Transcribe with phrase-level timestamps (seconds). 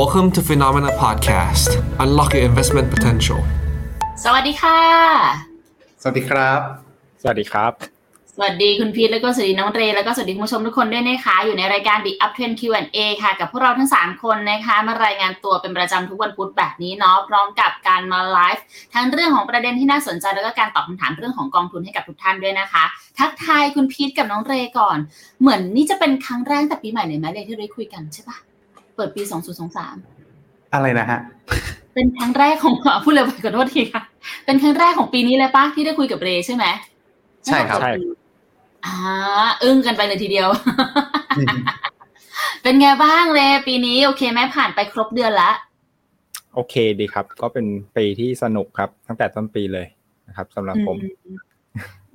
[0.00, 1.70] Welcome to Phenomena Podcast.
[2.04, 3.40] Unlock your investment potential.
[4.24, 4.80] สวัสดีค่ะ
[6.02, 6.60] สวัสดีครับ
[7.22, 7.72] สวัสดีครับ
[8.34, 18.64] สวัสดีคุณพีทแล้วก็สวัสดีน้องเรย์แล้วก็สวัสดีคุณผู้ชมทุกคนด้วยนะคะ อยู่ในรายการ The Up Trend Q&A ค่ะ กับพวกเราทั้ง 3 คนนะคะ มารายงานตัวเป็นประจำทุกวันพุธแบบนี้เนาะพร้อมกับการมาไลฟ์
[18.94, 22.84] ทั้งเรื่องของประเด็นที่น่าสนใจแล้วก็การตอบคำถามเรื่องของกองทุนให้กับทุกท่านด้วยนะคะ
[23.18, 24.98] ทักทายคุณพีทกับน้องเรย์ก่อน
[25.40, 28.38] เหมือนนี่จะเป็นครั้งแรกแต่ปีใหม่เลยไหมเลยที่ได้คุยกันใช่ปะ
[28.96, 29.22] เปิดปี
[29.98, 31.20] 2023 อะไรนะฮะ
[31.94, 34.02] เป็นครั้งแรกของพูดเลยไปขอโทษทีค่ะ
[34.44, 36.64] เป็นครั้งแรกของปีนี้เลยปะที่ได้คุยกับเรย์ใช่ไหม
[37.46, 37.92] ใช่ครับใช่
[38.84, 38.94] อ่า
[39.62, 40.48] อึ้งกันไปเลยทีเดียว
[42.62, 45.50] เป็นไงบ้างเรย์ปีนี้ โอเคไหมผ่านไปครบเดือนละ
[46.54, 47.66] โอเคดีครับ ก็เป็น
[47.96, 49.86] ปีที่สนุกครับ ตั้งแต่ต้นปีเลย
[50.28, 51.36] นะครับสำหรับผมอืม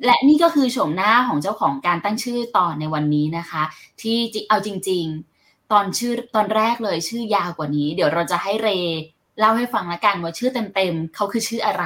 [0.05, 3.63] และนี่ก็คือโฉมหน้าของเจ้าของการตั้งชื่อตอนในวันนี้นะคะ
[4.01, 5.38] ที่จริงเอาจริง ๆ
[5.71, 8.99] ตอนชื่อตอนแรกเลยชื่อยาวกว่านี้ เดี๋ยวเราจะให้เรย์
[9.39, 11.85] เล่าให้ฟังละกันว่าชื่อเต็มๆเขาคือชื่ออะไร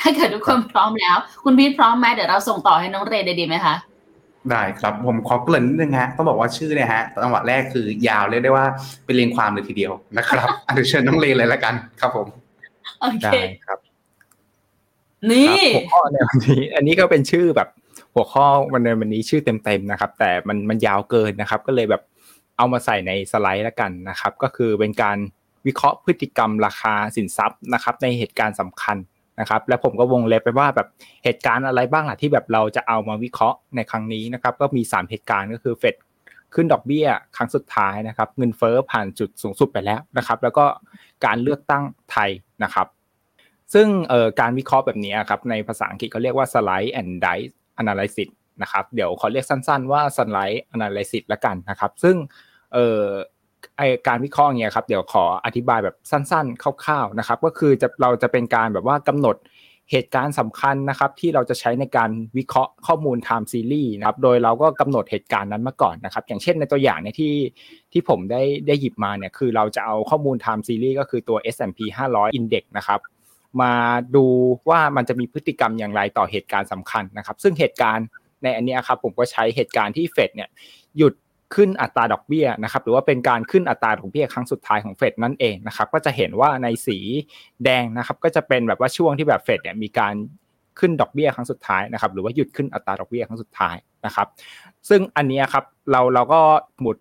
[0.00, 3.74] ถ้าเกิดทุกคนพร้อมแล้ว คุณพีทพร้อมไหมเดี๋ยวเราส่งต่อให้น้องเรย์ได้ดีไหมคะ
[4.50, 8.66] ได้ครับผมขอเกริ่นนิดนึงฮะต้องบอกว่าชื่อเนี่ยฮะจังหวะแรกคือยาวเรียกได้ว่า
[9.04, 12.26] เป็นเรียงความเลยทีเดียวนะครับอันเดี๋ยวเชิญน้องเลเลยละกันครับผม
[13.00, 13.78] โอเคได้ครับ
[15.30, 17.68] นี่ครับหัวข้อในวันนี้ อันนี้ก็เป็นชื่อแบบ
[18.14, 22.02] หัวข้อวันในวันนี้ชื่อเต็มๆนะครับ แต่มันมันยาวเกินนะครับ ก็เลยแบบ
[22.56, 25.18] เอามาใส่ในสไลด์แล้วกันนะครับ ก็คือเป็นการ
[25.66, 28.96] วิเคราะห์พฤติกรรมราคาสินทรัพย์นะครับ ในเหตุการณ์สำคัญ
[29.40, 30.88] นะครับ และผมก็วงเล็บไปว่าแบบ
[31.24, 35.94] เหตุการณ์อะไรบ้างล่ะที่แบบเราจะเอามาวิเคราะห์ในครั้งนี้นะครับ ก็มี 3 เหตุการณ์ก็คือเฟด
[36.54, 40.64] ขึ้นดอกเบี้ยครั้งสุดท้ายนะครับ เงินเฟ้อผ่านจุดสูงสุดไปแล้วนะครับ แล้วก็
[41.24, 42.30] การเลือกตั้งไทย
[42.64, 42.86] นะครับ
[43.74, 43.86] ซึ่ง
[44.40, 48.28] การวิเคราะห์แบบนี้ครับในภาษาอังกฤษเขาเรียกว่า slide and dice analysis
[48.62, 52.16] นะครับเดี๋ยวขอเรียกสั้นๆว่า slide analysis ละกันนะครับ ซึ่ง
[52.72, 53.04] เอ่อ
[53.76, 59.36] ไอการวิเคราะห์เนี่ยครับเดี๋ยวขออธิบายแบบสั้นๆคร่าวๆนะครับ ก็คือจะเราจะเป็นการแบบว่ากำหนด
[59.90, 67.34] เหตุการณ์สำคัญนะครับ ที่เราจะใช้ในการวิเคราะห์ข้อมูล time series นะครับ โดยเราก็กำหนดเหตุการณ์นั้นมาก่อนนะครับ อย่างเช่นในตัวอย่างเนี่ยที่
[67.92, 71.78] ที่ผมได้ได้หยิบมาเนี่ยคือเราจะเอาข้อมูล time series ก็คือตัว S&P
[72.12, 73.00] 500 Index นะครับ
[73.62, 73.72] มา
[74.16, 74.24] ดู
[74.70, 78.06] ว่ามันจะมีพฤติกรรมอย่างไรต่อเหตุการณ์สำคัญนะครับ ซึ่งเหตุการณ์
[78.44, 80.48] ในอันนี้ครับผมก็ใช้เหตุการณ์ที่เฟดเนี่ย
[80.98, 81.14] หยุด
[81.54, 86.98] ขึ้นอัตราดอกเบี้ยนะครับหรือว่าเป็นการขึ้นอัตราดอกเบี้ยครั้งสุดท้ายของเฟดนั่นเองนะครับก็จะเห็นว่าในสี
[87.64, 90.14] แดงนะครับก็จะเป็นแบบว่าช่วงที่แบบเฟดเนี่ยมีการ
[90.78, 94.26] ขึ้นดอกเบี้ยครั้งสุดท้ายนะครับหรือว่าหยุดขึ้นอัตราดอกเบี้ยครั้งสุดท้ายนะครับ
[94.88, 96.40] ซึ่งอันนี้ครับเราเราก็
[96.80, 96.96] หมุด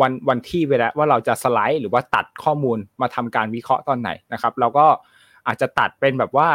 [0.00, 4.86] วันวันที่ไว้แล้วว่าเราจะสไลด์หรือว่าตัดข้อมูลมาทำการวิเคราะห์ตอนไหนนะครับ เราก็
[5.46, 6.48] อาจจะตัดเป็นแบบว่า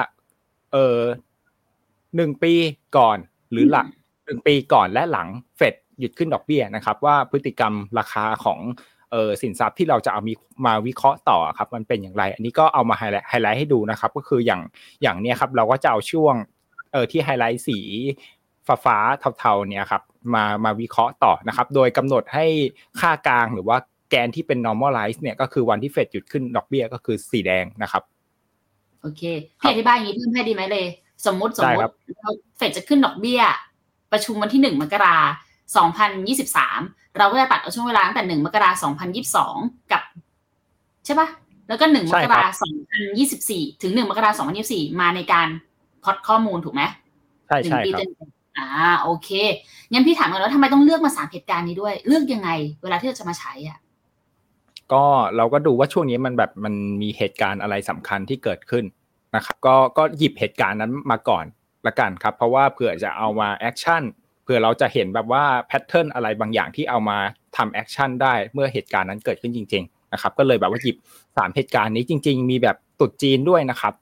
[0.71, 0.97] เออ
[2.15, 2.53] หนึ่งปี
[2.97, 3.17] ก่อน
[3.51, 3.87] หรือหลัง
[4.25, 5.27] หนึ่งปีก่อนและหลัง
[5.57, 8.59] เฟดหยุดขึ้นดอกเบี้ยนะครับ ว่าพฤติกรรมราคาของ
[9.11, 10.33] เออสินทรัพย์ที่เราจะเอามี
[10.65, 14.61] มาวิเคราะห์ต่อครับมันเป็นอย่างไร อันนี้ก็เอามา highlight highlight ให้ดูนะครับ ก็คืออย่าง
[15.01, 16.35] อย่างเนี้ยครับเราก็จะเอาช่วง
[16.91, 17.77] เออที่ไฮไลท์สี
[18.67, 20.01] ฟ้าฟ้าๆเทาๆเนี่ยครับ
[20.33, 22.45] มามาวิเคราะห์ต่อนะครับ โดยกำหนดให้
[22.99, 23.77] ค่ากลางหรือว่า
[24.09, 28.03] แกนที่เป็น normalize เนี่ยก็คือวันที่เฟดหยุดขึ้นดอกเบี้ยก็คือสีแดงนะครับ
[29.01, 29.21] โอเค
[29.59, 30.85] พี่อธิบายอย่างนี้เพิ่มให้ดีไหมเลย
[31.25, 33.41] สมมติได้ครับสมมติบเรา Fed จะขึ้นดอกเบี้ย
[34.11, 35.17] ประชุมวันที่หนึ่งมกรา
[35.77, 36.79] สองพันยี่สิบสาม
[37.17, 39.55] เราก็จะตัดเอาช่วงเวลาตั้งแต่หนึ่งมกราสองพันยี่สิบสอง
[39.91, 40.01] กับ
[41.05, 41.27] ใช่ปะ
[41.67, 45.47] แล้วก็หนึ่งมใช่กครัราบสองพันยี่สิบสี่ถึงหนึ่งมกราสองพันยี่สิบสี่มาในการ
[46.03, 46.83] พอดข้อมูลถูกไหม
[47.47, 48.67] ใช่หนึ่งใช่ปีครับเต็มๆอ่า
[49.01, 49.29] โอเค
[49.91, 52.49] งั้นพี่ถามกันว่าทำไมต้องเลือกมาสามเหตุการณ์นี้ด้วย เลือกยังไง
[52.83, 53.77] เวลาที่เราจะมาใช้อะ
[54.93, 55.03] ก็
[55.37, 58.85] เราก็ดูว่าช่วงนี้มันแบบมันมีเหตุการณ์อะไรสำคัญที่เกิดขึ้น
[59.35, 61.45] นะครับก็ก็หยิบเหตุการณ์นั้นมาก่อน
[61.87, 64.03] ละกันครับ เพราะว่าเผื่อจะเอามา action
[64.43, 67.17] เผื่อเราจะเห็นแบบว่า pattern อะไรบางอย่างที่เอามา
[67.57, 70.97] ทำ action ได้เมื่อเหตุการณ์นั้นเกิดขึ้นจริง ๆ นะครับ ก็เลยแบบว่าหยิบ
[71.37, 73.93] สามเหตุการณ์นี้จริง ๆ มีแบบตรุษจีนด้วยนะครับ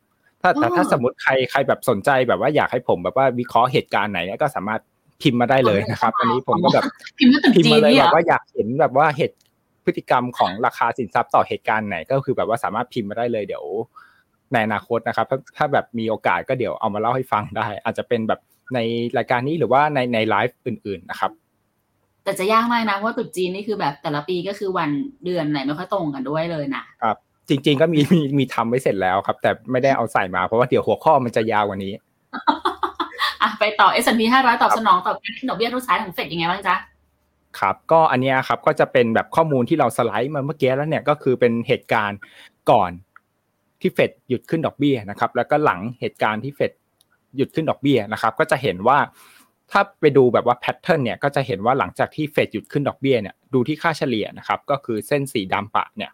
[0.41, 4.81] ถ้าแต่ถ้าสมมติใครใครแบบสนใจแบบว่าอยากให้ผมแบบว่าวิเคราะห์เหตุการณ์ไหนเนี่ยก็สามารถ
[5.21, 6.85] พิมพ์มาได้เลยนะครับ อันนี้ผมก็แบบ
[7.17, 9.35] พิมพ์มาตึกพิมพ์จีนมาเลยเนี่ยแบบว่าอยากเห็นแบบว่าเหตุ
[9.85, 13.65] พฤติกรรมของราคาสินทรัพย์ต่อเหตุการณ์ไหนก็คือแบบว่าสามารถพิมพ์มาได้เลยเดี๋ยว
[14.53, 18.39] ในอนาคตนะครับ ถ้าถ้าแบบมีโอกาสก็เดี๋ยวเอามาเล่าให้ฟังได้ อาจจะเป็นแบบ
[18.75, 18.79] ใน
[19.17, 21.31] รายการนี้หรือว่าในในไลฟ์อื่น ๆนะครับ
[22.23, 24.89] แต่จะยากมากนะเพราะว่าตรุษจีนนี่คือแบบแต่ละปีก็คือวัน
[25.25, 27.17] เดือนไหนไม่ค่อยตรงกันด้วยเลยนะครับ
[27.49, 31.93] จริง ๆ ก็มีมีมีทำไว้เสร็จแล้วครับ แต่ไม่ได้เอาใส่มาเพราะว่าเดี๋ยวหัวข้อมันจะยาวกว่านี้
[33.41, 36.75] อะไปต่อ S&P 500 ตอบสนองต่อการขึ้นดอกเบี้ยรุ่นท้ายของเฟดยังไงบ้างจ๊ะ
[37.59, 42.19] ครับก็อันเนี้ยครับก็จะเป็นแบบข้อมูลที่เราสไลด์มาเมื่อกี้แล้วเนี่ยก็คือเป็นเหตุการณ์
[42.71, 42.91] ก่อน
[43.81, 46.71] ที่เฟดหยุดขึ้นดอกเบี้ยนะครับแล้วก็หลังเหตุการณ์ที่เฟด
[47.37, 48.97] หยุดขึ้นดอกเบี้ยนะครับก็จะเห็นว่า
[49.71, 56.11] ถ้าไปดูแบบว่าแพทเทิร์นเนี่ยก็จะเห็นว่าหลังจากที่เฟดหยุดขึ้นดอกเบี้ยเนี่ยดูที่ค่าเฉลี่ยนะครับก็คือเส้นสีดำปะเนี่ย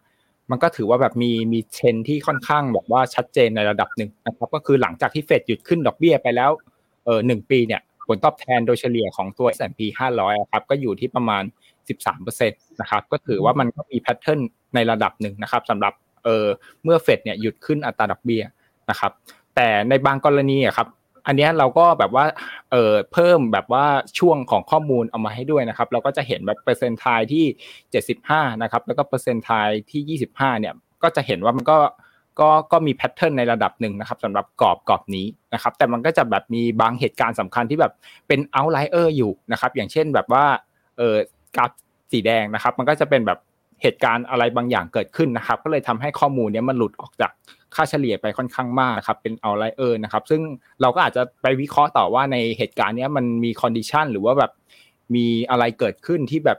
[0.50, 6.50] มันก็ถือว่าแบบมีมีเชนที่ค่อนข้างแบบว่าชัดเจนในระดับหนึ่งนะครับก็คือหลังจากที่เฟดหยุดขึ้นดอกเบี้ยไปแล้ว
[7.04, 9.80] เออหนึ่งปีเนี่ยผลตอบแทนโดยเฉลี่ยของตัว S&P
[10.16, 11.42] 500ครับก็อยู่ที่ประมาณ
[11.96, 14.40] 13%นะครับก็ถือว่ามันก็มี pattern
[14.74, 15.92] ในระดับหนึ่งนะครับสำหรับ
[16.26, 16.46] เออ
[16.84, 18.42] เมื่อเฟดเนี่ยหยุดขึ้นอัตราดอกเบี้ย
[18.90, 19.12] นะครับ
[19.56, 20.88] แต่ในบางกรณีอะครับ
[21.26, 22.24] อันนี้เราก็แบบว่า
[22.72, 23.86] เออเพิ่มแบบว่า
[24.18, 27.44] ช่วงของข้อมูลเอามาให้ด้วยนะครับ เราก็จะเห็นแบบเปอร์เซ็นต์ไทยที่
[28.12, 31.78] 75นะครับแล้วก็เปอร์เซ็นต์ไทยที่ 25เนี่ยก็จะเห็นว่ามันก็
[32.40, 37.92] ก็ก็มี pattern ในระดับหนึ่งนะครับสำหรับกรอบกรอบนี้นะครับ แต่มันก็จะแบบมีบางเหตุการณ์สำคัญที่แบบ
[38.28, 40.44] เป็น outlier อยู่นะครับ อย่างเช่นแบบว่า
[40.98, 41.16] เออ
[41.56, 41.70] กราฟ
[42.12, 43.38] สีแดงนะครับ มันก็จะเป็นแบบ
[43.82, 47.32] เหตุการณ์อะไรบางอย่างเกิดขึ้นนะครับ ก็เลยทำให้ข้อมูลนี้มันหลุดออกจาก
[47.74, 50.40] ค่าเฉลี่ยไปค่อนข้างมากนะครับเป็น outlier นะครับ ซึ่ง
[50.80, 54.52] เราก็อาจจะไปวิเคราะห์ต่อว่าในเหตุการณ์นี้มันมี condition หรือว่าแบบ
[55.14, 56.58] มีอะไรเกิดขึ้นที่แบบ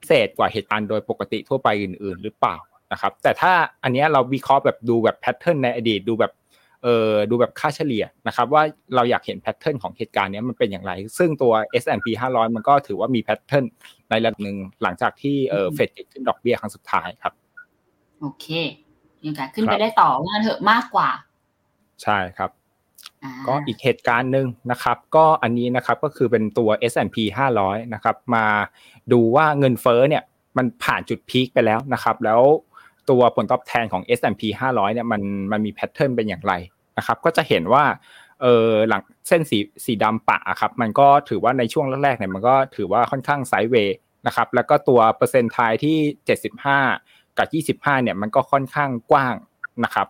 [0.00, 2.56] พิเศษกว่าเหตุการณ์โดยปกติทั่วไปอื่น ๆ หรือเปล่า
[2.92, 6.32] นะครับ แต่ถ้าอันนี้เราวิเคราะห์แบบดูแบบ pattern ในอดีตดูแบบ
[6.86, 8.62] เออดูแบบค่าเฉลี่ยนะครับว่า
[8.94, 11.52] เราอยากเห็น pattern ของเหตุการณ์นี้มันเป็นอย่างไร ซึ่งตัว
[11.82, 13.64] S&P 500 มันก็ถือว่ามี pattern
[14.08, 17.32] ในระดับหนึ่งหลังจากที่เออเฟดขึ้นดอกเบี้ยครั้งสุดท้ายครับ
[18.20, 18.46] โอเค
[19.22, 21.08] มีโอกาสขึ้นไปได้ต่อว่างั้นเถอะมากกว่า
[22.02, 22.50] ใช่ครับ
[23.46, 27.16] ก็อีกเหตุการณ์หนึ่งนะครับ ก็อันนี้นะครับก็คือเป็นตัว S&P
[27.56, 28.46] 500 นะครับมา
[29.12, 30.22] ดูว่าเงินเฟ้อเนี่ย
[30.56, 32.42] มันผ่านจุด peak ไปแล้วนะครับ แล้ว
[33.10, 34.42] ตัวผลตอบแทนของ S&P
[34.72, 35.22] 500 เนี่ยมัน
[35.52, 36.52] มันมีแพทเทิร์นเป็นอย่างไร
[36.98, 37.84] นะครับ ก็จะเห็นว่า
[38.42, 43.96] เออหลังเส้นสีสีดำปะครับ มันก็ถือว่าในช่วงแรกๆเนี่ยมันก็ถือว่าค่อนข้างไซด์เวย์
[44.26, 45.96] นะครับ แล้วก็ตัวเปอร์เซ็นต์ไทยที่
[46.84, 47.44] 75 กั
[47.74, 49.34] บ 25 เนี่ยมันก็ค่อนข้างกว้าง
[49.84, 50.06] นะครับ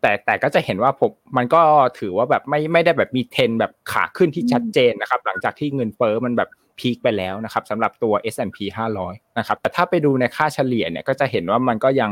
[0.00, 1.62] แต่แต่ก็จะเห็นว่าผมมันก็
[1.98, 8.58] ถือว่าแบบไม่ไม่ได้แบบมีเทนแบบขาขึ้นที่ชัดเจนนะครับ หลังจากที่เงินเฟ้อมันแบบพีคไปแล้วนะครับสำหรับตัว S&P
[8.98, 12.10] 500 นะครับ แต่ถ้าไปดูในค่าเฉลี่ยเนี่ยก็จะเห็นว่ามันก็ยัง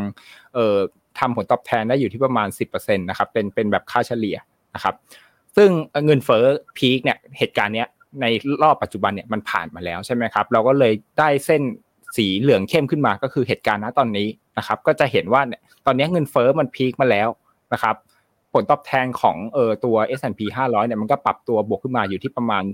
[0.54, 0.76] เออ
[1.18, 4.36] ทำผลตอบแทนได้อยู่ที่ประมาณ 10%นะครับเป็นเป็นแบบค่าเฉลี่ย
[4.74, 4.94] นะครับ
[5.56, 5.70] ซึ่ง
[6.06, 6.44] เงินเฟ้อ
[6.76, 7.88] พีคเนี่ยเหตุการณ์เนี้ย
[8.20, 8.26] ใน
[8.62, 11.62] รอบปัจจุบันเนี่ยมันผ่านมาแล้วใช่ไหมครับเราก็เลยได้เส้น
[12.16, 14.28] สีเหลืองเข้มขึ้นมาก็คือเหตุการณ์ณตอนนี้
[14.58, 17.28] นะครับก็จะเห็นว่าเนี่ยตอนนี้เงินเฟ้อมันพีคมาแล้ว
[17.72, 17.96] นะครับ
[18.52, 22.64] ผลตอบแทนของเออตัว S&P 500เนี่ยมันก็ปรับตัวบวกขึ้นมาอยู่ที่ประมาณ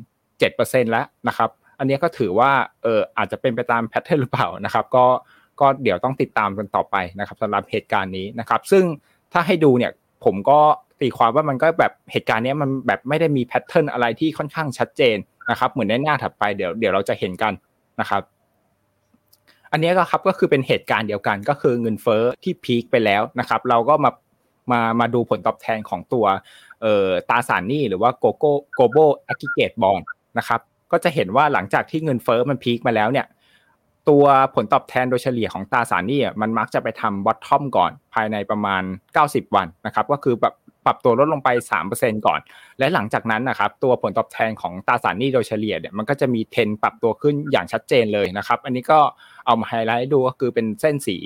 [0.40, 2.50] 7%แล้วนะครับอันนี้ก็ถือว่า
[2.82, 5.04] เอออาจจะเป็นไปตาม pattern หรือเปล่านะครับก็
[5.60, 8.84] ก็เดี๋ยวต้องติดตามกันต่อไปนะครับสำหรับเหตุการณ์นี้นะครับซึ่ง
[9.32, 9.92] ถ้าให้ดูเนี่ย
[10.24, 10.58] ผมก็
[11.00, 15.16] ตีความว่ามันก็แบบเหตุการณ์นี้มันแบบไม่ได้มี pattern อะไรที่ค่อนข้างชัดเจน
[15.50, 17.52] นะครับเหมือนในหน้าถัดไปเดี๋ยวเดี๋ยวเราจะเห็นกัน
[18.00, 18.22] นะครับ
[19.72, 24.10] อันนี้ก็ครับก็คือเป็นเหตุการณ์เดียวกันก็คือเงินเฟ้อที่ peak ไปแล้วนะครับเราก็มา
[24.72, 26.26] มามาดูผลตอบแทนของตัว
[26.82, 29.98] เอ่อตราสารหนี้หรือว่าโกโก้ global aggregate bond
[30.38, 30.60] นะครับ
[30.92, 33.26] ก็จะเห็นว่าหลังจากที่เงินเฟ้อมัน peak มาแล้วเนี่ย
[34.08, 34.24] ตัว
[34.54, 38.82] ผลตอบแทนโดยเฉลี่ยของตราสารหนี้มันมักจะไปทำ bottom ก่อนภายในประมาณ
[39.18, 40.54] 90 วันนะครับก็คือแบบ
[40.86, 41.48] ปรับตัวลดลงไป
[41.88, 42.40] 3%ก่อน
[42.78, 49.00] และหลังจากนั้นนะครับตัวผลตอบแทนของตราสารหนี้โดยเฉลี่ยเนี่ยมันก็จะมีเทนปรับตัวขึ้นอย่างชัดเจนเลยนะครับ อันนี้ก็
[49.46, 51.16] เอามาไฮไลท์ดูก็คือเป็นเส้นสี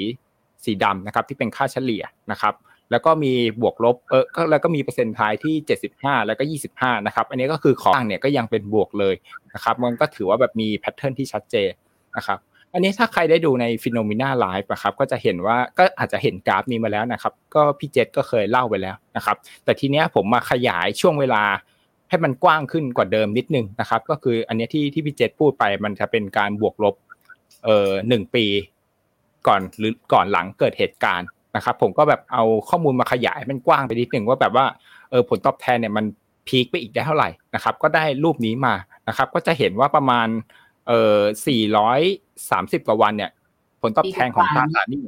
[0.65, 2.55] สีดำนะครับที่เป็นค่าเฉลี่ยนะครับ
[2.91, 5.55] แล้วก็มีบวกลบเออแล้วก็มีเปอร์เซ็นต์ท้ายที่
[5.93, 6.44] 75 แล้วก็
[6.75, 9.15] 25 นะครับ อันนี้ก็คือของเนี่ยก็ยังเป็นบวกเลย
[9.55, 11.73] นะครับ มันก็ถือว่าแบบมี pattern ที่ชัดเจน
[12.17, 12.38] นะครับ
[12.75, 21.43] อันนี้ถ้าใครได้ดูใน FINNOMENA Live นะครับก็จะเห็นว่าก็อาจจะเห็นกราฟนี้มาแล้วนะครับ ก็พี่เจษก็เคยเล่าไปแล้วนะครับ แต่ทีเนี้ยผมมาขยายช่วงเวลา
[22.09, 26.95] ให้มันกว้างขึ้นกว่าเดิมนิดนึงนะครับ ก็คืออันนี้ที่ที่พี่เจษพูดไปมันจะเป็นการบวกลบ
[27.64, 28.45] เอ่อหนึ่งปี
[29.47, 34.66] ก่อนหรือก่อนหลังเกิดเหตุการณ์นะครับ ผมก็แบบเอาข้อมูลมาขยายมันกว้างไปนิดนึงว่าแบบว่า
[35.11, 36.04] เออผลตอบแทนเนี่ยมัน
[36.47, 38.75] พีคไปอีกได้เท่าไหร่นะครับ ก็ได้รูปนี้มา
[39.09, 40.28] นะครับ ก็จะเห็นว่าประมาณ
[40.88, 41.21] เอ่อ
[42.81, 43.31] 430 กว่าวันเนี่ย
[43.83, 45.00] ผลตอบแทนของตราสารนี้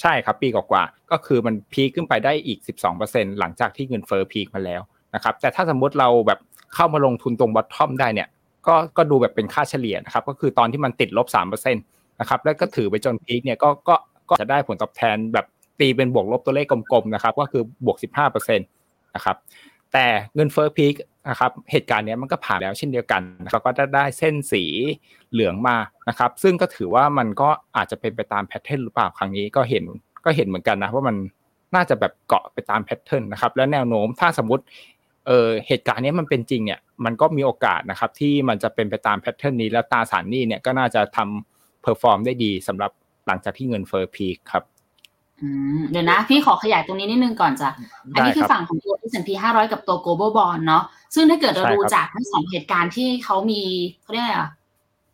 [0.00, 2.58] ใช่ครับ ปีกว่าๆก็คือมันพีคขึ้นไปได้อีก
[2.98, 4.80] 12%หลังจากที่เงินเฟ้อพีคมาแล้ว
[5.14, 6.38] นะครับ แต่ถ้าสมมติเราแบบ
[6.74, 8.28] เข้ามาลงทุนตรงบอททอมได้เนี่ย
[8.66, 13.94] ก็ก็ดูแบบเป็นค่าเฉลี่ยนะครับ ก็คือตอนที่มันติดลบ3%นะครับ แล้วก็ถือไปจน peak เนี่ยก็ก็
[14.28, 15.46] ก็จะได้ผลตอบแทนแบบ
[15.80, 17.96] ตีเป็นบวกลบตัวเลขกลมๆนะครับ ก็คือบวก
[18.26, 19.36] 15%นะครับ
[19.92, 20.94] แต่เงินเฟ้อ peak
[21.28, 24.64] นะครับเหตุการณ์นี้มันก็ผ่านแล้วเช่นเดียวกันเราก็จะได้เส้นสี
[25.32, 25.76] เหลืองมา
[26.08, 29.84] นะครับ ซึ่งก็ถือว่ามันก็อาจจะเป็นไปตาม pattern หรือเปล่าครั้งนี้ก็เห็น
[30.24, 31.16] ก็เห็นเหมือนกันนะว่ามัน
[31.74, 34.64] น่าจะแบบเกาะไปตาม pattern นะครับ และแนวโน้มถ้าสมมติ
[35.26, 42.92] เออเหตุการณ์นี้มันเป็นจริงเนี่ยมันก็มีโอกาสนะครับที่มันจะเป็นไปตาม pattern นี้แล้วตราสารหนี้เนี่ยก็น่าจะทำ perform ได้ดีสำหรับ
[43.26, 44.64] หลังจากที่เงินเฟ้อ peak ครับ
[45.90, 47.70] เดี๋ยวนะ พี่ขอขยายตรงนี้นิดนึงก่อนจ้ะ
[48.14, 53.62] อันนี้คือฝั่งของตัว S&P 500 กับตัว global bond เนาะซึ่งถ้าเกิดเราดูจากทั้งสองเหตุการณ์ที่เขามี
[54.02, 54.50] เขาเรียกอะไรอะ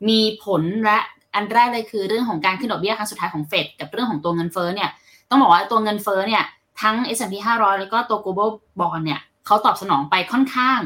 [0.08, 0.98] มีผลและ
[1.34, 4.90] อันแรกเลยคือเรื่องของการขึ้นดอกเบี้ยครั้งสุดท้ายของเฟดกับเรื่องของตัวเงินเฟ้อเนี่ย
[5.28, 6.44] ตต้องบอกว่าตัวเงินเฟ้อเนี่ย
[6.82, 8.50] ทั้ง S&P 500 แล้วก็ตัว global
[8.80, 10.78] bond เนี่ยเขาตอบสนองไปค่อนข้าง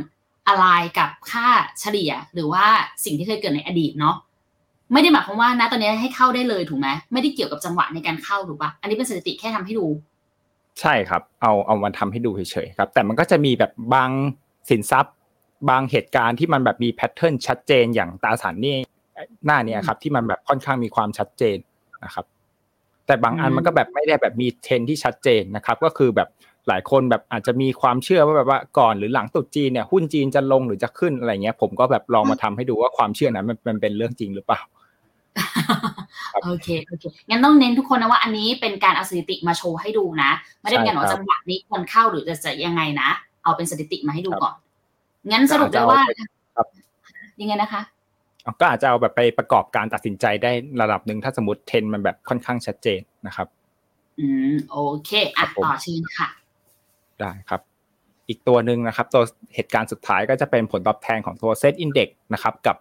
[0.49, 0.67] อะไร
[0.99, 1.49] กับค่า
[1.81, 2.67] เฉลี่ยหรือว่า
[3.05, 4.17] สิ่งที่เคยเกิดในอดีตเนาะ
[4.93, 9.87] ไม่ได้หมายความว่านะตอนนี้ให้เข้าได้เลยถูกไหมไม่ได้เกี่ยวกับจังหวะในการเข้าถูกปะอันนี้เป็นสถิติแค่ทำให้ดู
[10.81, 14.11] ใช่ครับ เอาเอามาทำให้ดูเฉยๆครับ แต่มันก็จะมีแบบบาง
[14.71, 15.15] สินทรัพย์
[15.71, 18.77] บางเหตุการณ์ที่มันแบบมี pattern ชัดเจนอย่างตราสารหนี้
[19.47, 21.59] หน้าเนี้ยครับ ที่มันแบบค่อนข้างมีความชัดเจน
[22.05, 22.25] นะครับ
[23.07, 26.29] แต่บางอันอืมมันก็แบบไม่ได้แบบมีเทรนด์ที่ชัดเจนนะครับ ก็คือแบบ
[26.69, 34.71] หลายคนแบบอาจจะมีความเชื่อว่าแบบว่าก่อนหรือหลังตรุษจีนเนี่ยหุ้นจีนจะลงหรือจะขึ้นอะไรเงี้ย ผมก็แบบลองมาทำให้ดูว่าความเชื่อนั้นมันมันเป็นเรื่องจริงหรือเปล่าครับ
[36.45, 40.31] โอเคโอเคงั้นต้องเน้นทุกคนนะว่าอันนี้เป็นการเอาสถิติมาโชว์ให้ดูนะ
[40.61, 43.09] ไม่ได้เป็นการบอกว่าใช่ครับจังหวะนี้ควรเข้าหรือจะจะยังไงนะ
[43.45, 44.55] เอาเป็นสถิติมาให้ดูครับก่อน
[45.31, 46.67] งั้นสรุปได้ว่าก็อาจจะเอาไปครับ
[47.41, 47.83] ยังไงนะคะ
[48.61, 50.53] ก็อาจจะเอาแบบไปประกอบการตัดสินใจได้
[50.83, 53.47] ระดับหนึ่งถ้าสมมติเทรนด์มันแบบค่อนข้างชัดเจนนะครับ
[54.19, 56.29] อืมโอเคอะครับผมต่อเชิญค่ะ
[57.21, 57.61] ได้ครับ
[58.29, 59.23] อีกตัวหนึ่งนะครับ ตัว
[59.55, 62.77] เหตุการณ์สุดท้ายก็จะเป็นผลตอบแทนของตัว SET Index นะครับ กับ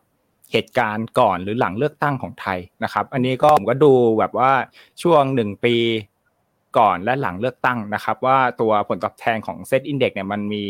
[0.51, 4.51] เหตุการณ์ก่อนหรือหลังเลือกตั้งของไทยนะครับ อันนี้ก็ผมก็ดูแบบว่า
[5.01, 5.75] ช่วงหนึ่งปี
[6.77, 10.63] ก่อนและหลังเลือกตั้งนะครับ ว่าตัวผลตอบแทนของ SET Index เนี่ยมันมี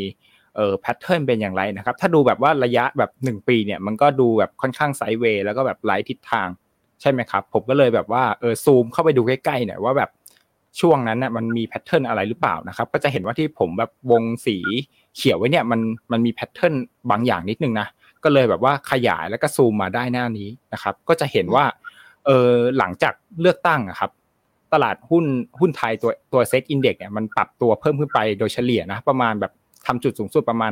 [0.55, 6.47] เอ่อ pattern เป็นอย่างไรนะครับ ถ้าดูแบบว่าระยะแบบหนึ่งปีเนี่ยมันก็ดูแบบค่อนข้าง sideway แล้วก็แบบไร้ทิศทาง
[7.01, 10.09] ใช่ไหมครับ ผมก็เลยแบบว่าเออซูมเข้าไปดูใกล้ๆหน่อยว่าแบบ
[10.79, 14.57] ช่วงนั้นน่ะมันมี pattern อะไรหรือเปล่านะครับ ก็จะเห็นว่าที่ผมแบบวงสี
[15.15, 15.81] เขียวไว้เนี่ยมัน
[16.11, 16.73] มันมี pattern
[17.11, 17.87] บางอย่างนิดนึงนะ
[18.23, 21.65] ก็เลยแบบว่าขยายแล้วก็ซูมมาได้หน้านี้นะครับ ก็จะเห็นว่า
[22.25, 24.11] เออหลังจากเลือกตั้งอะครับ
[24.73, 25.25] ตลาดหุ้น
[25.59, 29.51] หุ้นไทยตัวตัว SET Index เนี่ยมันปรับตัวเพิ่มขึ้นไปโดยเฉลี่ยนะประมาณแบบ
[29.87, 30.71] ทำจุดสูงสุดประมาณ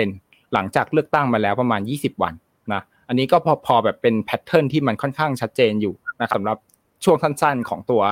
[0.00, 2.34] 5%หลังจากเลือกตั้งมาแล้วประมาณ 20 วัน
[2.72, 6.58] นะอันนี้ก็พอพอแบบเป็น pattern ที่มันค่อนข้างชัดเจนอยู่นะครับสำหรับ
[7.04, 8.02] ช่วงสั้น ๆ ของตัว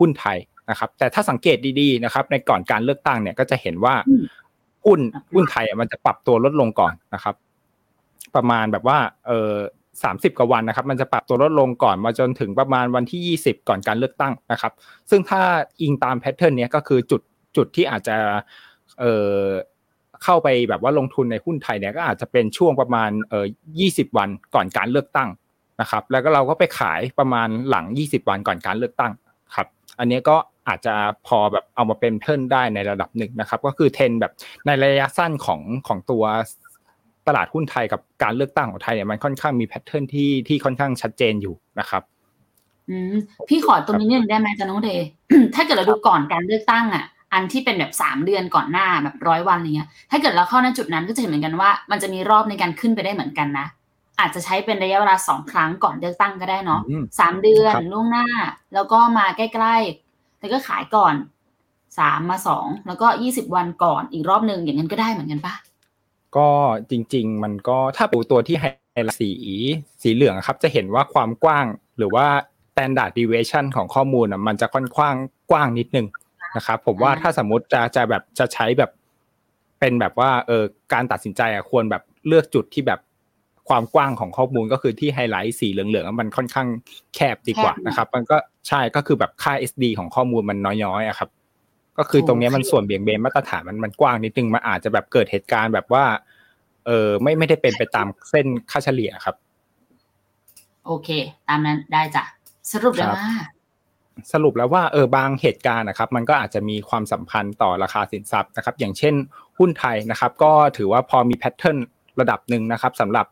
[0.00, 0.38] หุ้นไทย
[0.70, 4.24] นะครับ แต่ถ้าสังเกตดีๆนะครับ ในก่อนการเลือกตั้งเนี่ยก็จะเห็นว่าอืม
[4.86, 5.00] หุ้น
[5.34, 7.34] หุ้นไทยอะมันจะปรับตัวลดลงก่อนนะครับ
[8.36, 9.52] ประมาณแบบว่าเออ
[10.02, 14.72] สามสิบกว่าวันนะครับ มันจะปรับตัวลดลงก่อนมาจนถึงประมาณวันที่ยี่สิบก่อนการเลือกตั้งนะครับ
[15.10, 15.42] ซึ่งถ้า
[15.80, 17.22] อิงตาม pattern นี้ก็คือจุด
[17.56, 18.16] จุดที่อาจจะ
[19.00, 19.40] เออ
[20.24, 23.46] เข้าไปแบบว่าลงทุนในหุ้นไทยเนี่ยก็อาจจะเป็นช่วงประมาณเอ่อ
[23.78, 25.28] ยี่สิบวันก่อนการเลือกตั้ง
[25.80, 29.12] นะครับ แล้วก็เราก็ไปขายประมาณหลังยี่สิบวันก่อนการเลือกตั้ง
[29.56, 29.66] ครับ
[29.98, 30.36] อันนี้ก็
[30.68, 30.94] อาจจะ
[31.26, 34.32] พอแบบเอามาเป็น pattern ได้ในระดับหนึ่งนะครับ ก็คือเทรนแบบ
[34.66, 36.24] ในระยะสั้นของของตัว
[37.28, 42.02] ตลาดหุ้นไทยกับการเลือกตั้งของไทยเนี่ยมันค่อนข้างมี pattern ที่ที่ค่อนข้างชัดเจนอยู่นะครับ
[42.90, 43.14] อืม
[43.48, 45.06] พี่ขอตรงนี้นิดนึงได้ไหมอาจารย์น้องเดย์
[45.54, 53.66] ถ้าเกิดเราดูก่อนการเลือกตั้งอะ อันที่เป็นแบบสามเดือนก่อนหน้าแบบร้อยวันอะไรเงี้ย ถ้าเกิดเราเข้าในจุดนั้นก็จะเห็นเหมือนกันว่า มันจะมีรอบในการขึ้นไปได้เหมือนกันนะ
[54.20, 58.26] อาจจะใช้เป็นระยะเวลาสองครั้งก่อนเลือกตั้งก็ได้เนาะอืมสามเดือนครับล่วงหน้า
[58.74, 61.14] แล้วก็มาใกล้ๆแล้วก็ขายก่อน
[61.98, 65.54] สามมาสองแล้วก็ยี่สิบวันก่อนอีกรอบหนึ่งอย่างนั้นก็ได้เหมือนกันปะ
[66.36, 66.48] ก็
[66.90, 68.64] จริง ๆ มันก็ถ้าดูตัวที่ไฮ
[69.04, 69.30] ไลท์สี
[70.02, 71.66] สีเหลืองอะครับจะเห็นว่าความกว้าง
[71.98, 72.26] หรือว่า
[72.72, 75.16] standard deviation ของข้อมูลอะมันจะค่อนข้าง
[75.50, 76.06] กว้างนิดนึง
[76.56, 78.90] นะครับผมว่าถ้าสมมติจะจะแบบจะใช้แบบ
[79.80, 83.00] เป็นแบบว่าเออการตัดสินใจอะควรแบบเลือกจุดที่แบบ
[83.68, 86.68] ความกว้างของข้อมูลก็คือที่ไฮไลท์สีเหลืองๆอะมันค่อนข้าง
[87.14, 88.36] แคบดีกว่านะครับ มันก็
[88.68, 91.28] ใช่ก็คือแบบค่า SD ของข้อมูลมันน้อยๆอะครับ
[91.98, 96.04] ก็คือตรงเนี้ยมันส่วนเบี่ยงเบนมาตรฐานมันมันกว้างนิดนึงมันอาจจะแบบเกิดเหตุการณ์แบบว่า
[96.86, 99.36] เออไม่ไม่ได้เป็นไปตามเส้นค่าเฉลี่ยครับ
[100.86, 101.08] โอเค
[101.48, 102.24] ตามนั้นได้จ้ะ
[102.72, 103.30] สรุปแล้วครับว่า
[104.32, 109.14] สรุปแล้วว่าเออบางเหตุการณ์นะครับ มันก็อาจจะมีความสัมพันธ์ต่อราคาสินทรัพย์นะครับ อย่างเช่น
[109.58, 111.78] หุ้นไทยนะครับ ก็ถือว่าพอมี pattern
[112.20, 113.26] ระดับหนึ่งนะครับสำหรับ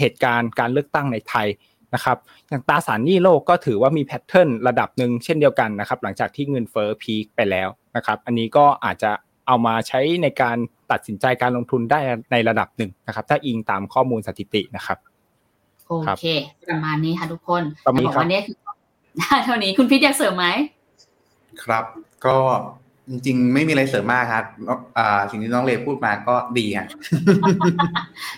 [0.00, 1.46] เหตุการณ์การเลือกตั้งในไทย
[1.94, 2.16] นะครับ
[2.48, 9.10] อย่างตราสารหนี้โลกก็ถือว่ามี pattern ระดับหนึ่งเช่นเดียวกันนะครับหลังจากที่เงินเฟ้อ peak ไปแล้วนะครับอันนี้ก็อาจจะ
[9.46, 10.56] เอามาใช้ในการ
[10.90, 12.00] ตัดสินใจการลงทุนได้
[12.32, 14.98] ในระดับหนึ่งนะครับ ถ้าอิงตามข้อมูลสถิตินะครับ
[15.86, 16.24] โอเค
[16.68, 18.56] ประมาณนี้ค่ะทุกคนประมาณนี้จะบอกครับว่าเนี่ยคือ
[19.44, 20.46] เท่านี้คุณพิทย์อยากเสริมไหม
[21.62, 21.84] ครับ
[22.26, 22.36] ก็
[23.10, 24.44] จริงๆ ไม่มีอะไรเสริมมากครับ
[24.98, 26.88] อ่าสิ่งที่น้องเลพูดมาก็ดีฮะ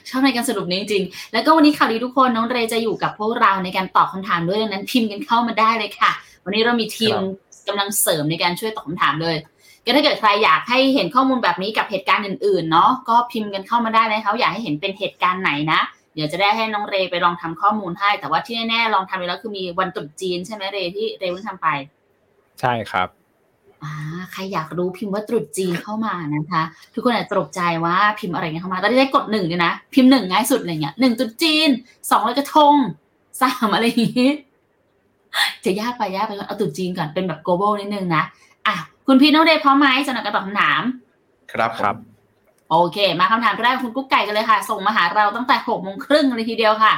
[0.09, 6.13] ชอบในการสรุปนี้จริงๆ แล้วก็วันนี้ข่าวดีทุกคนน้องเรย์จะอยู่กับพวกเราในการตอบคำถามด้วยดังนั้นพิมพ์กันเข้ามาได้เลยค่ะ
[6.45, 9.37] วันนี้เรามีทีมครับกำลังเสริมในการช่วยตอบคำถามเลย
[9.85, 15.81] ก็ถ้าเกิดใครอยากให้เห็นข้อมูลแบบนี้กับเหตุการณ์อื่นๆ เนาะก็พิมพ์กันเข้ามาได้นะคะว่าอยากให้เห็นเป็นเหตุการณ์ไหนนะ
[16.15, 21.69] เดี๋ยวจะได้ให้น้องเรย์ไปลองทำข้อมูลให้ แต่ว่าที่แน่ๆลองทำไปแล้วคือมีวันตรุษจีนใช่ไหมเรย์ที่เรย์เพิ่งทำไป
[22.61, 23.22] ใช่ครับอ่า
[24.33, 26.63] ใครอยากรู้พิมพ์ว่าตรุษจีนเข้ามานะคะ
[26.95, 31.69] ทุกคนอาจจะตกใจว่าพิมพ์อะไรกันเข้ามาตอนนี้ได้กดหนึ่งเลยนะพิมพ์หนึ่งง่ายสุดอะไรเงี้ยหนึ่งตรุษจีน
[32.11, 32.75] สองลอยกระทง
[33.41, 34.33] สามอะไรอย่างงี้
[35.65, 38.23] จะยากไปยากไปเอาตรุษจีนก่อนเป็นแบบ global นิดนึงนะ
[38.67, 38.75] อะ
[39.07, 40.83] คุณพีทน้องเรย์พร้อมไหมสำหรับการตอบคำถาม
[41.53, 41.97] ครับผมครับ
[42.71, 46.95] โอเค มาคำถามแรกคุณกุ๊กไก่กันเลยค่ะ ส่งมาหาเราตั้งแต่หกโมงครึ่งเลยทีเดียวค่ะ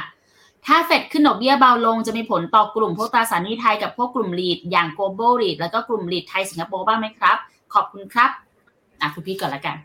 [0.67, 7.37] ถ้าเฟดขึ้นดอกเบี้ยเบาลงจะมีผลต่อกลุ่มพวกตราสารหนี้ไทยกับพวกกลุ่มลีดอย่าง global lead แล้วก็กลุ่มลีดไทยสิงคโปร์บ้างไหมครับ
[7.73, 8.29] ขอบคุณครับ
[9.01, 9.75] อะคุณพีทก่อนละกัน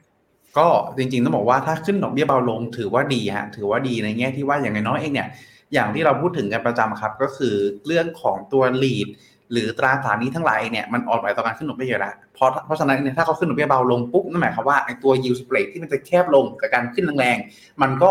[0.58, 5.28] ก็จริงๆต้องบอกว่าถ้าขึ้นดอกเบี้ยเบาลงถือว่าดีฮะถือว่าดีในแง่ที่ว่าอย่างน้อยเองเนี่ย
[5.74, 7.54] อย่างที่เราพูดถึงกันประจำครับก็คือ
[7.86, 9.08] เรื่องของตัว lead
[9.52, 18.10] หรือตราสารนี้ทั้งหลายเนี่ยมันอ่อนไหวต่อการขึ้นดอกเบี้ยอยู่แล้วเพราะเพราะฉะนั้นเนี่ยถ้าเขาขึ้นดอกเบี้ยเบาลงปุ๊บนั่นหมายความว่าไอ้ตัว yield spread ที่มันจะแคบลงกับการขึ้นแรงๆมันก็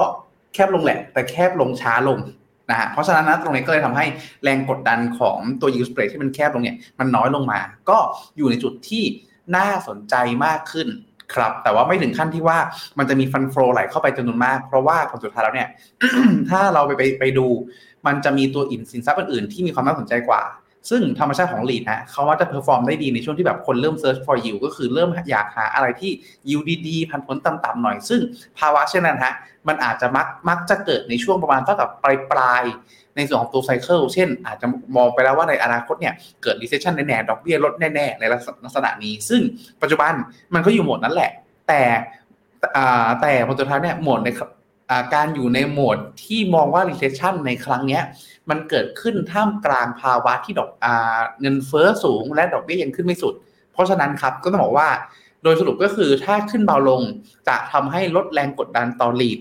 [0.53, 2.19] แคบลงแหละ แต่แคบลงช้าลง
[2.69, 4.05] นะฮะเพราะฉะนั้นนะตรงนี้ก็เลยทำให้
[4.43, 7.59] แรงกดดันของตัว yield spread ที่มันแคบลงเนี่ยมันน้อยลงมา
[7.89, 7.97] ก็
[8.37, 9.03] อยู่ในจุดที่
[9.55, 10.87] น่าสนใจมากขึ้น
[11.33, 12.57] ครับแต่ว่าไม่ถึงขั้นที่ว่า
[12.97, 15.69] มันจะมี fund flow ไหลเข้าไปจำนวนมาก เพราะว่าผลสุดท้ายแล้วเนี่ย
[16.49, 17.47] ถ้าเราไปไปไปดู
[18.07, 20.41] มันจะมีตัวอินสินทรัพย์อื่นๆที่มีความน่าสนใจกว่า
[20.89, 26.11] ซึ่งธรรมชาติของ REIT ฮะเขาว่าจะ perform ได้ดีในช่วงที่แบบคนเริ่ม search for yield ก็คือเริ่มอยากหาอะไรที่
[26.47, 28.21] yield ดีๆ ปันผลต่ำๆหน่อย ซึ่ง
[28.59, 29.33] ภาวะเช่นนั้นฮะ
[29.67, 38.37] มันอาจจะมักมักจะเกิดในช่วงประมาณเท่ากับปลายปลายๆในส่วนของตัว cycle เช่น อาจจะมองไปแล้วว่าในอนาคตเนี่ยเกิด recession แน่ๆดอกเบี้ยลดแน่ๆในลั
[38.69, 39.41] กษณะนี้ ซึ่ง
[39.81, 40.13] ปัจจุบัน
[40.53, 41.31] มันก็อยู่โหมดนั้นแหละ
[41.67, 41.81] แต่
[43.21, 44.29] แต่ผลสุดท้ายเนี่ยโหมดใน
[45.15, 48.03] การอยู่ในโหมดที่มองว่า recession ในครั้งเนี้ย
[48.49, 50.85] มันเกิดขึ้นท่ามกลางภาวะที่ดอกอ
[51.41, 53.33] เงินเฟ้อสูง และดอกเบี้ยยังขึ้นไม่สุด
[53.73, 54.89] เพราะฉะนั้นครับก็ต้องบอกว่า
[55.43, 57.01] โดยสรุปก็คือถ้าขึ้นเบาลง
[57.47, 59.39] จะทำให้ลดแรงกดดันต่อลีด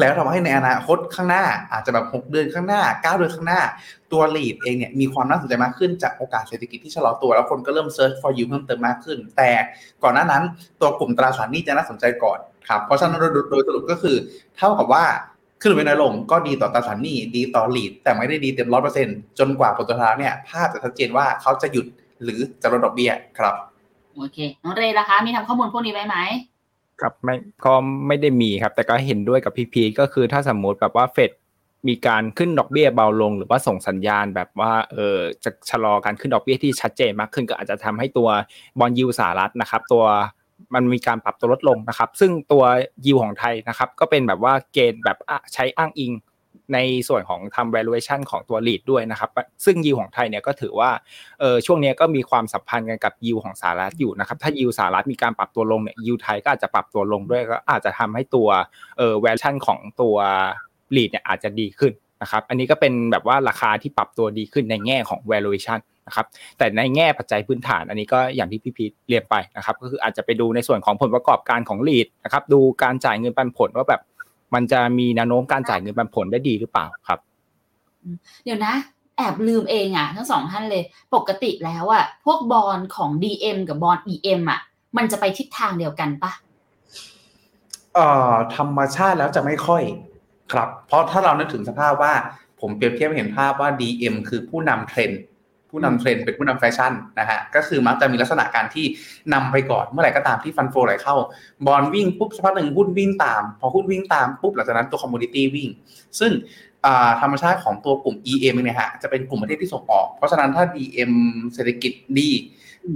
[0.00, 3.60] แล้วทำให้ในอนาคตข้างหน้าอาจจะแบบ 6 เดือนข้างหน้า 9 เดือนข้างหน้า
[4.12, 9.50] ตัวลีดเองเนี่ยมีความน่าสนใจมากขึ้นจากโอกาสเศรษฐกิจที่ชะลอตัว แล้วคนก็เริ่ม search for you เพิ่มเติมมากขึ้น แต่
[10.02, 10.42] ก่อนหน้านั้น
[10.80, 13.20] ตัวกลุ่มตราสารนี้จะน่าสนใจก่อนครับเพราะฉะนั้น
[13.50, 14.16] โดยสรุปก็คือ
[14.56, 15.04] เท่ากับว่า
[15.62, 21.86] ขึ้นหรือน้อยลงก็ดีต่อตราสารหนี้ดีต่อลีด แต่ไม่ได้ดีเต็มร้อยเปอร์เซ็นต์จนกว่าผลสุดท้ายเนี่ยภาพจะชัดเจนว่าเขาจะหยุด
[22.22, 23.54] หรือจะลดดอกเบี้ยครับ
[24.16, 26.16] โอเคน้องเรย์ล่ะคะมีทำข้อมูลพวกนี้ไว้ไหม
[27.00, 27.74] ครับไม่ก็
[28.06, 31.30] ไม่ได้มีครับ แต่ก็เห็นด้วยกับพี่พีทก็คือถ้าสมมติแบบว่าเฟด
[31.88, 38.28] มีการขึ้นดอกเบี้ยเบาลง หรือว่าส่งสัญญาณแบบว่าเออจะชะลอการขึ้นดอกเบี้ยที่ชัดเจนมากขึ้นก็อาจจะทำให้ตัว
[38.78, 40.04] บอลยูสหรัฐนะครับ ตัว
[40.74, 42.64] มันมีการปรับตัวลดลงนะครับ ซึ่งตัว
[43.06, 45.18] ยิวของไทยนะครับ ก็เป็นแบบว่าเกณฑ์แบบ
[45.54, 46.12] ใช้อ้างอิง
[46.74, 49.30] ในส่วนของทำ valuation ของตัว lead ด้วยนะครับ
[49.64, 50.90] ซึ่งยิวของไทยเนี่ยก็ถือว่า
[51.40, 58.48] เออช่วงนี้ก็มีความสัมพันธ์กันกับยิวของสหรัฐอยู่นะครับ ถ้ายิวสหรัฐมีการปรับตัวลงเนี่ยยิวไทยก็อาจจะปรับตัวลงด้วยก็อาจจะทำให้ตัว
[58.98, 60.16] เออ valuation ของตัว
[60.94, 66.26] lead เนี่ยอาจจะดีขึ้นนะครับ อันนี้ก็เป็นแบบว่าราคาที่ปรับตัวดีขึ้นในแง่ของ valuation นะครับ
[66.58, 74.00] แต่ในแง่ปัจจัยพื้นฐานอันนี้ก็อย่างที่พี่พีทเรียนไปนะครับก็คืออาจจะไปดูในส่วนของผลประกอบการของ lead นะครับดูการจ่ายเงินปันผลว่าแบบ
[74.54, 77.18] มันจะมีแนวโน้มการจ่ายเงินปันผลได้ดีหรือเปล่าครับ
[78.44, 78.74] เดี๋ยวนะ
[79.16, 80.82] แอบลืมเองอะ ทั้งสองท่านเลย
[81.14, 84.60] ปกติแล้วอะพวกบอลของ DM กับบอล EM อะ
[84.96, 86.32] มันจะไปทิศทางเดียวกันปะ
[87.94, 89.82] เอ่อธรรมชาติแล้วจะไม่ค่อย
[90.52, 92.12] ครับ เพราะถ้าเรานึกถึงสภาพว่า
[92.60, 95.20] ผมเปรียบเทียบให้เห็นภาพว่า DM คือผู้นำเทรนด์
[95.72, 98.86] ผู้นำเทรนด์เป็นผู้นำแฟชั่นนะฮะก็คือมักจะมีลักษณะการที่
[99.34, 101.16] นำไปก่อนเมื่อไหร่ก็ตามที่ fund flow ไหลเข้า
[101.66, 105.68] บอลวิ่งปุ๊บสักพักหนึ่งหุ้นวิ่งตาม พอหุ้นวิ่งตามปุ๊บหลังจากนั้นตัว commodity วิ่ง
[106.20, 106.32] ซึ่ง
[106.86, 111.12] อ่าธรรมชาติของตัวกลุ่ม EM เนี่ยฮะจะเป็นกลุ่มประเทศที่ส่งออก เพราะฉะนั้นถ้า DM
[111.54, 112.30] เศรษฐกิจดี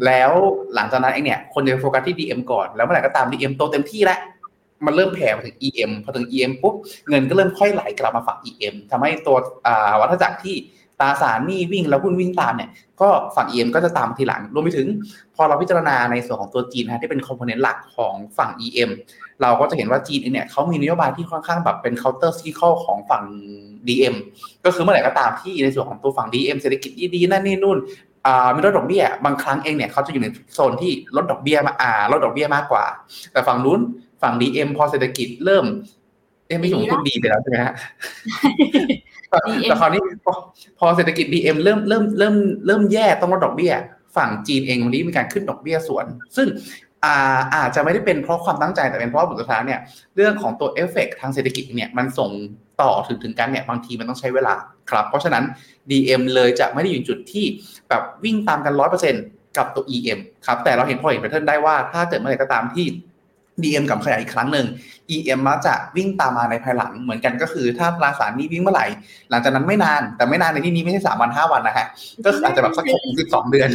[0.07, 0.33] แล้ว
[0.75, 4.19] หลังจากนั้นเองเนี่ยคนจะโฟกัสที่ DM ก่อนแล้วเมื่อไหร่ก็ตาม DM โตเต็มที่แล้ว
[4.87, 6.75] มันเริ่มแผ่มาถึง EM พอถึง EM ปุ๊บ
[7.09, 9.37] เงินก็เริ่มค่อยไหลกลับมาฝั่ง EM ทำให้ตัว
[9.67, 10.57] อ่าวัฏจักรที่
[11.00, 14.87] ตราสารหนี้วิ่งแล้วหุ้นวิ่งตามเนี่ยก็ฝั่ง EM ก็จะตามมาทีหลัง รวมไปถึง
[15.37, 18.90] พอเราพิจารณาในส่วนของตัวจีนนะที่เป็นคอมโพเนนต์หลักของฝั่ง EM
[19.42, 23.24] เราก็จะเห็นว่าจีนเองเนี่ยเขามีนโยบายที่ค่อนข้างแบบเป็น counter cyclical ของฝั่ง
[23.88, 24.14] DM
[24.64, 27.78] ก็คือเมื่อไหร่ก็ตามที่ในส่วนของตัวฝั่ง DM เศรษฐกิจดีๆนั่นนี่นู่น
[28.26, 32.85] อ่ามีลดดอกเบี้ยบางครั้งเองเนี่ยเขาจะอยู่ในโซนที่ลดดอกเบี้ยมาอ่าลดดอกเบี้ยมากกว่า
[33.32, 33.80] แต่ฝั่งนู้น
[34.22, 35.64] ฝั่ง DM พอเศรษฐกิจเริ่ม
[36.46, 37.74] เอ้ยไม่ถึงพูดดีไปแล้วใช่ไหมฮะ
[39.31, 40.01] แต่คราวนี้
[40.79, 42.35] พอเศรษฐกิจ DM เริ่มเริ่มเริ่ม
[42.67, 43.73] เริ่มแย่ต้องลดดอกเบี้ย
[44.17, 46.49] ฝั่งจีนเองวันนี้มีการขึ้นดอกเบี้ยสวน ซึ่ง
[47.05, 49.81] อาอาจจะไม่ได้เป็นเพราะความตั้งใจแต่เป็นเพราะว่าผลสุดท้าเนี่ย
[50.17, 52.31] เรื่องของตัวเอฟเฟกทางเศรษฐกิจเนี่ยมันส่ง
[52.83, 54.55] ต่อถึงถึงกันเนี่ยบางทีมันต้องใช้เวลา
[54.91, 55.45] ครับ เพราะฉะนั้น
[55.91, 57.45] DM เลยจะไม่ได้อยู่จุดที่
[57.89, 59.25] แบบวิ่งตามกันร้อยเปอร์เซ็นต์
[59.57, 62.87] กับตัว EM ครับแต่เราเห็นพอเห็น pattern ได้ว่าถ้าเกิดเมื่อไหร่ก็ตามที่
[63.62, 64.66] DM กลับขยายอีกครั้งหนึ่ง
[65.11, 68.87] EM มักจะวิ่งตามมาในภายหลังเหมือนกันก็คือ ถ้าตราสารหนี้วิ่งเมื่อไหร่
[69.31, 71.87] หลังจากนั้นไม่นานแต่ไม่นานในที่นี้ไม่ใช่สามวันห้าวันนะฮะ
[72.25, 73.71] ก็คืออาจจะแบบสักหกถึงสิบสองเดือน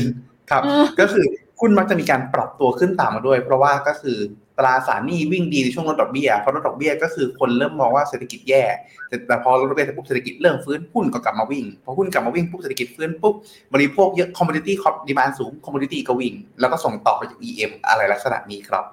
[0.50, 1.26] ครับเออก็คือ
[1.60, 4.17] หุ้นมักจะมีการปรับตัวขึ้นตามมาด้วย เพราะว่าก็คือ
[4.60, 8.63] ตราสารหนี้วิ่งดีในช่วงลดดอกเบี้ยเพราะลดดอกเบี้ยก็คือคนเริ่มมองว่าเศรษฐกิจแย่
[9.08, 13.36] แต่แต่พอลดดอกเบี้ยเสร็จปุ๊บเศรษฐกิจเริ่มฟื้นหุ้นก็กลับมาวิ่งพอหุ้นกลับมาวิ่งปุ๊บเศรษฐกิจฟื้นปุ๊บ
[13.74, 18.86] บริโภคเยอะ commodity ก็ demand สูง commodity ก็วิ่งแล้วก็ส่งต่อไปจาก EM อะไรลักษณะนี้ครับ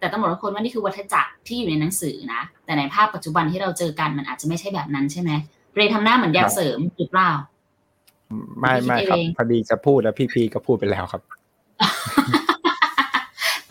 [0.00, 5.30] แต่ต้องบอกทุกคนว่านี่คือวัฏจักรที่อยู่ในหนังสือนะ แต่ในภาพปัจจุบันที่เราเจอกันมันอาจจะไม่ใช่แบบนั้นใช่ไหม
[5.74, 7.30] เรย์ทำหน้าเหมือนอยากเสริมหรือเปล่า
[8.58, 11.22] ไม่ไม่ครับพี่คิดเองพอดีจะพูดแล้วพี่พีก็พูดไปแล้วครับ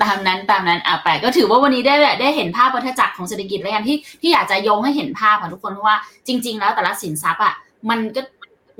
[0.01, 7.53] ตามนั้นตามนั้นอะไปก็ถือว่าวันนี้ได้ได้เห็นภาพวัฏจักรของเศรษฐกิจแล้วกันที่ที่อยากจะโยงให้เห็นภาพค่ะทุกคนเพราะว่าจริง ๆ แล้วแต่ละสินทรัพย์อะ
[7.89, 8.21] มันก็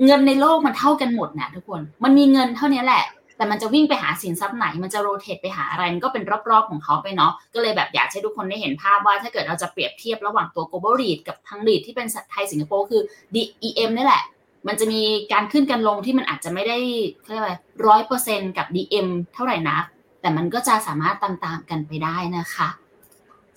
[0.04, 3.04] เงินในโลกมันเท่ากันหมดนะทุกคน มันมีเงินเท่านี้แหละ
[3.40, 13.02] แต่มันจะวิ่งไปหาสินทรัพย์ไหน มันจะโรเตทไปหาอะไรมันก็เป็นรอบๆของเขาไปเนาะก็เลยแบบอยากให้ทุกคนได้เห็นภาพว่าถ้าเกิดเราจะเปรียบเทียบระหว่างตัว global REIT กับทั้ง REIT ที่เป็นไทยสิงคโปร์คือ
[13.34, 14.22] DEM นี่แหละ
[14.68, 15.00] มันจะมี
[15.32, 16.78] การขึ้นกันลงที่มันอาจจะไม่ได้
[17.22, 19.78] เขาเรียกว่าร้อยเปอร์เซ็นกับ DM เท่าไหร่นะ
[20.20, 22.68] แต่มันก็จะสามารถตามๆกันไปได้นะคะ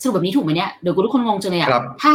[0.02, 2.14] สรุปแบบนี้ถูกไหมเนี่ยเดี๋ยวกูทุกคนงงจังเลยอะครับถ้า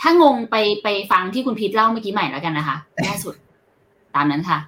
[0.00, 3.34] ถ้างงไปไปฟังที่คุณพีทเล่าเมื่อกี้ใหม่แล้วกันนะคะล่าสุด
[4.14, 4.58] ตามนั้นค่ะ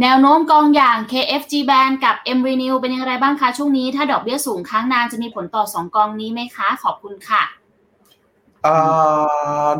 [0.00, 7.44] แนวโน้มกองอย่าง KFG Band กับ M Renew เป็นอย่างไรบ้างคะช่วงนี้ ถ้าดอกเบี้ยสูงค้างนานจะมีผลต่อสองกองนี้ไหมคะ ขอบคุณค่ะ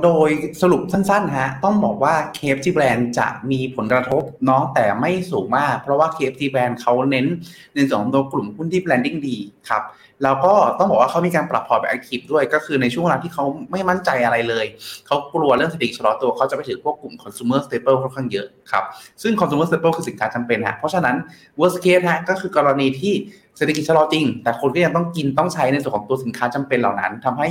[0.03, 0.29] โดย
[0.63, 7.27] สรุปสั้นๆฮะต้องบอกว่า KFC Brand จะมีผลกระทบเนาะแต่ไม่สูงมาก เพราะว่า KFC Brand เขาเน้น
[7.75, 9.37] ในส่วนของตัวกลุ่มหุ้นที่ branding ดี
[9.69, 9.83] ครับ
[10.23, 14.67] แล้วก็ต้องบอกว่าเขามีการปรับพอร์ตแบบแอคทีฟด้วยก็คือในช่วงเวลาที่เขาไม่มั่นใจอะไรเลย
[15.07, 18.85] เขากลัวเรื่องเศรษฐกิจชะลอตัวเขาจะไปถือพวกกลุ่ม consumer staple ค่อนข้างเยอะครับ
[19.23, 21.17] ซึ่ง consumer staple คือสินค้าจำเป็นฮะเพราะฉะนั้น
[21.61, 23.15] worst case ฮะก็คือกรณีที่
[23.57, 27.49] เศรษฐกิจชะลอจริง แต่คนก็ยังต้องกินต้องใช้ในส่วนของตัวสินค้าจำเป็นเหล่านั้นทำให้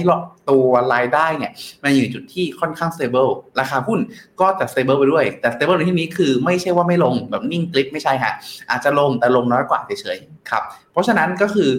[0.49, 1.51] ตัวรายได้เนี่ย
[1.83, 3.99] มันอยู่จุดที่ค่อนข้าง stable ราคาหุ้น
[4.41, 8.33] ก็จะ stable ไปด้วย แต่ stable ในที่นี้คือไม่ใช่ว่าไม่ลงแบบนิ่งกลิปไม่ใช่ฮะ
[8.69, 11.69] อาจจะลงแต่ลงน้อยกว่าเฉยๆครับเพราะฉะนั้นก็คือ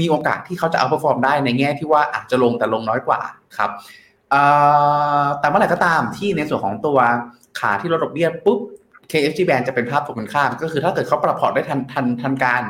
[0.00, 3.20] มีโอกาสที่เขาจะ outperform ได้ในแง่ที่ว่าอาจจะลงแต่ลงน้อยกว่า
[3.56, 3.70] ครับ
[5.40, 6.98] แต่เมื่อไหร่ก็ตามที่ในส่วนของตัว
[7.60, 8.60] ขาที่ลดดอกเบี้ยปุ๊บ
[9.10, 12.62] KFG Band จะเป็นภาพตรงกันข้าม ก็คือถ้าเกิดเขาปรับพอร์ตได้ทันทันทันการ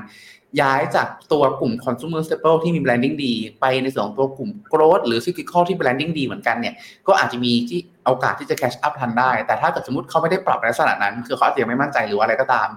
[0.60, 6.74] ย้ายจากตัวกลุ่ม consumer staple ที่มี branding ดี ไปในส่วนของตัวกลุ่ม growth หรือ cyclical ที่ branding ดีเหมือนกันเนี่ย
[7.06, 12.68] ก็อาจจะมีที่โอกาสที่จะ catch up ทันได้ แต่ถ้าเกิดสมมติเขาไม่ได้ปรับในลักษณะนั้น คือเขาอาจจะยังไม่มั่นใจหรือว่าอะไรก็ตาม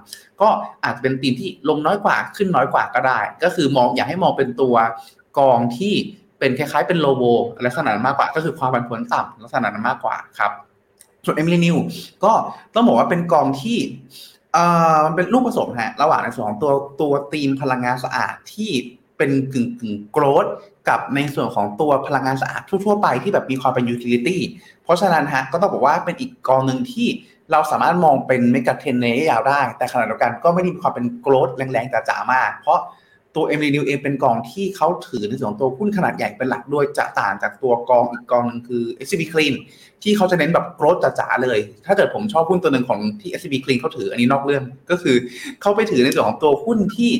[0.42, 0.50] ก็
[0.84, 4.76] อาจจะเป็นทีมที่ลงน้อยกว่าขึ้นน้อยกว่าก็ได้ ก็คือมองอยากให้มองเป็นตัว
[5.40, 5.94] กองที่
[6.40, 7.24] เป็นคล้ายๆ เป็นโลโบ
[7.66, 10.52] ลักษณะนั้นมากกว่า ก็คือความผันผวนต่ำลักษณะนั้นมากกว่าครับ
[11.26, 11.78] ส่วนเอมิลีนิว
[12.24, 12.32] ก็
[12.74, 13.78] ต้องบอกว่าเป็นกองที่
[14.54, 18.72] เอ่อมันเป็นลูกผสมฮะระหว่างในส่วนของตัวตัวตีมพลังงานสะอาดที่
[19.18, 20.46] เป็นกึ่งกึ่ง growth
[20.90, 24.42] กับในส่วนของตัวพลังงานสะอาดทั่ว ๆ ไปที่แบบมีความเป็น utility
[24.84, 27.08] เพราะฉะนั้นฮะก็ต้องบอกว่าเป็นอีกกองหนึ่งที่
[27.52, 32.80] เราสามารถมองเป็น megatrend ในระยะยาวได้ แต่ขณะเดียวกันก็ไม่ได้มีความเป็น growth แรงๆจ๋าๆมาก เพราะ
[33.36, 39.54] ตัว MRENEW เองเป็นกองที่เขาถือในส่วนของตัวหุ้นขนาดใหญ่เป็นหลักด้วยจะต่างจากตัวกองอีกกองหนึ่งคือ SCB Clean
[40.04, 45.16] ที่เขาจะเน้นแบบ growth จ๋าๆเลย ถ้าเกิดผมชอบหุ้นตัวหนึ่งของที่ SCB Clean เขาถืออันนี้นอกเรื่อง ก็คือ
[45.62, 47.12] เขาไปถือในส่วนของตัวหุ้นที่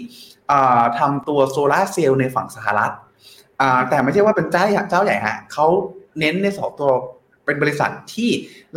[1.00, 2.94] ทำตัวโซลาร์เซลล์ในฝั่งสหรัฐ
[3.90, 5.68] แต่ไม่ใช่ว่าเป็นเจ้าใหญ่เจ้าใหญ่ฮะเขา
[6.20, 6.92] เน้นในสองตัว
[7.46, 8.30] เป็นบริษัทที่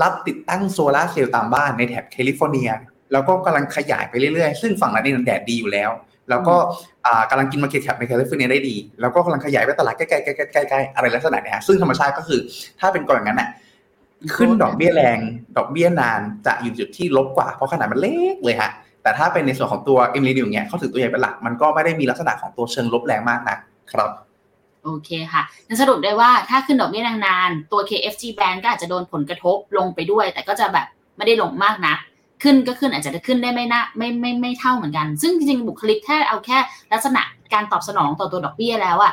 [0.03, 2.71] รับติดตั้งโซลาร์เซลล์ตามบ้านในแถบแคลิฟอร์เนีย
[3.13, 5.91] แล้วก็กำลังขยายไปเรื่อยๆ ซึ่งฝั่งนั้นเองแดดดีอยู่แล้ว
[6.31, 6.57] แล้วก็
[7.07, 12.41] อ่ากำลังกิน market cap ในแคลิฟอร์เนียได้ดี แล้วก็กำลังขยายไปตลาดใกล้ๆใกล้ๆใกล้ๆอะไรลักษณะเนี้ยฮะซึ่งธรรมชาติก็คือ
[12.81, 13.49] ถ้าเป็นกองอย่างนั้นน่ะ
[14.37, 15.19] ขึ้นดอกเบี้ยแรง
[15.57, 18.71] ดอกเบี้ยนานจะอยู่จุดที่ลบกว่า เพราะขนาดมันเล็กเลยฮะ
[19.03, 23.57] แต่ถ้าเป็นในส่วนของตัวเอ็มลีดิวเนี่ยเขาถือตัวใหญ่เป็นหลัก มันก็ไม่ได้มีลักษณะของตัวเชิงลบแรงมากนะ
[23.93, 24.11] ครับ
[24.85, 30.87] โอเคค่ะงั้นสรุปได้ว่าถ้าขึ้นดอกเบี้ยนานๆตัว KFG Band ก็อาจจะโดนผลกระทบลงไปด้วย แต่ก็จะแบบ
[31.17, 31.95] ไม่ได้ลงมากนะ
[32.43, 36.59] ขึ้นก็ขึ้นอาจจะขึ้นได้ไม่น่าไม่ไม่ไม่เท่าเหมือนกัน ซึ่งจริงๆบุคลิกถ้าเอาแค่
[36.93, 37.23] ลักษณะ
[37.55, 39.13] การตอบสนองต่อตัวดอกเบี้ยแล้วอะ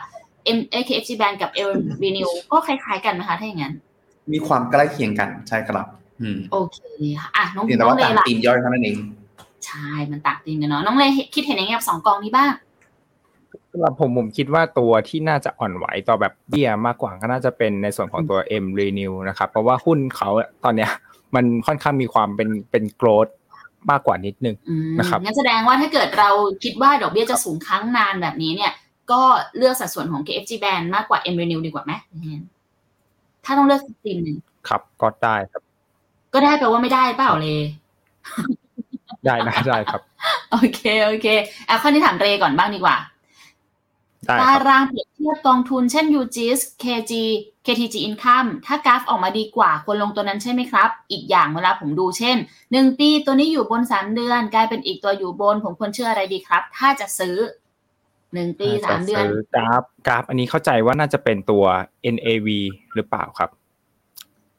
[0.58, 1.72] M KFG Band กับ L
[2.04, 3.74] Renew ก็คล้ายๆกันนะคะถ้าอย่างนั้น
[4.32, 5.86] มีความใกล้เคียงกันใช่ครับ
[6.22, 6.78] อืมโอเค
[7.20, 8.96] ค่ะอะน้องเพียงแต่น้อว่างเลต่างล่ะทีมย่อยเท่านั้นเอง
[9.66, 11.04] ใช่มันต่างตีมกันเนาะน้องเล
[11.36, 12.52] คิดเห็นยังไงกับสองกองนี้บ้าง
[13.72, 20.30] สำหรับผมผมคิดว่าตัวที่น่าจะอ่อนไหวต่อแบบเบี้ยมากกว่าก็น่าจะเป็นในส่วนของตัว M Renew นะครับเพราะว่าหุ้นเขา
[20.64, 20.92] ตอนเนี้ย
[21.36, 23.28] มันค่อนข้างมีความเป็นเป็นโกรด
[23.92, 26.30] มากกว่านิดนึงอืมนะครับงั้นแสดงว่าถ้าเกิดเรา
[26.64, 28.72] คิดว่าดอกเบี้ยจะสูงครั้งนานแบบนี้เนี่ย
[29.12, 29.22] ก็
[29.58, 31.92] เลือกสัดส่วนของ KFG Band มากกว่า M Renew ดีกว่าไหม
[33.46, 34.38] ถ้าต้องเลือกสักทีมหนึ่ง
[34.70, 35.62] ครับ ก็ได้ครับ
[36.34, 37.62] ก็ได้แปลว่าไม่ได้เปล่าเลย
[39.26, 40.02] ได้นะได้ครับ
[40.52, 41.28] โอเคโอเค
[41.70, 43.13] อะข้อนี้ถามเรก่อนบ้างดีกว่าได้ค
[44.30, 47.14] ตารับรางเปรียบเทียบกองทุนเช่น UGIS KG
[47.66, 57.36] KTG Income ถ้ากราฟออกมาดีกว่าควรลงตัวนั้นใช่ไหมครับ อีกอย่างเวลาผมดูเช่น 1 ปีตัวนี้อยู่บน 3 เดือน กลายเป็นอีกตัวอยู่บน ผมควรเชื่ออะไรดีครับ ถ้าจะซื้อ
[58.34, 61.64] หนึ่งปีสามเดือนกราฟกราฟ อันนี้เข้าใจว่าน่าจะเป็นตัว
[62.16, 62.48] NAV
[62.96, 63.50] หรือเปล่าครับ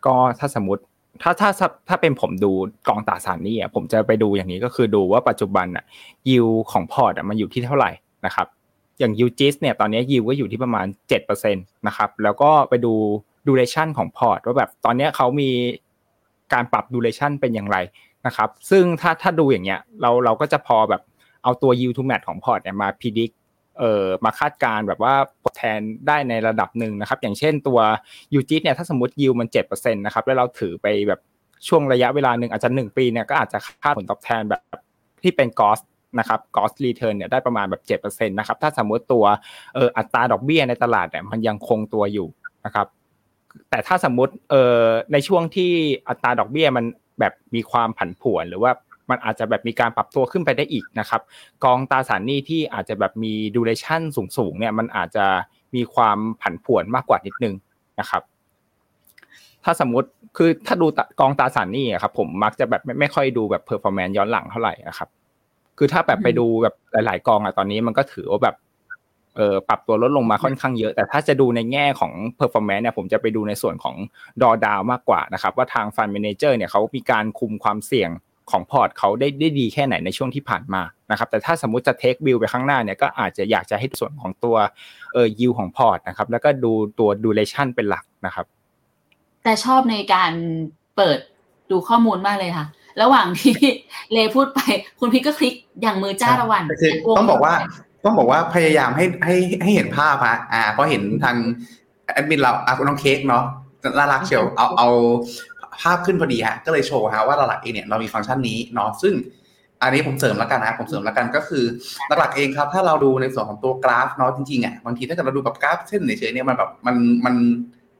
[0.06, 0.82] ก็ถ้าสมมติ
[1.22, 1.50] ถ้าถ้า
[1.88, 2.52] ถ้าเป็นผมดู
[2.88, 5.84] กองตราสารหนี้อะผมจะไปดูอย่างนี้ก็คือดูว่าปัจจุบันอะ
[6.30, 7.90] ยิวของพอร์ตอะมันอยู่ที่เท่าไหร่
[8.26, 8.46] นะครับ
[8.98, 10.86] อย่าง UGIS เนี่ยตอนนี้ยิวก็อยู่ที่ประมาณ
[11.20, 12.94] 7%นะครับแล้วก็ไปดู
[13.46, 15.50] duration ของพอร์ตว่าแบบตอนนี้เขามี
[16.52, 17.76] การปรับ duration เป็นอย่างไร
[18.26, 21.02] นะครับซึ่งถ้าถ้าดูอย่างเงี้ยเราเราก็จะพอแบบ
[21.42, 23.30] เอาตัว yield to maturity ของพอร์ตเนี่ยมา predict
[23.78, 27.78] เอ่อมาคาดการแบบว่าผลแทนได้ในระดับหนึ่งนะครับ อย่างเช่นตัว
[28.34, 31.20] UGIS เนี่ยถ้าสมมติยิวมันเจ็ดเปอร์เซ็นต์นะครับแล้วเราถือไปแบบ
[31.68, 34.62] ช่วงระยะเวลาหนึ่งอาจจะหนึ่งปีเนี่ยก็อาจจะคาดผลตอบแทนแบบ
[35.22, 35.78] ที่เป็น gross
[36.18, 39.24] นะครับ gross return เนี่ยได้ประมาณแบบเจ็ดเปอร์เซ็นต์นะครับถ้าสมมติตัว
[39.74, 42.26] เอ่ออัตราดอกเบี้ยในตลาดเนี่ยมันยังคงตัวอยู่
[42.64, 42.86] นะครับ
[43.70, 45.72] แต่ถ้าสมมติเอ่อในช่วงที่
[46.08, 46.84] อัตราดอกเบี้ยมัน
[47.20, 48.72] แบบมีความผันผวนหรือว่า
[49.10, 51.22] มันอาจจะแบบมีการปรับตัวขึ้นไปได้อีกนะครับ
[51.64, 54.02] กองตราสารหนี้ที่อาจจะแบบมี duration
[54.36, 55.26] สูงๆเนี่ยมันอาจจะ
[55.74, 57.54] มีความผันผวนมากกว่านิดนึง
[58.00, 58.22] นะครับ
[59.64, 60.86] ถ้าสมมติคือถ้าดู
[61.20, 65.08] กองตราสารหนี้ครับผมมักจะแบบไม่ไม่ค่อยดูแบบ performance ย้อนหลังเท่าไหร่นะครับ
[65.78, 68.56] คือถ้าแบบไปดูแบบหลาย ๆ กองอะตอนนี้มันก็ถือว่าแบบ
[69.36, 73.96] เออปรับตัวลดลงมาค่อนข้างเยอะ แต่ถ้าจะดูในแง่ของ performance เนี่ยผมจะไปดูในส่วนของ
[74.42, 78.10] ดอดาวมากกว่านะครับ ว่าทาง fund manager เนี่ยเขามีการคุมความเสี่ยง
[78.50, 84.56] ของพอร์ตเขาได้ได้ดีแค่ไหนในช่วงที่ผ่านมานะครับ แต่ถ้าสมมุติจะเทควิวไปข้างหน้าเนี่ยก็อาจจะอยากจะให้ส่วนของตัว
[85.14, 88.46] เออยิวของพอร์ตนะครับ แล้วก็ดูตัวดูเลชั่นเป็นหลักนะครับ
[89.44, 90.32] แต่ชอบในการ
[90.96, 91.18] เปิด
[91.70, 92.66] ดูข้อมูลมากเลยค่ะ
[93.02, 93.54] ระหว่างที่
[94.12, 94.60] เลพูดไป
[95.00, 97.54] คุณพี่ก็คลิกอย่างมือจ้าระวันคือต้องบอกว่า
[98.04, 101.36] ต้องบอกว่าพยายามให้ให้ให้เห็นภาพฮะอ่าก็เห็นทาง
[102.14, 103.44] แอดมินเราอาคุณน้องเค้กเนาะ
[103.98, 104.88] น่ารักเชียวเอาเอา
[105.82, 109.14] ภาพขึ้นพอดีฮะก็เลยโชว์ฮะว่าหลักๆเองเนี่ยเรามีฟังก์ชันนี้เนาะซึ่ง
[109.82, 111.64] อันนี้ผมเสริมแล้วกันนะผมเสริมแล้วกันก็คือ
[112.18, 117.34] หลักๆเองครับ ถ้าเราดูในส่วนของตัวกราฟเนาะจริงๆอะบางทีถ้าเกิดเราดูแบบกราฟเส้นเฉยๆเนี่ยมันแบบมันมัน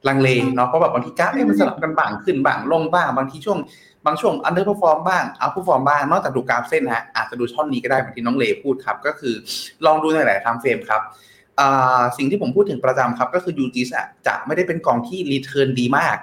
[0.08, 3.58] ลังเลเนาะเพราะแบบบางทีกราฟเนี่ยมันสลับกันบ้างขึ้นบ้างลงบ้างบางทีช่วง
[4.06, 9.34] บางช่วง underperform บ้าง outperform บ้างนอกจากดูกราฟเส้นฮะอาจจะดูช่องนี้ก็ได้เหมือนที่น้องเลพูดครับ ก็คือ
[9.86, 11.02] ลองดูในหลายๆ timeframe ครับ
[12.16, 13.88] สิ่งที่ผมพูดถึงประจำครับ ก็คือ UGIS
[14.26, 16.16] จะไม่ได้เป็นกองที่ return ดีมาก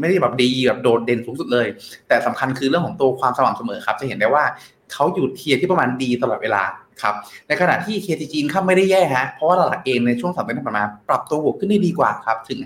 [0.00, 1.66] ไม่ได้แบบดีแบบโดดเด่นสูงสุดเลย
[2.08, 4.44] แต่สำคัญคือเรื่องของตัวความสม่ำเสมอครับ จะเห็นได้ว่า
[4.92, 6.62] เขาอยู่ tier ที่ประมาณดีตลอดเวลา
[7.02, 7.14] ครับ
[7.48, 12.58] ในขณะที่ KT G Income ไม่ได้แย่ฮะ เพราะว่าตลาดเองในช่วงสามเดือนที่ผ่านมา ปรับตัวบวกขึ้นได้ดีกว่าครับ ถึง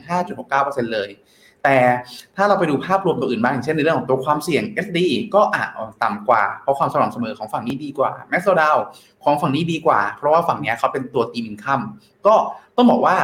[0.45, 1.09] 5.69%เลย
[1.65, 1.79] แต่
[2.37, 4.99] ถ้าเราไปดูภาพรวมตัวอื่นบ้างอย่างเช่นในเรื่องของตัวความเสี่ยง SD
[5.35, 5.69] ก็อาจ
[6.03, 8.77] ต่ำกว่า เพราะความสม่ำเสมอของฝั่งนี้ดีกว่าแมสโซดาว
[9.25, 11.81] ของฝั่งนี้ดีกว่า เพราะว่าฝั่งนี้เขาเป็นตัวตีมินคัม
[12.27, 12.35] ก็
[12.77, 13.17] ต้องบอกว่า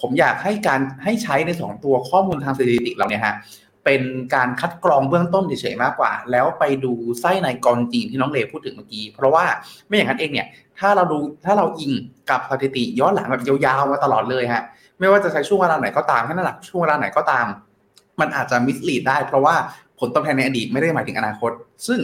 [0.00, 3.36] ผมอยากให้การให้ใช้ในสองตัวข้อมูลทางสถิติเราเนี่ยฮะ
[3.84, 4.02] เป็น
[4.34, 9.44] การคัดกรองเบื้องต้นเฉยๆมากกว่า แล้วไปดูไส้ในกรจีนที่น้องเลพูดถึงเมื่อกี้ เพราะว่า
[9.86, 10.46] ไม่อย่างนั้นเองเนี่ย
[10.78, 11.92] ถ้าเราดูถ้าเราอิง
[12.30, 14.62] กับสถิติย้อนหลังแบบยาวๆมาตลอดเลยฮะ
[14.98, 17.46] ไม่ว่าจะใช้ช่วงเวลาไหนก็ตามแค่นั้นแหละช่วงเวลาไหนก็ตาม
[18.20, 19.54] มันอาจจะ mislead ได้เพราะว่า
[19.98, 21.50] ผลตอบแทนในอดีตไม่ได้หมายถึงอนาคต
[21.86, 22.00] ซึ่ง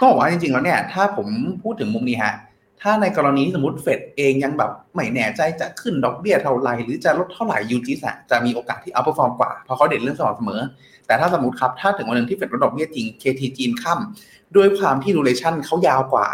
[0.00, 1.28] ้องบอกว่าจริงๆแล้วเนี่ย ถ้าผม
[1.62, 2.34] พูดถึงมุมนี้ฮะ
[2.80, 10.60] ถ้าในกรณีที่สมมติเฟดเองยังแบบไม่แน่ใจจะขึ้นดอกเบี้ยเท่าไหร่หรือจะลดเท่าไหร่ UGIS จะมีโอกาสที่ outperform กว่า เพราะเขาเด่นเรื่องสม่ำเสมอ
[11.06, 16.28] แต่ถ้าสมมติครับ ถ้าถึงวันหนึ่งที่เฟดลดดอกเบี้ยจริง KT จีนค่ำด้วยความที่ duration เขายาวกว่า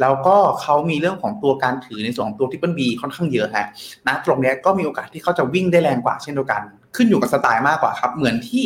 [0.00, 3.66] แล้วก็เขามีเรื่องของตัวการถือในส่วนของตัว triple B ค่อนข้างเยอะฮะ
[4.06, 6.62] นะตรงนี้ก็มีโอกาสที่เขาจะวิ่งได้แรงกว่าเช่นเดียวกัน
[6.96, 8.64] ขึ้นอยู่กับสไตล์มากกว่าครับ เหมือนที่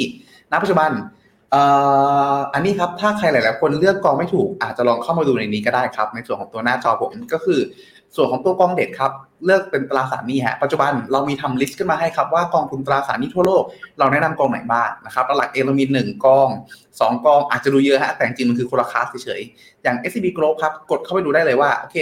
[0.51, 0.91] ณปัจจุบัน
[2.55, 7.61] อันนี้ครับถ้าใครหลาย ๆ คนเลือกกองไม่ถูก อาจจะลองเข้ามาดูในนี้ก็ได้ครับ ในส่วนของตัวหน้าจอผมก็คือ
[8.17, 9.13] ส่วนของตัวกองเด็ดครับ
[9.45, 13.65] เลือกเป็นตราสารหนี้ฮะปัจจุบันเรามีทำ list ขึ้นมาให้ครับว่ากองทุนตราสารหนี้ทั่วโลก
[13.99, 16.49] เราแนะนำกองไหนบ้างนะครับหลักเองเรามี1กอง
[16.89, 21.97] 2กองอาจจะดูเยอะฮะแต่จริงมันคือคนละคลาสเฉยๆอย่าง SCB Group ครับกดเข้าไปดูได้เลยว่าโอเค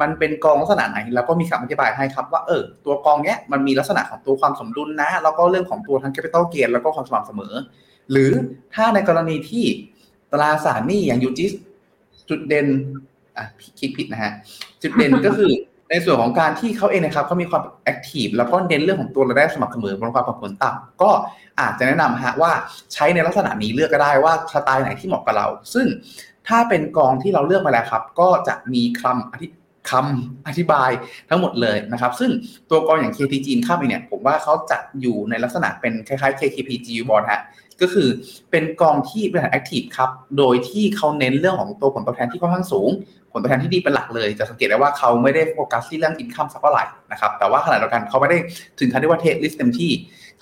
[0.00, 7.54] มันเป็นกองลักษณะไหน แล้วก็มีคำอธิบายให้ครับว่าเออตัวกองเนี้ยมันมีลักษณะของตัวความสมดุลนะ แล้วก็เรื่องของตัวทั้ง capital gain แล้วก็ความสม่ำเสมอ
[8.10, 8.30] หรือ
[8.74, 9.64] ถ้าในกรณีที่
[10.32, 11.52] ตราสารหนี้อย่างยูจิส
[12.28, 12.66] จุดเด่น
[13.36, 13.44] อะ
[13.78, 14.32] คิดผิดนะฮะ
[14.82, 15.52] จุดเด่นก็คือ
[15.90, 21.10] ในส่วนของการที่เขาเองนะครับเขามีความแอคทีฟแล้วก็เน้นเรื่องของตัวรายได้สม่ำเสมอบนความผันผวนต่ำก็
[21.60, 22.52] อาจจะแนะนำฮะว่า
[22.92, 25.86] ใช้ในลักษณะนี้เลือกก็ได้ว่าสไตล์ไหนที่เหมาะกับเรา ซึ่ง
[26.48, 29.46] ถ้าเป็นกองที่เราเลือกมาแล้วครับ ก็จะมีคำอธิ
[29.90, 30.90] คำอธิบาย
[31.30, 32.30] ทั้งหมดเลยนะครับ ซึ่ง
[32.70, 37.42] ตัวกองอย่าง KT จีนข้ามไปเนี่ย ผมว่าเขาจะอยู่ในลักษณะเป็นคล้ายๆ KKP GU Bond ฮะ
[37.80, 38.08] ก็คือ
[38.50, 42.90] เป็นกองที่บริหารแอคทีฟครับ โดยที่เขาเน้นเรื่องของตัวผลตอบแทนที่ค่อนข้างสูง
[43.32, 48.38] ผลตอบแทนที่ดีเป็นหลักเลย จะสังเกตได้ว่าเขาไม่ได้โฟกัสที่เรื่องอินคัมสักเท่าไหร่นะครับ แต่ว่าขณะเดียวกันเขาไม่ได้
[48.80, 49.92] ถึงขั้นที่ว่า take risk เต็มที่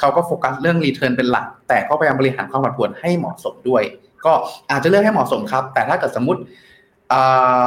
[0.00, 3.82] เขาก็โฟกัสเรื่อง return เป็นหลัก แต่ก็พยายามบริหารความผันผวนให้เหมาะสมด้วย
[4.24, 4.32] ก็
[4.70, 6.40] อาจจะเลือกให้เหมาะสมครับ แต่ถ้าเกิดสมมติ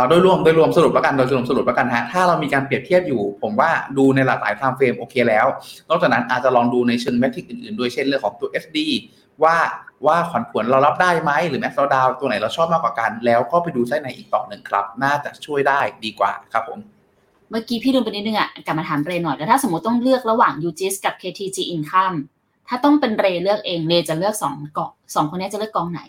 [0.10, 5.46] โดยรวมโดยรวมสรุปแล้วกันโดยรวมสรุปแล้วกันฮะถ้าเรามีการเปรียบเทียบอยู่ ผมว่าดูในหลากหลาย timeframe โอเคแล้ว
[5.90, 8.78] นอกจากนั้นอาจจะลองดูในเชิง metric อื่นๆด้วยเช่นเรื่องของตัว SD
[9.44, 9.56] ว่าค
[10.06, 16.80] วามผันผวนเรารับได้ไหมหรือแม็กซ์ดาวตัวไหนเราชอบมากกว่ากัน แล้วก็ไปดูไส้ในอีกต่อหนึ่งครับ น่าจะช่วยได้ดีกว่าครับผม
[17.50, 22.18] เมื่อกี้พี่ลืมไปนิดนึงอะกลับมาถามเรหน่อยแล้วถ้าสมมติต้องเลือกระหว่าง UGIS กับ KTG Income
[22.68, 26.02] ถ้าต้องเป็นเรเลือกเองเรจะเลือกสองเกองสองคนนี้จะเลือกกองไหน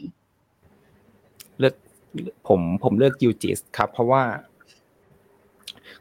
[2.48, 4.22] ผมผมเลือกยูจิสครับ เพราะว่า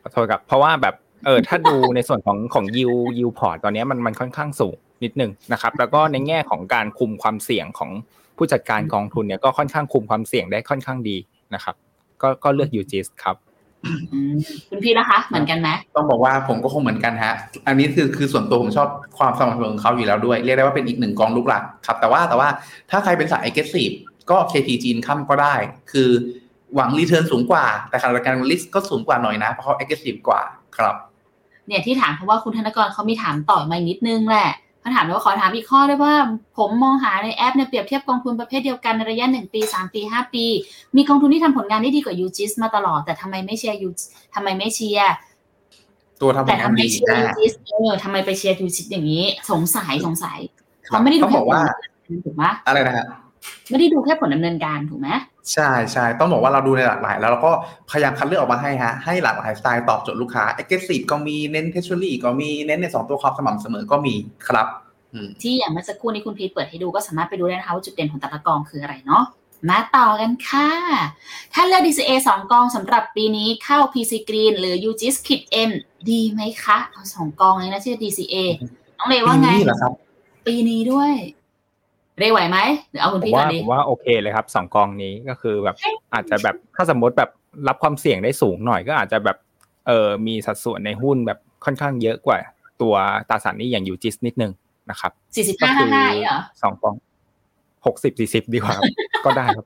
[0.01, 2.89] ขอโทษครับ เพราะว่าแบบเออถ้าดูในส่วนของของยู
[3.19, 7.91] ยูพอร์ตตอนนี้มันมันค่อนข้างสูงนิดนึงนะครับ แล้วก็ในแง่ของการคุมความเสี่ยงของ
[8.37, 11.17] ผู้จัดการกองทุนเนี่ยก็ค่อนข้างคุมความเสี่ยงได้ค่อนข้างดี
[11.53, 11.75] นะครับ
[12.21, 13.35] ก็ก็เลือกยูจิสครับ
[14.69, 17.33] คุณพี่นะคะ เหมือนกันไหมต้องบอกว่าผมก็คงเหมือนกันฮะ
[17.67, 22.49] อันนี้คือคือส่วนตัวผมชอบความสม่ำเสมอของเขาอยู่แล้วด้วย เรียกได้ว่าเป็นอีกหนึ่งกองลูกหลักครับ แต่ว่าแต่ว่า
[22.89, 24.06] ถ้าใครเป็นสาย aggressive ก็
[24.51, 25.55] KT จีนค่ำก็ได้
[25.91, 26.09] คือ
[26.75, 30.41] หวังรีเทิร์นสูงกว่า แต่ขณะเดียวกันลิสก็สูงกว่าหน่อยนะ เพราะเขา aggressive กว่า
[30.77, 30.95] ครับ
[31.67, 36.13] เนี่ยที่ถามเพราะว่าคุณธนกรเขามีถามต่อมานิดนึงแหละเขาถามว่าขอถามอีกข้อด้วยว่า
[36.57, 40.45] ผมมองหาในแอปเนี่ยเปรียบเทียบกองทุนประเภทเดียวกันในระยะหนึ่งปีสามปีห้าปี
[40.95, 43.89] มีกองทุนที่ทำผลงานได้ดีกว่า UGIS มาตลอด แต่ทำไมไม่เชียร์ยู
[44.35, 45.11] ทำไมไม่เชียร์
[46.21, 50.39] ตัวทำผลงานดีแต่ทำไมเชียร์ UGISเออทำไมไปเชียร์ UGIS อย่างนี้ สงสัยสงสัย
[50.85, 51.57] เขาไม่ได้ดูแค่ผล
[52.25, 53.05] ถูกไหมอะไรนะฮะ
[53.69, 55.09] ไม่ได้ดูแค่ผลดำเนินการถูกไหม
[55.53, 57.51] ใช่ใช่ต้องบอกว่าเราดูในหลากหลาย แล้วเราก็
[57.89, 64.15] พยายามคัดเลือกออกมาให้ฮะให้หลากหลายสไตล์ตอบโจทย์ลูกค้า aggressive ก็มีเน้น Treasury ก็มีเน้นในส่วนของตัวความสม่ำเสมอก็มี
[64.47, 64.67] ครับ
[65.41, 69.23] ที่อย่างเมื่อสักครู่นี้คุณพีทเปิดให้ดูก็สามารถไปดูได้นะคะว่าจุดเด่นของแต่ละกองคืออะไรเนาะ
[69.69, 70.69] มาต่อกันค่ะ
[71.53, 75.71] ถ้าเลือก DCA 2 กองสำหรับปีนี้เข้า PC Green หรือ UGIS Kit N
[76.09, 78.35] ดีไหมคะเอาสองกองเลยนะชื่อ DCA
[78.97, 79.49] น้องเลว่าไง
[80.47, 81.13] ปีนี้ด้วย
[82.19, 82.57] เรไหวไหม
[82.89, 85.75] หรือเอาคุณพี่ก่อนดีผมว่าโอเคเลยครับสองกองนี้ก็คือแบบ
[86.13, 87.29] อาจจะแบบถ้าสมมติแบบ
[87.67, 89.37] รับความเสี่ยงได้สูงหน่อยก็อาจจะแบบ
[89.87, 92.37] เออมีสัดส่วนในหุ้นแบบค่อนข้างเยอะกว่า
[92.81, 92.95] ตัว
[93.29, 94.51] ตราสารนี้อย่างยูจิสนิดนึง
[94.89, 96.95] นะครับสี่สิบห้าห้าเหรอสองกอง
[97.85, 98.75] หกสิบสี่สิบดีกว่า
[99.25, 99.65] ก็ได้ครับ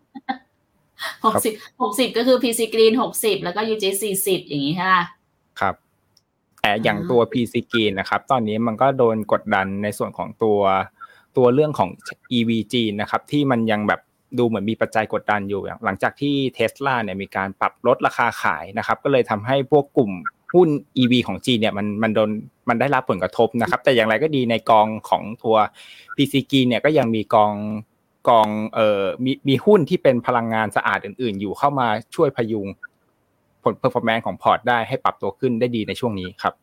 [1.26, 4.96] หกสิบหกสิบก็คือ PC Green หกสิบแล้วก็ UJ สี่สิบอย่างนี้ใช่ไหม
[5.60, 5.76] ครับ
[6.62, 10.60] แต่อย่างตัว PC Green นะครับ ตอนนี้มันก็โดนกดดันในส่วนของตัว
[11.38, 11.89] ตัวเรื่องของ
[12.38, 14.02] EV จีนนะครับที่มันยังแบบ
[14.38, 20.12] ดูเหมือนมีปัจจัยกดดันอยู่ หลังจากที่เทสลาเนี่ยมีการปรับลดราคาขายนะครับ ก็เลยทำให้พวกกลุ่ม
[20.54, 22.30] หุ้น EV ของจีนเนี่ยมันมันโดน
[22.70, 25.58] มันได้รับผลกระทบนะครับ แต่อย่างไรก็ดีในกองของตัว
[26.15, 27.54] PCG เนี่ยก็ยังมีกอง
[28.30, 32.67] กองเอ่อมีมีหุ้นที่เป็นพลังงานสะอาดอื่น ๆ อยู่เข้ามาช่วยพยุง
[33.63, 36.54] ผล performance ของพอร์ตได้ให้ปรับตัวขึ้นได้ดีในช่วงนี้ครับ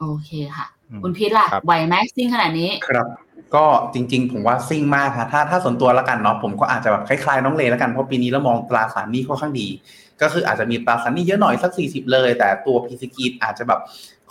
[0.00, 0.66] โอเคค่ะ
[1.02, 3.06] คุณพีทล่ะไหวไหมซิ่งขนาดนี้ครับ
[3.54, 9.68] ก็จริง ๆ ผมว่าซิ่งมากค่ะถ้าถ้าส่วนตัวแล้วกันเนาะผมก็อาจจะแบบคล้ายๆน้องเลแล้วกันเพราะปีนี้เรามองตราสารหนี้ค่อนข้างดี
[10.20, 13.80] ก็คืออาจจะมีตราสารหนี้เยอะหน่อยสัก 40 เลย แต่ตัวพีซีกีอาจจะแบบ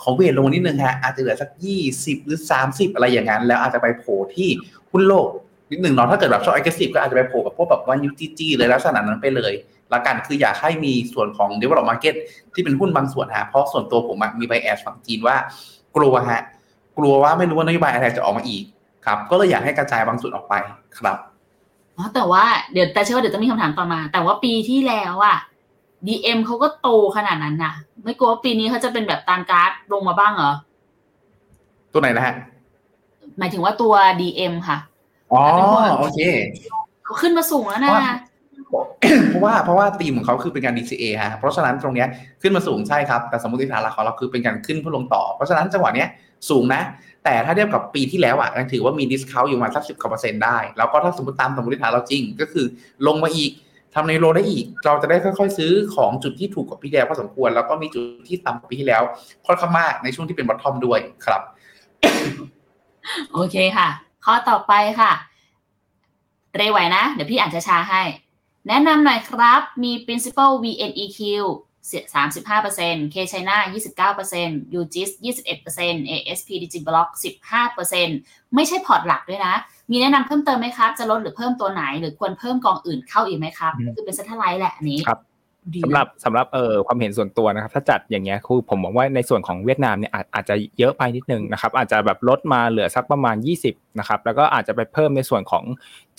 [0.02, 1.50] ขอเวทลงนิดนึงฮะอาจจะเหลือสัก
[1.88, 4.48] 20 หรือ 30 อะไรอย่างนั้น แล้วอาจจะไปโผล่ที่
[4.90, 5.26] หุ้นโลก
[5.70, 9.52] นิดหนึ่งเนาะถ้าเกิดแบบชอบ aggressive ก็อาจจะไปโผล่กับพวกแบบวันยูจีจีเลยลักษณะนั้นไปเลย
[9.92, 12.14] ละกันคืออยากให้มีส่วนของ develop market
[12.54, 15.36] ที่เป็นหุ้นบางส่วนฮะเพราะส่วนตัวผมมีใบแอดฝั่งจีนว่า
[15.96, 16.42] กลัวฮะ
[16.98, 18.62] กลัวว่าไม่รู้ว่านโยบายอะไรจะออกมาอีก
[19.06, 20.54] ครับ ก็เลยอยากให้กระจายบางส่วนออกไป
[20.98, 21.16] ครับ
[21.96, 25.36] อ๋อแต่ว่าเดี๋ยวแต่เชื่อว่าเดี๋ยวจะมีคำถามต่อมา แต่ว่าปีที่แล้วอะ
[26.06, 30.52] ดีเอ็มเขาก็โตขนาดนั้นน่ะ ไม่กลัวว่าปีนี้เขาจะเป็นแบบตามการ์ดลงมาบ้างเหรอ
[31.92, 32.34] ตัวไหนนะฮะ
[33.38, 34.78] หมายถึงว่าตัวดีเอ็มค่ะ
[35.32, 35.42] อ๋อ
[35.98, 36.20] โอเค
[37.04, 38.14] เขาขึ้นมาสูงแล้วนะ
[39.28, 42.04] เพราะว่าเพราะว่าตีมของเขาคือเป็นการ DCA ฮะเพราะฉะนั้นตรงนี้
[42.42, 46.08] ขึ้นมาสูงใช่ครับ แต่สมมติฐานหลักของเราคือเป็นการขึ้นเพื่อลงต่อ เพราะฉะนั้นจังหวะเนี้ย
[46.50, 46.82] สูงนะ
[47.24, 52.66] แต่ถ้าเทียบกับปีที่แล้วอะยังถือว่ามี discount อยู่มาสักสิบกว่าเปอร์เซ็นต์ได้ แล้วก็ถ้าสมมติตามสมมติฐานเราจริง ก็คือ
[53.06, 53.52] ลงมาอีก
[53.94, 59.02] ทำ new low ได้อีก เราจะได้ค่อยๆ ซื้อของจุดที่ถูกกว่าปีที่แล้วพอสมควร แล้วก็มีจุดที่ต่ำกว่าปีที่แล้ว
[59.46, 61.42] ค่อนข้างมากในช่วงที่เป็น bottom ด้วยครับ
[63.32, 63.88] โอเคค่ะ
[64.24, 65.12] ข้อต่อไปค่ะ
[66.56, 68.02] เลไหวนะ เดี๋ยวพี่อ่านช้าๆให้
[68.68, 71.20] แนะนำหน่อยครับ มี principal VNEQ
[72.14, 77.08] 35% K China 29% UGIS 21% ASP Digiblock
[77.82, 79.54] 15%ไม่ใช่พอร์ตหลักด้วยนะ
[79.90, 85.20] มีแนะนำเพิ่มเติมไหมครับ จะลดหรือเพิ่มตัวไหน หรือควรเพิ่มกองอื่นเข้าอีกไหมครับ คือเป็นเซ็นทรัลไลท์แหละนี้ครับ
[85.84, 93.36] สำหรับสำหรับเอ่อความเห็นส่วนตัวนะครับ ถ้าจัดอย่างเงี้ยคือผมบอกว่าในส่วนของเวียดนามเนี่ยอาจอาจจะเยอะไปนิดนึงนะครับ อาจจะแบบลดมาเหลือสักประมาณ
[93.66, 95.64] 20นะครับแล้วก็อาจจะไปเพิ่มในส่วนของ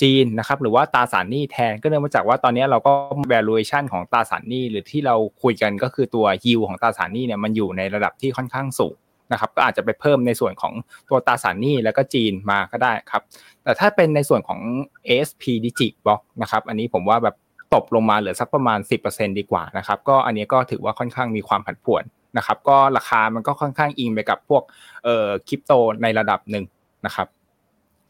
[0.01, 2.93] จีนนะครับหรือว่าตราสารหนี้แทนก็เนื่องมาจากว่าตอนนี้เราก็
[3.33, 8.95] valuation ของตราสารหนี้หรือที่เราคุยกันก็คือตัว yield ของตราสารหนี้เนี่ยมันอยู่ในระดับที่ค่อนข้างสูง
[9.31, 10.73] นะครับก็อาจจะไปเพิ่มในส่วนของ
[11.09, 13.21] ตัวตราสารหนี้แล้วก็จีนมาก็ได้ครับ
[13.63, 14.59] แต่ถ้าเป็นในส่วนของ
[15.07, 17.35] ASP Digiblock นะครับอันนี้ผมว่าแบบ
[17.73, 18.79] ตบลงมาเหลือสักประมาณ
[19.09, 22.03] 10%ดีกว่านะครับก็อันนี้ก็ถือว่าค่อนข้างมีความผันผวน
[22.37, 24.63] นะครับก็ราคามันก็ค่อนข้างอิงไปกับพวก
[25.03, 25.71] เอ่อคริปโต
[26.01, 26.65] ในระดับหนึ่ง
[27.05, 27.27] นะครับ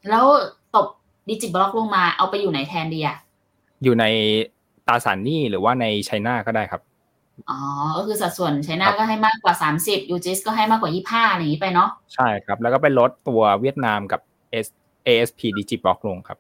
[0.10, 0.26] แล้ว
[0.76, 0.88] ตบ
[1.30, 3.18] Digiblock ลงมาเอาไปอยู่ไหนแทนดีอะ
[3.84, 4.06] อยู่ใน
[4.88, 6.82] ตราสารหนี้หรือว่าใน China ก็ได้ครับ
[7.50, 7.60] อ๋อ
[7.98, 10.92] ก็คือสัดส่วน China ครับก็ให้มากกว่า 30 UGIS ก็ให้มากกว่า
[11.26, 14.22] 25อะไรอย่างนี้ไปเนาะ ใช่ครับ แล้วก็ไปลดตัวเวียดนามกับ
[14.66, 14.68] S
[15.08, 16.38] ASP Digiblock ลงครับ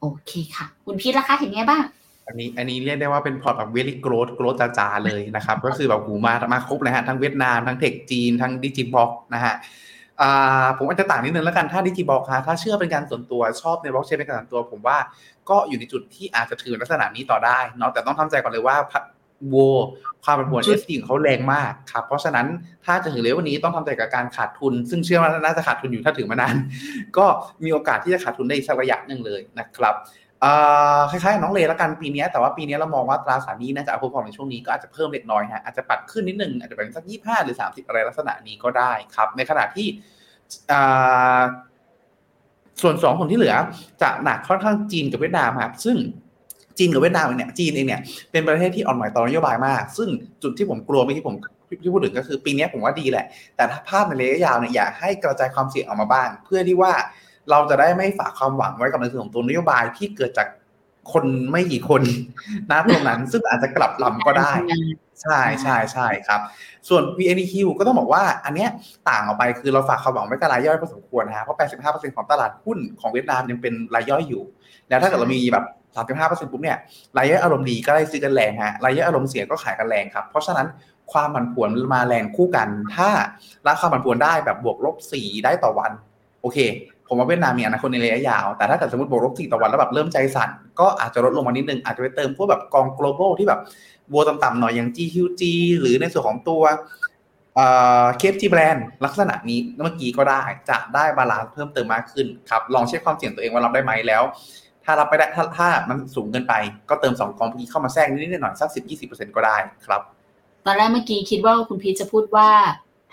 [0.00, 1.82] โอเคค่ะ คุณพีทล่ะคะเห็นไงบ้าง
[2.26, 9.66] อันนี้อันนี้เรียกได้ว่าเป็นพอร์ตแบบ very growth growthจ๋าๆเลยนะครับ ก็คือแบบหูมามาครบเลยฮะ ทั้งเวียดนาม ทั้ง tech จีน ทั้ง Digiblock นะฮะอ่า
[10.78, 14.98] ผมอาจจะต่างนิดนึงแล้วกันถ้าดิจิบล็อกฮะถ้าเชื่อเป็นการส่วนตัวชอบในบล็อกเชนเป็นการส่วนตัว ผมว่า
[15.50, 18.76] ก็อยู่ในจุดที่อาจจะถือลักษณะนี้ต่อได้เนาะแต่ต้องทำใจก่อนเลยว่า
[19.48, 19.56] โว
[20.24, 22.46] ความผันผวนจุเอดสของเขาแรงมากครับ เพราะฉะนั้น
[22.84, 26.56] ถ้าจะถึงเลเวลนี้ต้องทำใจกับการขาดทุน ซึ่งเชื่อว่าน่าจะขาดทุนอยู่ถ้าถึงมานาน
[27.18, 27.26] ก็
[27.64, 30.27] มีโอกาสที่จะขาดทุนได้อีกสักระยะหนึ่งเลยนะครับเอ่อ
[31.10, 39.86] คล้ายๆกับน้องเลแล้วกันปีนี้แต่ว่าปีนี้เรามองว่าตราสารนี้น่าจะอาพอในช่วงนี้ก็อาจจะเพิ่มเล็กน้อยฮะอาจจะปัดขึ้นนิดนึงอาจจะเป็นสักยี่ห้าหรือสามสิบอะไรลักษณะนี้ก็ได้ครับ ในขณะที่
[42.82, 43.54] ส่วนสองคนที่เหลือ
[44.02, 45.96] จะหนักค่อนข้างจีนกับเวียดนามครับซึ่ง
[46.78, 48.00] จีนกับเวียดนามเนี่ยจีนเองเนี่ย
[48.32, 50.08] เป็นประเทศที่อ่อนไหวต่อนโยบายมาก ซึ่ง
[50.42, 51.36] จุดที่ผมกลัวเมื่อกี้ผม
[51.82, 53.26] ที่พูดถึงก็คือปีนี้ผมว่าดีแหละ
[53.56, 56.92] แต่ถ้าภาพในระยะยาวเนี่ยอยากให้กระจายความเสี่ยงออกมาบ้าง เพื่อที่ว่า
[57.50, 60.48] เราจะได้ไม่ฝากความหวังไว้กับในส่วนของตัวนโยบายที่เกิดจาก
[61.12, 62.02] คนไม่กี่คน
[62.70, 64.50] นะตรงนั้น ซึ่งอาจจะกลับลำก็ได้
[65.22, 66.40] ใช่ใช่ใช่ครับ
[66.88, 68.70] ส่วน VNQ ก็ต้องบอกว่า อันเนี้ย
[69.08, 74.42] ต่างออกไปคือเราฝากความหวังไว้กับรายย่อยพอสมควรนะฮะเพราะ 85%ของตลาดหุ้นของเวียดนามยังเป็นรายย่อยอยู่
[74.88, 75.64] แล้วถ้าเกิดเรามีแบบ
[76.48, 76.78] 35%ปุ๊บเนี่ย
[77.16, 80.66] รายย่อยอารมณ์ดีก็ได้ซื้อกันแรงฮะรายย่อยอารมณ์เสียก็ขายกันแรงครับ เพราะฉะนั้น
[81.12, 83.08] ความผันผวนมาแรงคู่กัน ถ้า
[83.68, 85.92] ราคาผันผวนได้แบบบวกลบ4ได้ต่อวัน
[86.42, 86.58] โอเค
[87.08, 90.50] ผมว่าเวียดนามมีอนาคตในระยะยาว แต่ถ้าเกิดสมมติบวกลบ4ต่อวันแล้วแบบเริ่มใจสั่น
[90.80, 93.60] ก็อาจจะลดลงมานิดนึง อาจจะไปเติมพวกแบบกอง global ที่แบบ
[94.12, 95.42] วัวต่ำๆหน่อยอย่าง GQG
[95.80, 96.62] หรือในส่วนของตัว
[98.18, 104.22] KFGBRAND ลักษณะนี้เมื่อกี้ก็ได้จะได้ balance เพิ่มเติมมากขึ้นครับ ลองเช็คความเสี่ยงตัวเองว่ารับได้ไหมแล้ว
[104.84, 106.54] ถ้ารับไปได้ถ้าถ้ามันสูงเกินไป
[106.90, 109.56] ก็เติมสองกองเมื่อกี้เข้ามาแทรกนิดหน่อยสักสิบยี่สิบเปอร์เซ็นต์ก็ได้
[109.86, 110.02] ครับ
[110.66, 112.48] ตอนแรกเมื่อกี้คิดว่าคุณพีทจะพูดว่า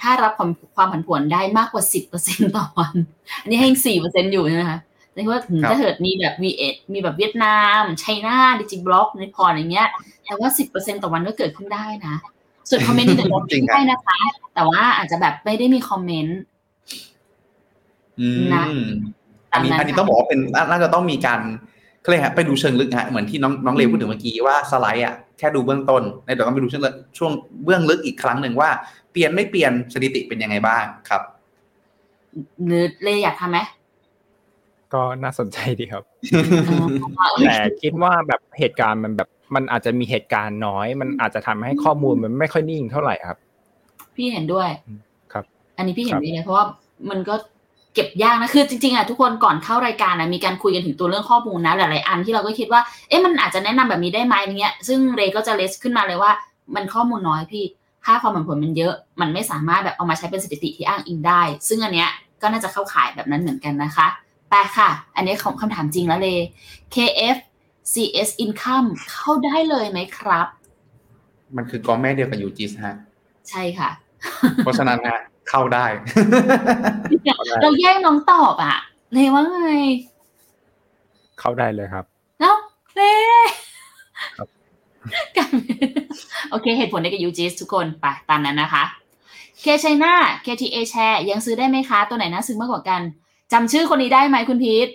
[0.01, 1.83] ถ้ารับความความผันผวนได้มากกว่า
[2.19, 2.95] 10%ต่อวัน
[3.41, 4.79] อันนี้ให้สี่เปอร์เซ็นอยู่นะคะ
[5.13, 6.45] แต่ว่าถึงครับถ้าเกิดมีแบบ V
[6.93, 9.89] มีแบบเวียดนามไชน่าดิจิบล็อกในพอร์ตอย่างเงี้ย
[10.25, 12.15] แต่ว่า10%ต่อวันก็เกิดขึ้นได้นะ
[12.69, 14.19] ส่วนคอมเมนต์นี่เดี๋ยวเราจริงครับได้นะคะ
[14.55, 16.39] แต่ว่าอาจจะแบบไม่ได้มีคอมเมนต์
[18.19, 18.65] อืมนะ
[19.51, 21.41] อันนี้ตามนั้นอันนี้ต้องบอกว่าเป็นน่าน่าจะต้องมีการ
[22.05, 27.31] เขาเรียกฮะไปดูเชิงลึกฮะเหมือนที่น้องน้องเลอืมพูดถึงเมื่อกี้ว่าสไลด์อะแค่ดูเบื้องต้นในเดี๋ยวต้องไปดูเชิงลึกช่วง
[27.63, 28.69] เบื้องลึกอีกครั้งหนึ่งว่า
[29.11, 31.21] เปลี่ยนไม่เปลี่ยนสถิติเป็นยังไงบ้างครับ
[32.65, 33.59] หรือเลยอยากทำไหม
[34.93, 36.03] ก็น่าสนใจดีครับ
[36.69, 43.37] อ๋อแต่คิดว่าแบบเหตุการณ์มันแบบมันอาจจะมีเหตุการณ์น้อย มันอาจจะทำให้ข้อมูลมันไม่ค่อยนิ่งเท่าไหร่ครับ
[44.15, 44.69] พี่เห็นด้วย
[45.33, 45.45] ครับ
[45.77, 46.65] อันนี้พี่เห็นครับด้วยเลยเพราะว่า
[47.09, 47.35] มันก็
[47.95, 56.31] เก็บยากนะคือจริงๆอะทุกคนก่อนเข้ารายการนะมีการคุยกันถึงตัวเรื่องข้อมูลนะหลายๆอันที่เราก็คิดว่าเอ๊ะมันอาจจะแนะนำแบบนี้ได้ไหมอย่างเงี้ยซึ่งเรย์ก็จะเลสขึ้นมาเลยว่า
[56.75, 57.65] มันข้อมูลน้อยพี่
[58.05, 62.09] ค่าความผันผวนมันเยอะ มันไม่สามารถแบบเอามาใช้เป็นสถิติที่อ้างอิงได้ ซึ่งอันเนี้ย
[62.41, 64.07] ก็น่าจะเข้าข่ายแบบนั้นเหมือนกันนะคะ
[64.49, 66.39] แต่ค่ะ อันนี้ของคำถามจริงแล้วเลย
[66.95, 67.37] KF
[67.91, 70.47] CS income เข้าได้เลยไหมครับ
[71.55, 72.95] มันคือกองแม่เดียวกับยูจิสฮะ
[73.49, 73.89] ใช่ค่ะ
[74.57, 75.19] เพราะฉะนั้นฮะ
[75.49, 75.85] เข้าได้
[77.61, 78.77] เราแย่งน้องตอบอะ
[79.13, 79.69] เลยว่าไง
[81.39, 82.05] เข้าได้เลยครับ
[82.41, 82.57] เนาะ
[82.95, 83.11] เล่
[84.37, 84.47] ครับ
[85.37, 85.51] กัน
[86.49, 88.83] โอเค เหตุผลในกับยูจิสทุกคนไปตามนั้นนะคะ
[89.61, 90.13] เคชัยนา
[90.45, 93.01] KTA แชร์ยังซื้อได้ไหมคะ ตัวไหนน่าซื้อมากกว่ากัน
[93.51, 94.87] จำชื่อคนนี้ได้ไหมคุณพีท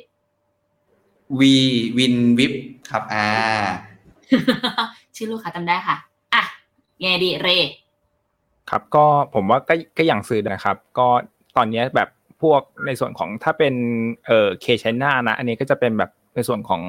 [1.39, 1.55] วี
[1.99, 2.53] วินวิป
[2.91, 3.27] ครับ อ่า
[5.17, 5.97] ชื่อลูกค้าจำได้ค่ะ
[6.35, 6.43] อะ
[7.01, 7.49] ไงดีเร
[8.71, 9.05] ครับก็
[9.35, 11.07] ผมว่าก็ก็อย่างซื้อนะครับ ก็
[11.57, 12.09] ตอนนี้แบบ
[12.43, 13.75] พวกในส่วนของถ้าเป็น
[14.27, 16.83] เอ่อเคชน่านะ อันนี้ก็จะเป็นแบบในส่วนของ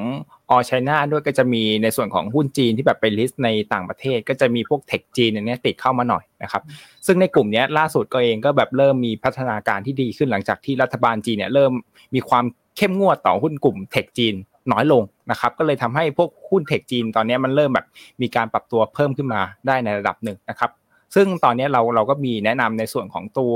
[0.49, 6.63] All China ด้วยก็จะมีในส่วนของหุ้นจีนที่แบบไป list ในต่างประเทศ ก็จะมีพวก tech จีนอันเนี้ยติดเข้ามาหน่อยนะครับ
[7.05, 11.71] ซึ่งในกลุ่มนี้ล่าสุดก็เองก็แบบเริ่มมีพัฒนาการที่ดีขึ้นหลังจากที่รัฐบาลจีนเนี่ยเริ่ม
[12.15, 12.45] มีความ
[12.77, 14.35] เข้มงวดต่อหุ้นกลุ่ม tech จีน
[14.71, 17.85] น้อยลงนะครับก็เลยทำให้พวกหุ้น tech จีนตอนนี้มันเริ่มแบบ
[18.21, 20.71] มีการปรับตัวเพิ่มขึ้นมาได้ในระดับหนึ่งนะครับ
[21.15, 23.55] ซึ่งตอนนี้เราเราก็มีแนะนำในส่วนของตัว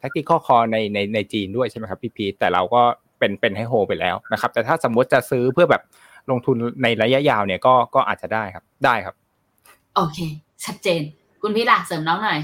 [0.00, 2.82] tactical call ในในในจีนด้วยใช่ไหมครับพี่พีทแต่เราก็
[3.18, 5.82] เป็นเป็นให้โฮไปแล้วนะครับ แต่ถ้าสมมติจะซื้อเพื่อแบบ
[6.30, 9.14] ลงทุนในระยะยาวเนี่ยก็ก็อาจจะได้ครับได้ครับ
[9.96, 10.18] โอเค
[10.64, 11.00] ชัดเจน
[11.42, 12.38] คุณพีทล่ะเสริมน้องหน่อย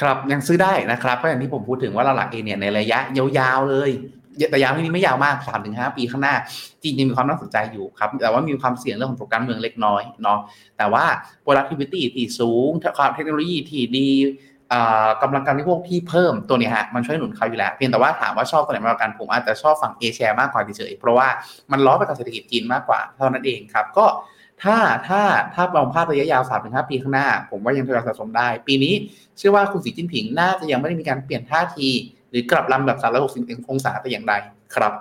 [0.00, 2.98] ครับยังซื้อได้นะครับก็อย่างที่ผมพูดถึงว่าหลักๆเองเนี่ยในระยะ
[3.38, 3.90] ยาวๆเลย
[4.50, 6.34] แต่ยาวที่นี้ไม่ยาวมากสามถึงห้าปีข้างหน้า
[6.82, 10.38] จีนยังมีความน่าสนใจอยู่ครับ แต่ว่ามีความเสี่ยงเรื่องของตัวการเมืองเล็กน้อยเนาะ
[10.78, 11.04] แต่ว่า
[11.44, 14.08] productivity ที่สูงความเทคโนโลยีที่ดี
[15.22, 21.28] กำลังการบริโภคที่เพิ่มตัวนี้ฮะมันช่วยหนุนเขาอยู่แล้ว เพียงแต่ว่าถามว่าชอบตัวไหนมากกว่ากันผมอาจจะชอบฝั่งเอเชียมากกว่าเฉยๆเพราะว่า
[21.72, 24.06] มันล้อไปกับเศรษฐกิจจีนมากกว่าเท่านั้นเองครับก็
[24.62, 24.76] ถ้า
[25.08, 25.22] ถ้า
[25.54, 28.94] ถ้ามองภาพระยะยาว3าถึงหปีข้างหน้า ผมว่ายังทยอยสะสมได้ ปีนี้
[29.38, 31.88] เชื่อว่าคุณสีจิ้นผิงน่าจะยังไม่ได้มีการเปลี่ยนท่าที
[32.30, 34.32] หรือกลับลำแบบ 360องศาแต่อย่างใด
[34.74, 34.92] ครับ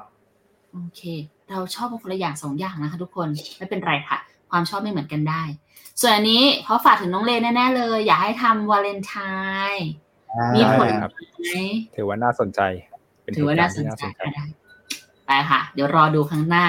[0.73, 1.01] โอเค
[1.49, 4.17] เราชอบคนละอย่างสองอย่างนะคะ ทุกคนไม่เป็นไรค่ะ
[4.51, 5.43] ความชอบไม่เหมือนกันได้
[6.01, 9.15] ส่วนอันนี้เขาฝากถึงน้องเลแน่ ๆ เลย อยากให้ทำวาเลนไท
[9.71, 9.88] น์
[10.55, 11.05] มีผลไหม
[11.95, 12.61] ถือว่าน่าสนใจ
[13.36, 14.03] ถือว่าน่าสนใจ
[14.36, 14.45] ได้
[15.25, 16.65] ไปค่ะ เดี๋ยวรอดูครั้งหน้า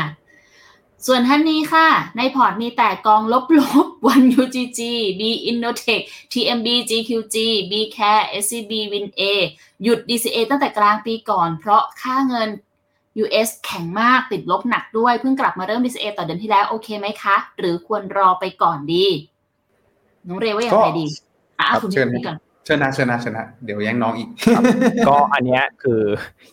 [1.06, 4.80] ส่วนท่านนี้ค่ะ ในพอร์ตมีแต่กองลบลบวัน UGG
[5.20, 7.36] B Innotech TMB GQG
[7.70, 9.22] B Care SCB Win A
[9.82, 12.48] หยุด DCA ตั้งแต่กลางปีก่อน เพราะค่าเงิน
[13.22, 19.06] US แข็งมากติดลบหนักด้วย เพิ่งกลับมาเริ่ม DCA ต่อเดือนที่แล้ว โอเคไหมคะ หรือควรรอไปก่อนดี
[20.26, 21.06] น้องเรว่าอย่างไรดี
[21.58, 22.36] อะคุณพีทก่อน
[22.68, 24.28] ชนะชนะชนะ เดี๋ยวแย่งน้องอีก
[25.08, 26.00] ก็อันนี้คือ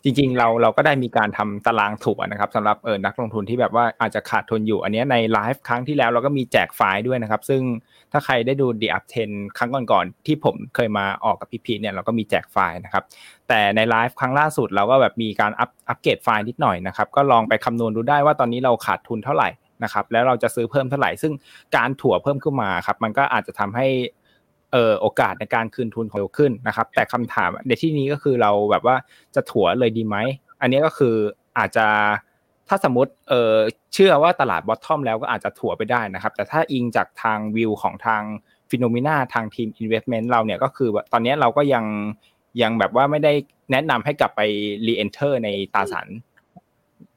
[0.04, 7.62] จริงๆเราเราก็ได้มีการทำตารางถัวนะครับสำหรับเออนักลงทุนที่แบบว่าอาจจะขาดทุนอยู่ อันนี้ในไลฟ์ครั้งที่แล้วเราก็มีแจกไฟล์ด้วยนะครับ ซึ่ง
[8.12, 13.04] ถ้าใครได้ดู The UpTrend ครั้งก่อนๆที่ผมเคยมาออกกับพี่พีทเนี่ยเราก็มีแจกไฟล์นะครับ
[13.48, 19.50] แต่ในไลฟ์ครั้งล่าสุดเราก็แบบมีการอัปอัปเกรดไฟล์นิดหน่อยนะครับก็ลองไปคำนวณดูได้ว่าตอนนี้เราขาดทุนเท่าไหร่
[19.84, 21.34] นะครับแล้วเราจะซื้อเพิ่มเท่าไหร่ ซึ่ง
[21.76, 23.88] การถั่วเพิ่มขึ้นมาครับมันก็อาจจะทำให้
[24.76, 28.96] เออโอกาสในการคืนทุนเร็วขึ้นนะครับ แต่คำถามในที่นี้ก็คือเราแบบว่า
[29.36, 30.16] จะถัวเลยดีไหม
[30.62, 31.16] อันนี้ก็คือ
[31.58, 31.88] อาจจะ
[32.68, 33.54] ถ้าสมมติเออ
[33.94, 38.22] เชื่อว่าตลาดบอททอมแล้วก็อาจจะถัวไปได้นะครับ แต่ถ้าอิงจากทางวิวของทาง
[38.70, 41.86] ฟิโนมิน่าทางทีม Investment เราเนี่ยก็คือตอนนี้เราก็ยัง
[42.62, 43.34] ยังแบบว่าไม่ได้
[43.72, 44.42] แนะนำให้กลับไป
[44.88, 46.08] re-enter ในตราสาร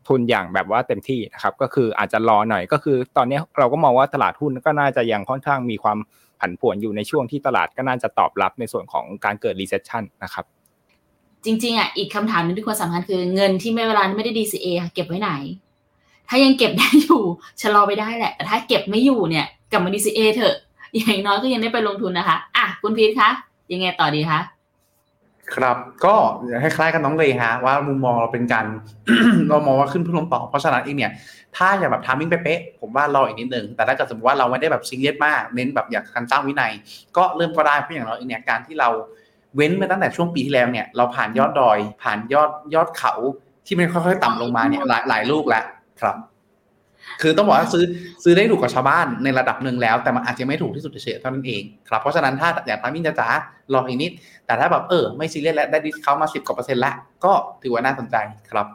[0.06, 5.98] ทุนอย่างแบบว่าเต็มที่นะครับ ก็คืออาจจะรอหน่อยก็คือ ตอนนี้เราก็มองว่าตลาดหุ้นก็น่าจะยังค่อนข้างมีความ
[6.40, 10.44] ผันผวนอยู่ในช่วงที่ตลาดก็น่าจะตอบรับในส่วนของการเกิด recession นะครับ
[11.44, 15.30] จริงๆอะอีกคำถามนึงที่ควรสำคัญคือเงินที่ไม่เวลาไม่ได้ DCA เก็บไว้ไหน
[16.28, 17.22] ถ้ายังเก็บได้อยู่
[17.62, 20.56] ชะลอไปได้แหละแต่ถ้าเก็บไม่อยู่เนี่ยกลับมา DCA เถอะ
[20.94, 23.30] อย่างน้อยก็ยังได้ไปลงทุนนะคะอะคุณพีทคะ
[23.72, 24.40] ยังไงต่อดีคะ
[25.54, 26.14] ครับก็
[26.62, 28.66] คล้ายๆกับน้องเลยฮะว่ามุมมองเราเป็นการ
[29.48, 31.12] เรามองว่าขึ้นพุ่งลงต่อเพราะฉะนั้นเองเนี่ย
[31.58, 36.72] ถ้าอยากแบบทามิ่งเป๊ะๆผมว่ารออีกนิดนึง แต่ถ้าเกิดสมมติว่าเราไม่ได้แบบซิงเกิลมาก เน้นแบบอยากการสร้างวินัย
[37.16, 38.88] ก็เริ่มก็ได้เพราะอย่างเราเองเนี่ยการที่เรา
[39.56, 43.14] เว้นมาตั้งแต่ช่วงปีที่แล้วเนี่ยเราผ่านยอดดอย ผ่านยอดยอดเขา
[43.66, 45.64] ที่มันค่อยๆ ต่ำลงมาเนี่ยหลายหลายลูกแล้ว
[46.00, 46.16] ครับ
[47.22, 47.84] คือต้องบอกว่าซื้อ
[48.24, 53.28] ซื้อได้ถูกกว่าชาวบ้านในระดับหนึ่งแล้ว แต่มันอาจจะไม่ถูกที่สุดเฉยๆเท่านั้นเองครับเพราะฉะนั้นถ้าอยาก timing จ๋าๆ
[53.72, 54.12] รออีกนิด
[54.46, 56.92] แต่ถ้าแบบเออไม่ซีเรียสแล้วได้ discount มาสิบกว่าเปอร์เซ็นต์ละ
[57.24, 57.32] ก็
[57.62, 58.16] ถือว่าน่าสนใจ
[58.50, 58.66] ครับ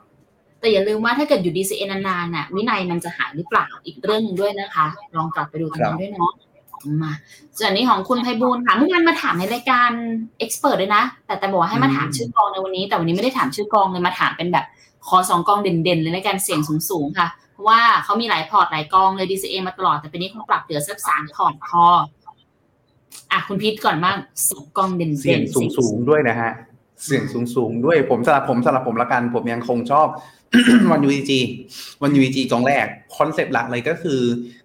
[0.63, 4.85] แต่อย่าลืมว่าถ้าเกิดอยู่ DCA นานๆน่ะวินัยมันจะหายหรือเปล่าอีกเรื่องหนึ่งด้วยนะคะ
[5.15, 6.33] ลองกลับไปดูตรงนั้นด้วยเนาะ
[7.03, 7.13] มา
[7.57, 9.91] ส่วนนี้ของคุณไพบูลย์ค่ะเมื่อวานมาถามในรายการ
[10.39, 14.65] Express เลยนะ แต่แต่บอกว่าให้มาถามชื่อกองในวันนี้ แต่วันนี้ไม่ได้ถามชื่อกองเลยมาถามเป็นแบบ
[15.07, 16.59] ขอสองกองเด่นๆเลยในการเสี่ยง
[16.89, 21.85] สูงๆค่ะเพราะว่าเขามีหลายพอร์ตหลายกองเลย DCA มาตลอดแต่ปีนี้เขาปรับเหลือสักสามพอร์ตพอ
[23.31, 24.15] อะคุณพีทก่อนมา
[24.49, 26.51] สองกองเด่นเสี่ยงสูงสูงด้วยนะฮะ
[27.05, 30.07] เสี่ยงสูงสูงด้วยผมสำหรับผมสำหรับผมละกัน ผมยังคงชอบ
[30.91, 32.85] ONE-UGG ONE-UGG กองแรก
[33.17, 34.21] คอนเซปต์หลักเลยก็คือ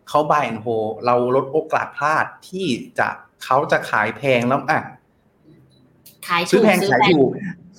[0.09, 0.67] เขา buy and hold
[1.07, 2.67] เราลดโอกาสพลาดที่
[2.99, 3.09] จะ
[3.45, 4.81] เขาจะขายแพงแล้วอะ
[6.29, 7.31] ขายซื้อแพงขายถูก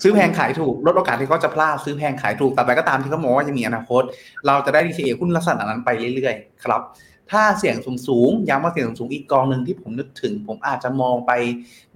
[0.01, 4.03] ซื้อแพงขายถูกลดโอกาสที่เขาจะพลาดซื้อแพงขายถูกแต่ไปก็ตามที่เขามองว่าจะมีอนาคต
[4.47, 6.81] เราจะได้ DCA หุ้นลักษณะนั้นไปเรื่อยๆ ครับ
[7.31, 11.31] ถ้าเสี่ยงสูงสูงย้ำว่าเสี่ยงสูงสูงอีกกองหนึ่งที่ผมนึกถึง ผมอาจจะมองไป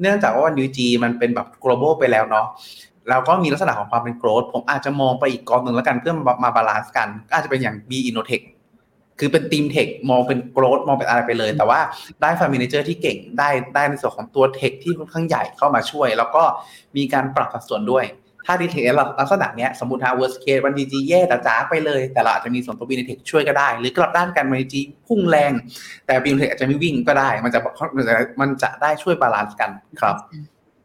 [0.02, 2.48] เนื่องจากว่า ONE-UGG มันเป็นแบบ global ไปแล้วเนาะ
[3.10, 6.14] แล้วก็มีลักษณะของความเป็น growth ผมอาจจะมองไปอีกกองหนึ่งแล้วกันเพื่อ
[6.44, 8.46] มา balance กัน ก็อาจจะเป็นอย่าง B-INNOTECH
[9.20, 11.80] คือเป็นธีม tech มองเป็น growth มองเป็นอะไรไปเลย แต่ว่า
[12.22, 16.44] ได้ fund manager ที่เก่งได้ได้ในส่วนของตัว tech ที่ค่อนข้างใหญ่เข้ามาช่วย แล้วก็
[16.98, 18.06] มีการปรับสัดส่วนด้วย
[18.46, 25.52] ถ้า detail ลักษณะเนี้ยสมมติถ้า worst case ONE-UGG แย่แต่จ้าไปเลย แต่เราอาจจะมีส่วนตัว B-INNOTECH ช่วยก็ได้ หรือกลับด้านกัน ONE-UGGพุ่งแรง
[26.08, 27.60] แต่ B-INNOTECH อาจจะไม่วิ่งก็ได้ มันจะ
[28.42, 29.72] มันจะได้ช่วย balance กัน
[30.02, 30.16] ครับ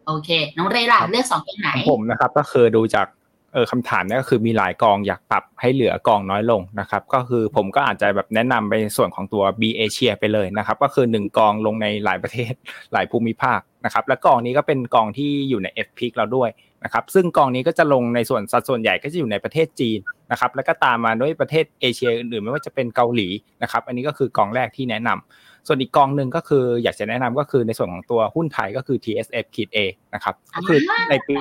[0.07, 3.07] โอเค น้องเรล่ะเลือกสองกองไหนผมนะครับ ก็คือดูจาก
[3.55, 12.53] เออคำถามนี้ก็คือมีหลายกองอยากปรับให้เหลือกองน้อยลงนะครับ ก็คือผมก็อาจจะแบบแนะนำไปส่วนของตัว B เอเชียไปเลยนะครับ ก็คือ 1 กองลงในหลายประเทศ
[12.93, 16.49] หลายภูมิภาคนะครับ และกองนี้ก็เป็นกองที่อยู่ใน FP เราด้วย
[16.85, 19.99] นะครับซึ่งกองนี้ก็จะลงในส่วนสัดส่วนใหญ่ก็จะอยู่ในประเทศจีน
[20.33, 23.29] นะครับแล้วก็ตามมาด้วยประเทศเอเชียอื่นๆไม่ว่าจะเป็นเกาหลี
[23.63, 29.79] นะครับอันนี้ก็คือกองแรกที่แนะนำส่วนอีกกองหนึ่งก็คืออยากจะแนะนำก็คือในส่วนของตัวหุ้นไทยก็คือ TSF ขีด A
[30.15, 30.79] นะครับก็คือ
[31.11, 31.35] ในปี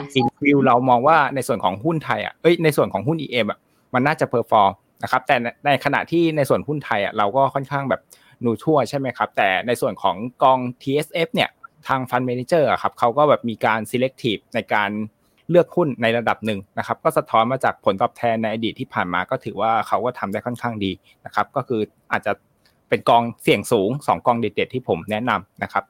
[0.45, 3.59] วิวเรามองว่าในส่วนของหุ้นไทยอะเอ้ยในส่วนของหุ้น EM อะ
[3.93, 4.71] มันน่าจะ perform
[5.03, 5.35] นะครับแต่
[5.65, 8.01] ในขณะที่ในส่วนหุ้นไทยอะเราก็ค่อนข้างแบบ
[8.43, 11.49] neutral ใช่ไหมครับแต่ในส่วนของกอง TSF เนี่ย
[11.87, 14.89] ทาง fund manager ครับเขาก็แบบมีการ selective ในการ
[15.49, 20.91] เลือกหุ้นในระดับหนึ่งนะครับก็สะท้อนมาจากผลตอบแทนในอดีตที่ผ่านมาก็ถือว่าเขาก็ทำได้ค่อนข้างดี
[21.25, 21.81] นะครับก็คือ
[22.11, 22.31] อาจจะ
[22.89, 25.83] เป็นกองเสี่ยงสูง 2 กองเด็ดๆที่ผมแนะนำนะครับ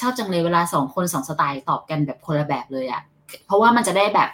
[0.00, 3.02] ชอบจังเลยเวลาสองคนสองสไตล์ตอบกันแบบคนละแบบเลยอะ่ะ
[3.46, 4.28] เพราะว่ามันจะได้แบบ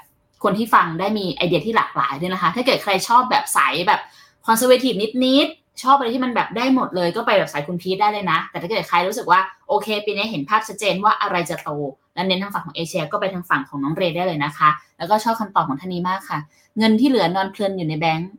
[0.44, 4.00] คนที่ฟังได้มีไอเดียที่หลากหลายด้วยนะคะ ถ้าเกิดใครชอบแบบสายแบบ
[4.46, 4.94] คอนเซอร์เวทีฟ
[5.24, 11.70] นิดๆ ชอบอะไรที่มันแบบได้หมดเลยก็ไปแบบสายคุณพีทได้เลยนะ แต่ถ้าเกิดใครรู้สึกว่าโอเคปีนี้เห็นภาพชัดเจนว่าอะไรจะโต
[12.14, 16.38] และเน้นทางฝั่งของเอเชีย ก็ไปทางฝั่งของน้องเรได้เลยนะคะ แล้วก็ชอบคำตอบของท่านนี้มากค่ะ
[16.78, 18.30] เงินที่เหลือนอนเพลินอยู่ในแบงก์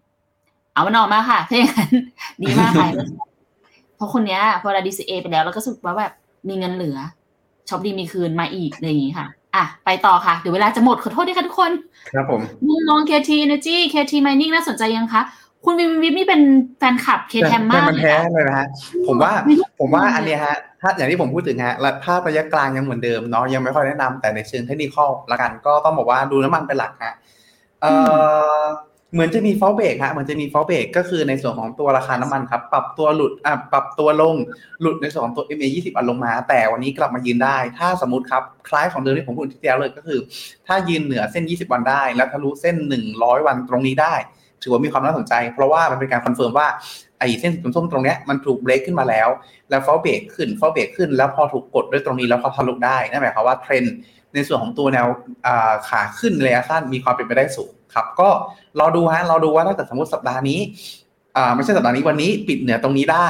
[0.74, 1.92] เอามันออกมาค่ะถ้าอย่างนั้น
[2.44, 2.90] ดีมากค่ะ
[3.96, 6.14] เพราะคนเนี้ยพอเรา DCA ไปแล้วเราก็รู้สึกว่าแบบ
[6.50, 6.98] มีเงินเหลือ
[7.70, 11.72] ช็อปดีมีคืนมาอีกอะไรอย่างนี้ค่ะอะไปต่อค่ะ เดี๋ยวเวลาจะหมดขอโทษด้วยค่ะทุกคน
[12.14, 15.22] ครับผมมุมมอง KT Energy KT Mining น่าสนใจยังคะ
[15.66, 16.42] คุณวิมวิมนี่เป็น
[16.78, 18.68] แฟนคลับ k t มากมันเลยแท้ค่ะเลยนะฮะ
[19.08, 24.96] ผมว่าไม่รู้ผมว่าอันเนี้ยฮะถ้าอย่างที่ผมพูดถึงฮะและภาพระยะกลางยังเหมือนเดิมเนาะยังไม่ค่อยแนะนำแต่ในเชิงเทคนิค
[25.32, 27.14] ละกันก็ต้องบอกว่าดูน้ำมันเป็นหลักฮะ
[27.82, 27.92] เอ่
[28.60, 28.64] อ
[29.14, 34.36] เหมือนจะมีฟอลเบรกฮะเหมือนจะมีฟอลเบรกก็คือในส่วนของตัวราคาน้ำมันครับ ปรับตัวหลุดอะปรับตัวลง
[34.82, 40.20] หลุดในส่วนของตัว MA 20 อันลงมา แต่วันนี้กลับมายืนได้ ถ้าสมมติครับ คล้ายของเดิมที่ผมพูดที่แล้วเลยก็คือ
[40.68, 42.76] ถ้ายืนเหนือเส้น 20 วันได้ แล้วทะลุเส้น
[43.12, 44.16] 100 วันตรงนี้ได้
[44.64, 46.68] ถือว่ามีความน่าสนใจ เพราะว่ามันเป็นการ confirm ว่า
[47.20, 49.30] ไอ้เส้นส้มตรงเนี้ยมันถูกเบรกขึ้นมาแล้ว
[49.70, 53.94] แล้วพอเบรกขึ้นพอเบรกขึ้น แล้วพอถูกกดด้วยตรงนี้แล้วเขาทะลุได้นั่นหมายความว่าเทรนด์
[54.34, 55.08] ในส่วนของตัวแนว
[55.88, 58.30] ขาขึ้นระยะสั้นมีความเป็นไปได้สูงครับก็
[58.80, 60.60] รอดูฮะรอดูว่าถ้าเกิดสมมติสัปดาห์นี้
[61.38, 63.28] อ่าไม่ใช่สัปดาห์นี้วันนี้ปิดเหนือตรงนี้ได้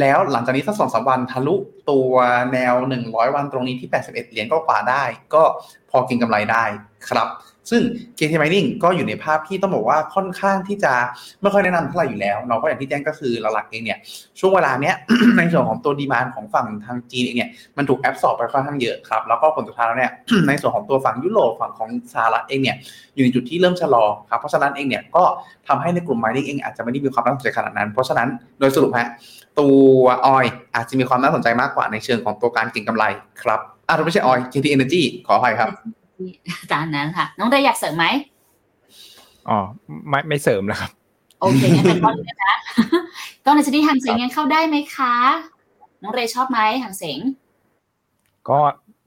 [0.00, 1.54] แล้วหลังจากนี้สักสองสามวันทะลุ
[1.90, 2.12] ตัว
[2.52, 5.04] แนว 100 วันตรงนี้ที่ 81 เหรียญก็กว่าได้
[5.34, 5.42] ก็
[5.90, 6.64] พอกินกำไรได้
[7.08, 7.28] ครับ
[7.70, 7.82] ซึ่ง
[8.18, 10.92] KT Mining ก็อยู่ในภาพที่ต้องบอกว่าค่อนข้างที่จะ
[11.42, 13.98] ไม่ค่อยแนะนำเท่าไหร่อยู่แล้วเนาะเพราะอย่างที่แจ้งก็คือหลักๆเองเนี่ย
[14.38, 14.94] ช่วงเวลาเนี้ย
[15.38, 20.12] ในส่วนของตัวดีมานของฝั่งทางจีนเองเนี่ยมันถูกแอบสอบไปค่อนข้างเยอะครับแล้วก็ผลสุดท้ายแล้วเนี่ย
[20.48, 22.76] ในส่วนของตัวฝั่งยุโรปฝั่งของสหรัฐเองเนี่ย
[23.14, 25.24] อยู่ในจุดที่เริ่มชะลอครับเพราะฉะนั้นเองเนี่ยก็
[25.68, 29.08] ทำให้ในกลุ่ม mining เองอาจจะไม่ได้มีความน่าสนใจขนาดนั้น เพราะฉะนั้นโดยสรุปฮะ
[29.60, 29.68] ตั
[30.00, 30.44] วออย
[30.74, 33.04] อาจจะมีความน่าสนใจมากกว่าในเชิงของตัวการเก็งกำไร
[33.42, 35.70] ครับอะไม่ใช่ออย KT Energy ขออภัยครับ
[36.72, 38.06] ตามนั้นค่ะ น้องเรย์อยากเสริมไหม
[39.48, 39.58] อ๋อ
[40.08, 40.90] ไม่ไม่เสริมแล้วครับ
[41.40, 42.54] โอเคงั้นเป็นก้อนเลยนะ
[43.44, 45.14] ก้อนในชนิดหางเสงยังเข้าได้ไหมคะ
[46.02, 47.18] น้องเรย์ชอบไหมหางเสง
[48.48, 48.58] ก็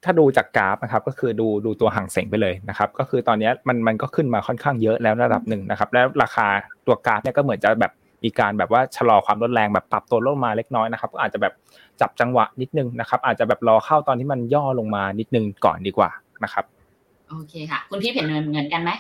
[0.04, 6.48] ถ้าดูจากกราฟนะครับก็คือดูดูตัวห่างเสงไปเลยนะครับก็คือตอนนี้มันมันก็ขึ้นมาค่อนข้างเยอะแล้วระดับหนึ่งนะครับแล้วราคา
[6.88, 7.92] ตัวกราฟเนี่ยก็เหมือนจะแบบ
[8.24, 11.54] มีการแบบว่าชะลอความลดแรงแบบปรับตัวลงมาเล็กน้อยนะครับก็อาจจะแบบ
[12.02, 16.10] จับจังหวะนิดนึงนะครับอาจจะแบบรอเข้าตอนที่มันย่อลงมานิดนึงก่อนดีกว่า
[16.44, 16.66] นะครับ
[17.30, 18.92] โอเคค่ะ คุณพี่เห็นเหมือนกันไหม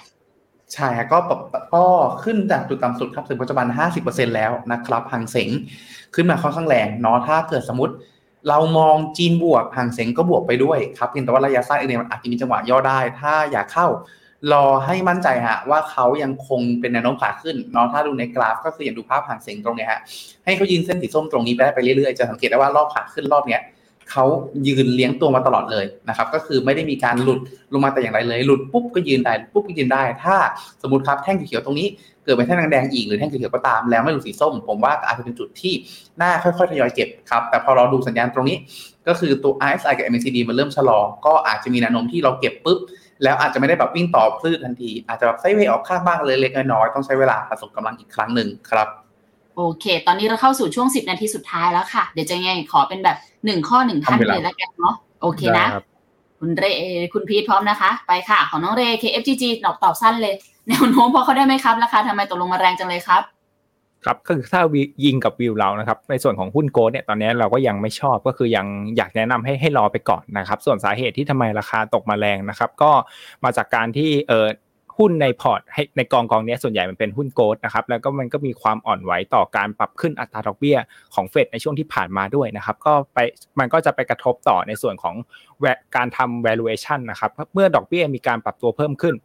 [0.73, 1.39] ใช่ก็ปรับ
[1.73, 1.85] ก็
[2.23, 3.65] ขึ้นจากจุดต่ำสุดครับถึงปัจจุบัน
[4.01, 5.49] 50%แล้วนะครับหางเสง
[6.15, 7.93] ขึ้นมาค่อนข้างแรงเนาะถ้าเกิดสมมติ
[8.49, 13.87] เรามองจีนบวกหางเสงก็บวกไปด้วยครับเพียงแต่ว่าระยะสั้นเองเนี่ยมันอาจจะมีจังหวะย่อได้ ถ้าอยากเข้า
[14.51, 19.99] รอให้มั่นใจฮะว่าเขายังคงเป็นแนวโน้มขาขึ้นเนาะถ้าดูในกราฟก็คืออย่างดูภาพหางเสงตรงเนี้ยฮะ
[20.45, 23.61] ให้เขายืนเส้นสีส้มตรงนี้ไปได้ไปเรื่อยๆจะสังเกตได้ว่ารอบขาขึ้นรอบเนี้ย
[24.11, 24.25] เขา
[24.67, 27.39] ยืนเลี้ยงตัวมาตลอดเลยนะครับ ก็คือไม่ได้มีการหลุด
[27.73, 30.35] ลงมาแต่อย่างไรเลย หลุดปุ๊บก็ยืนได้ปุ๊บก็ยืนได้ ถ้า
[30.81, 31.87] สมมติครับแท่งเขียวตรงนี้
[32.23, 35.73] เกิดเป็นแท่งแดงอีกหรือแท่งเขียวก็ตามแล้วไม่หลุดสีส้ม ผมว่าอาจจะเป็นจุดที่
[36.21, 38.57] น่าค่อยๆทยอยเก็บครับ แต่พอเราดูสัญญาณตรงนี้
[39.07, 42.79] ก็คือตัว RSI กับ MACD มันเริ่มชะลอ ก็อาจจะมีแนวโน้มที่เราเก็บปุ๊บ
[43.23, 48.89] แล้วอาจจะไม่ได้แบบวิ่งต่อพลืดทันที อาจจะแบบไซเวออกข้างบ้างเลยเล็กน้อยๆต้องใช้เวลาผสมกำลังอีกครั้งหนึ่งครับ
[49.59, 55.85] โอเค ตอนนี้เราเข้าสู่ช่วง 10 นาทีสุดท้ายแล้วค่ะ เดี๋ยวจะยังไงขอเป็นแบบหนึ่งข้อหนึ่งท่านทำเวลาเลยแล้วกันเนาะโอเคนะได้ครับ
[56.39, 56.65] คุณเร
[57.13, 60.35] คุณพีทพร้อมนะคะ ไปค่ะ ของน้องเร KFGG ตอบตอบสั้นเลย
[60.67, 63.23] แนวโน้มพอเขาได้ไหมครับราคาทำไมตกลงมาแรงจังเลยครับ
[64.05, 68.65] ครับก็คือถ้าวิยิงกับวิวเรานะครับในส่วนของหุ้นโกลด์เนี่ยตอนนี้เราก็ยังไม่ชอบก็คือยัง
[68.97, 72.91] อยากแนะนำให้ให้รอไปก่อนนะครับ ส่วนสาเหตุที่ทำไมราคาตกมาแรงนะครับ ก็
[73.43, 74.47] มาจากการที่เออ
[74.97, 80.77] หุ้นในพอร์ตให้ในกองกองเนี้ยส่วนใหญ่มันเป็นหุ้น growth นะครับแล้วก็มันก็มีความอ่อนไหวต่อการปรับขึ้นอัตราดอกเบี้ย
[81.15, 83.17] ของเฟดในช่วงที่ผ่านมาด้วยนะครับก็ไป
[83.59, 85.15] มันก็จะไปกระทบต่อในส่วนของ
[85.63, 89.15] va- การทำ valuation นะครับเมื่อดอกเบี้ยมีการปรับตัวเพิ่มขึ้น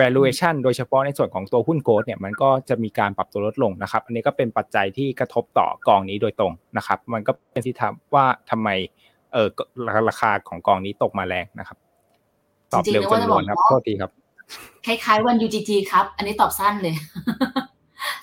[0.00, 8.68] valuation โดยเฉพาะในส่วนของตัวหุ้น growth เนี่ยมันก็จะมีการปรับตัวลดลงนะครับ อันนี้ก็เป็นปัจจัยที่กระทบต่อกองนี้โดยตรงนะครับ มันก็เป็นที่ทำว่าทำไม
[9.32, 9.48] เออ
[10.08, 11.78] ราคาของกองนี้ตกมาแรงนะครับ
[12.72, 14.12] ตอบเร็วจนล้วนครับโทษทีครับ
[14.86, 16.94] คล้ายๆวัน UGG ครับ อันนี้ตอบสั้นเลย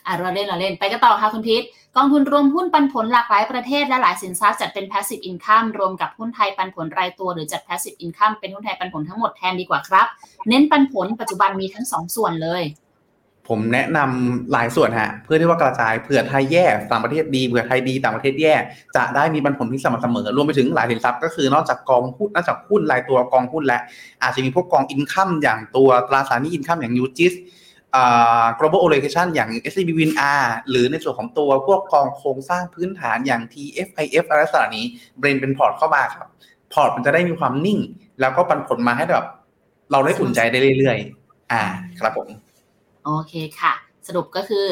[0.05, 1.63] อะเราเล่นเราเล่น ไปกันต่อค่ะคุณพีท
[1.97, 10.07] กองทุนรวมหุ้นปันผลหลากหลายประเทศและหลายสินทรัพย์จัดเป็น passive income รวมกับหุ้นไทยปันผลรายตัว หรือจัด passive income เป็นหุ้นไทยปันผลทั้งหมดแทนดีกว่าครับ
[10.49, 12.63] เน้นปันผลปัจจุบันมีทั้งสองส่วนเลย
[13.49, 18.53] ผมแนะนำหลายส่วนฮะเพื่อที่ว่ากระจายเผื่อไทยแย่ต่างประเทศดีเผื่อไทยดีต่างประเทศแย่
[18.95, 23.79] จะได้มีปันผลที่สม่ำเสมอ รวมไปถึงหลายสินทรัพย์ก็คือนอกจากกองหุ้นนอกจากหุ้นรายตัวกองหุ้นและ
[24.23, 27.33] อาจจะมีพวกกอง income อย่างตัวตราสารหนี้ income อย่าง UGIS
[27.95, 34.85] อ่า global allocation อย่าง s c b w i n r หรือในส่วนของตัวพวกกองโครงสร้างพื้นฐานอย่าง TFIF อะไรสักนี้
[35.17, 36.27] blend เป็นพอร์ตเข้ามาครับ
[36.73, 37.79] พอร์ตมันจะได้มีความนิ่ง
[38.19, 39.25] แล้วก็ปันผลมาให้แบบ
[39.91, 41.63] เราได้อุ่นใจได้เรื่อยๆ อ่า
[41.99, 42.27] ครับผม
[43.03, 43.73] โอเคค่ะ
[44.07, 44.65] สรุปก็คือ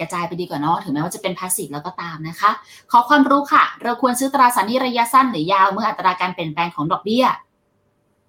[0.00, 2.50] กระจายไปดีกว่าเนาะถึงแม้ว่าจะเป็นพาสซีฟแล้วก็ตามนะคะ
[2.90, 7.24] ขอความรู้ค่ะ เราควรซื้อตราสารหนี้ระยะสั้นหรือยาวเมื่ออัตราการเปลี่ยนแปลงของดอกเบี้ย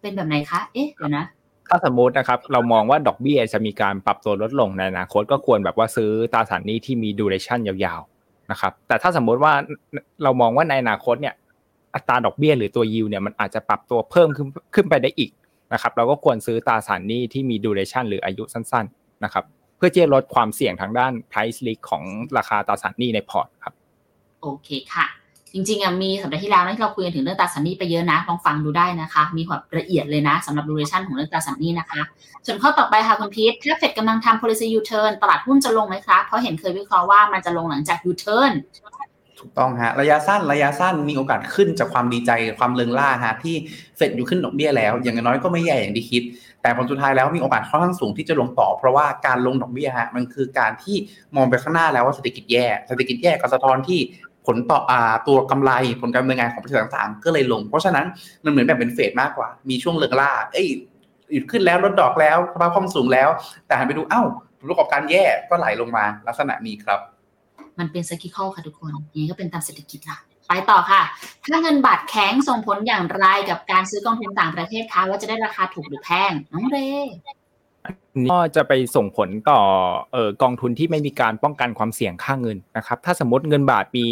[0.02, 1.26] เป็นแบบไหนคะ เอ๊ะเดี๋ยวนะ
[1.70, 9.54] ถ้าสมมตินะครับเรามองว่าดอกเบี้ยจะมีการปรับตัวลดลงในอนาคตก็ควรแบบว่าซื้อตราสารหนี้ที่มีดูเรชั่นยาวๆนะครับแต่ถ้าสมมติว่า
[10.24, 11.36] เรามองว่าในอนาคตเนี่ย
[11.96, 15.32] อัตราดอกเบี้ยหรือตัวยิวเนี่ยมันอาจจะปรับตัวเพิ่มขึ้นขึ้นไปได้อีก
[15.74, 19.46] นะครับเราก็ควรซื้อตราสารหนี้ที่มี duration หรืออายุสั้นๆ นะครับ
[19.78, 22.04] เพื่อที่จะลดความเสี่ยงทางด้าน price risk ของ
[22.38, 23.74] ราคาตราสารหนี้ในพอร์ตครับ
[24.42, 25.08] โอเคค่ะ
[25.54, 32.02] จริงๆอะมีสัปดาห์ที่แล้วนะที่เราคุยกันถึงเรื่องตราสารหนี้ไปเยอะนะลองฟังดูได้นะคะ มีความละเอียดเลยนะสำหรับ duration ของเรื่องตราสารหนี้นะคะ
[32.46, 38.52] ส่วนข้อต่อไปค่ะคุณพีทถ้าเฟดกำลังทำ policy U-turn ตลาดหุ้นจะลงไหมคะเพราะเห็นเคยวิเคราะห์ว่ามันจะลงหลังจาก U-turn
[39.40, 43.56] ถูกต้องฮะระยะสั้นระยะสั้นมีโอกาสขึ้นจากความดีใจความเลิงล่าฮะที่
[43.98, 46.24] เฟดอยู่ขึ้นดอกเบี้ยแล้ว อย่างน้อยก็ไม่แย่อย่างที่คิด
[46.62, 50.96] แต่ผลสุดท้ายแล้วมีโอกาสค่อนข้างสูงที่จะลงต่อ เพราะว่าการลงดอกเบี้ยฮะมันคือการที่
[51.36, 54.00] มองไปข้างหน้าแล้วว่าเศรษฐกิจแย่เศรษฐกิจแย่ก็สะท้อนที่
[54.48, 58.06] ผลต่ออ่าตัวกำไรผลการดำเนินงานของบริษัทต่างๆ ก็เลยลง เพราะฉะนั้น
[58.44, 60.68] มันเหมือนแบบเป็นเฟดมากกว่า มีช่วงเลิงล่าเอ้ย
[61.32, 63.30] หยุดขึ้นแล้วลดดอกแล้วสภาพคล่องสูงแล้ว
[63.68, 64.22] แต่หันไปดูเอ้า
[64.60, 67.00] ผลประกอบการแย่ก็ไหลลงมาลักษณะนี้ครับ
[67.80, 70.18] มันเป็น cyclical ค่ะทุกคนอย่างนี้ก็เป็นตามเศรษฐกิจละ
[70.48, 71.02] ไปต่อค่ะ
[71.46, 76.92] ถ้าเงินบาทแข็งส่งผลอย่างไรกับการซื้อกองทุนต่างประเทศคะว่าจะได้ราคาถูกหรือแพงน้องเร่
[78.32, 79.62] ก็จะไปส่งผลต่อ
[80.14, 84.08] เออกองทุนที่ไม่มีการป้องกันความเสี่ยงค่าเงินนะครับ ถ้าสมมติเงินบาทมี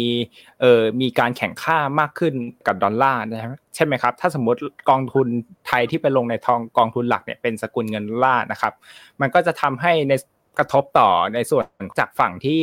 [0.60, 2.34] เออมีการแข่งค่ามากขึ้น
[2.66, 4.58] กับดอลลาร์นะครับใช่ไหมครับ ถ้าสมมติ
[4.90, 5.26] กองทุน
[5.66, 8.72] ไทยที่ไปลงในทองกองทุนหลักเนี่ยเป็นสกุลเงินดอลลาร์นะครับ
[9.20, 10.12] มันก็จะทำให้ใน
[10.58, 11.64] กระทบต่อในส่วน
[11.98, 12.62] จากฝั่งที่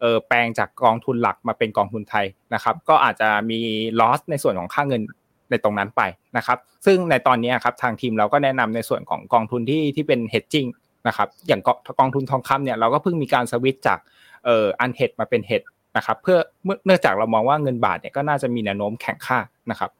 [0.00, 3.58] เออแปลงจากกองทุนหลักมาเป็นกองทุนไทยนะครับ ก็อาจจะมี
[4.00, 5.02] loss ในส่วนของค่าเงิน
[5.50, 6.02] ในตรงนั้นไป
[6.36, 10.68] นะครับ ซึ่งในตอนนี้ครับทางทีมเราก็แนะนำในส่วนของกองทุนที่ที่เป็น hedging
[11.08, 11.60] นะครับ อย่าง
[11.98, 13.98] กองทุนทองคำเนี่ยเราก็เพิ่งมีการสวิตจาก
[14.44, 15.62] เอ่ออันเฮดมาเป็นเฮด
[15.96, 16.38] นะครับ เพื่อ
[16.84, 19.38] เนื่องจากเรามองว่าเงินบาทเนี่ยก็น่าจะมีแนวโน้มแข็งค่า
[19.70, 19.90] นะครับ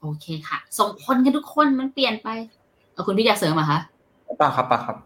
[0.00, 2.28] โอเคค่ะ ส่งผลกันทุกคนมันเปลี่ยนไป
[2.92, 3.78] เอาคุณพีทอยากเสริมเหรอคะ
[4.40, 4.96] เปล่าครับเปล่าครับ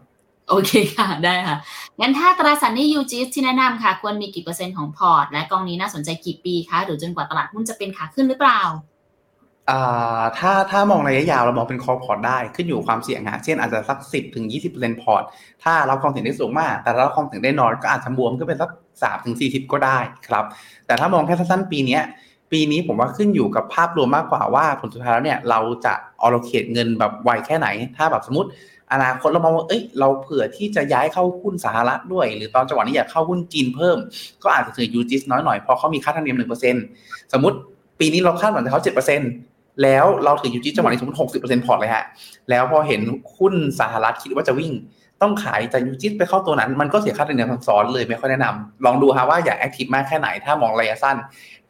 [0.49, 1.57] โอเคค่ะ ได้ค่ะ
[1.99, 8.61] งั้นถ้าตราสารหนี้ UGIS ที่แนะนำค่ะ ควรมีกี่เปอร์เซ็นต์ของพอร์ต และกองนี้น่าสนใจกี่ปีคะ หรือจนกว่าตลาดหุ้นจะเป็นขาขึ้นหรือเปล่า
[10.37, 15.23] ถ้าถ้ามองระยะยาวเรามองเป็น core port ได้ขึ้นอยู่ความเสี่ยงฮะเช่นอาจจะสักสิบถึงยี่สิบเปอร์เซ็นต์พอร์ต
[15.63, 18.69] ถ้าเราความเสี่ยงได้สูงมาก แต่เราความเสี่ยงได้น้อยก็อาจจะบวมขึ้นเป็นสัก
[19.03, 20.45] สามถึงสี่สิบก็ได้ครับ
[20.85, 21.99] แต่ถ้ามองแค่สั้นๆปีนี้
[22.51, 25.93] ปีนี้ผมว่าขึ้นอยู่กับภาพรวมมากกว่าว่าผลสุดท้ายแล้วเนี่ยเราจะ
[26.25, 27.67] allocate เงินแบบไวแค่ไหน
[27.97, 28.49] ถ้าแบบสมมติ
[28.91, 33.97] อนาคตเรามองว่าเอ้ยเราเผื่อที่จะย้ายเข้าหุ้นสหรัฐด้วย หรือตอนจังหวะนี้อยากเข้าหุ้นจีนเพิ่ม
[34.43, 36.83] ก็อาจจะถือ UGIS น้อยหน่อยเพราะเขามีค่าธรรมเนียมหนึ่งเปอร์เซ็นต์
[37.33, 37.57] สมมติ
[37.99, 39.29] ปีนี้เราคาดหวังจากเขาเจ็ดเปอร์เซ็นต์
[39.83, 42.03] แล้วเราถือ UGIS จังหวะนี้สมมติหกสิบเปอร์เซ็นต์พอร์ตเลยฮะ
[42.49, 43.01] แล้วพอเห็น
[43.37, 44.71] หุ้นสหรัฐคิดว่าจะวิ่ง
[45.21, 51.17] ต้องขายจาก UGIS ไปเข้าตัวนั้นมันก็เสียค่าธรรมเนียมซ้อนเลยไม่ค่อยแนะนำลองดูฮะว่าอยาก active มากแค่ไหน ถ้ามองระยะสั้น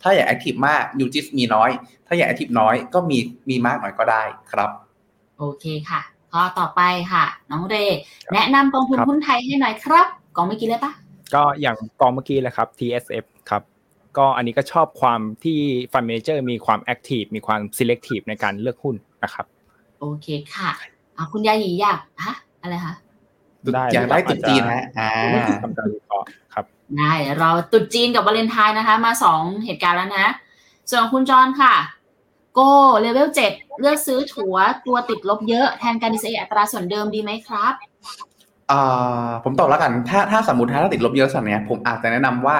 [0.02, 1.70] ถ้าอยาก active มาก UGIS มีน้อย
[2.08, 3.18] ถ้าอยาก active น้อยก็มี
[3.50, 4.70] มีมากหน่อยก็ได้ครับ
[5.38, 6.02] โอเคค่ะ
[6.34, 6.82] ข้อต่อไป
[7.12, 7.76] ค่ะ น้องเรย์
[8.34, 10.92] แนะนำกองทุนหุ้นไทยให้หน่อยครับกองเมื่อกี้เลยปะ
[11.34, 13.62] ก็อย่างกองเมื่อกี้แหละครับ TSF ครับ
[14.18, 15.58] ก็อันนี้ก็ชอบความที่
[15.92, 19.46] fund manager มีความ active มีความ selective ในการเลือกหุ้นนะครับ
[20.00, 20.70] โอเคค่ะ
[21.16, 22.94] เอาคุณยายีอยากฮะอะไรคะ
[23.74, 25.12] ได้อยากได้ตุ๊ดจีนฮะอ่า
[25.64, 26.66] ทำการวิเคราะห์ครับ
[26.98, 30.28] ได้เราตรุดจีนกับวาเลนไทน์นะคะ มาสองเหตุการณ์แล้วนะ
[30.90, 31.74] ส่วนของคุณจอนค่ะ
[32.54, 32.60] โก
[33.00, 34.56] เลเวลเจ็ดเลือกซื้อถัว
[34.88, 37.74] ตัวติดลบเยอะแทนการดีเซอัตราส่วนเดิมดีไหมครับ
[38.72, 42.58] อ่าผมตอบแล้วกัน ถ้าถ้าสมมติถ้าติดลบเยอะสักเนี้ยผมอาจจะแนะนำว่า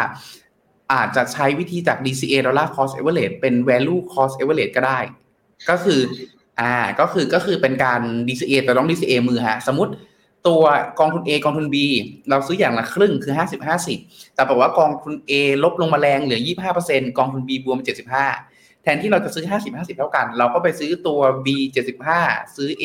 [0.94, 5.00] อาจจะใช้วิธีจาก DCA Dollar Cost Average เป็น Value Cost Average ก็ได้
[5.70, 6.00] ก็คือ
[6.60, 9.94] อ่า ก็คือ ก็คือเป็นการ DCA แต่ต้อง DCA มือฮะ สมมติ
[10.48, 10.64] ตัว
[11.00, 11.76] กองทุน A กองทุน B
[12.30, 13.68] เราซื้ออย่างละครึ่งคือ 50
[13.98, 15.32] 50 แต่บอกว่ากองทุน A
[15.64, 16.40] ลบลงมาแรงเหลือ
[16.80, 17.80] 25%กองทุน B บวม
[18.20, 18.53] 75
[18.84, 21.48] แทนที่เราจะซื้อ 50 50 เท่ากัน เราก็ไปซื้อตัว B
[22.06, 22.84] 75ซื้อ A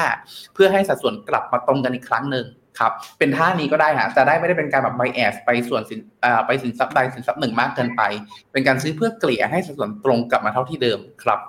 [0.00, 2.46] 25เพื่อให้สัดส่วนกลับมาตรงกันอีกครั้งหนึ่ง
[2.78, 8.02] ครับเป็นท่านี้ก็ได้ฮะจะได้ไม่ได้เป็นการแบบไบแอสไปส่วนสินอ่าไปสินทรัพย์ใดสินทรัพย์หนึ่งมากเกินไป
[8.52, 11.40] เป็นการซื้อเพื่อเกลี่ยให้สัดส่วนตรงกลับมาเท่าที่เดิมครับ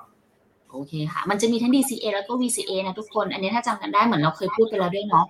[0.71, 5.25] โอเคค่ะ มันจะมีทั้ง DCA แล้วก็ VCA นะทุกคน อันนี้ถ้าจำกันได้เหมือนเราเคยพูดไปแล้วด้วยเนาะ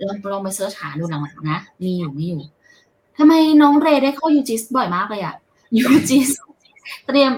[0.00, 2.40] ลองลองไปเสิร์ชหาดูหลังๆนะ มีอยู่มีอยู่
[3.18, 3.32] ทำไม
[3.62, 5.34] น้องเรย์ได้เข้า UGIS บ่อยมากเลยอะ
[5.92, 6.30] UGIS
[7.06, 7.32] เตรียม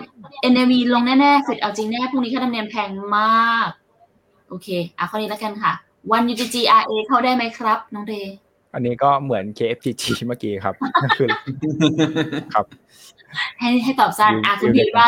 [0.52, 3.68] NAV ลงแน่ๆเฟดเอาจริงแน่พรุ่งนี้ค่าธรรมเนียมแพงมาก
[4.48, 4.68] โอเค
[4.98, 5.72] อะข้อนี้แล้วกันค่ะ
[6.12, 8.34] วัน UGG RA เข้าได้ไหมครับ น้องเรย์
[8.74, 11.28] อันนี้ก็เหมือน KFTG เมื่อกี้ครับก็คือ
[12.54, 12.66] ครับ
[13.58, 15.06] ให้ให้ตอบสั้นอะคุณพีทว่า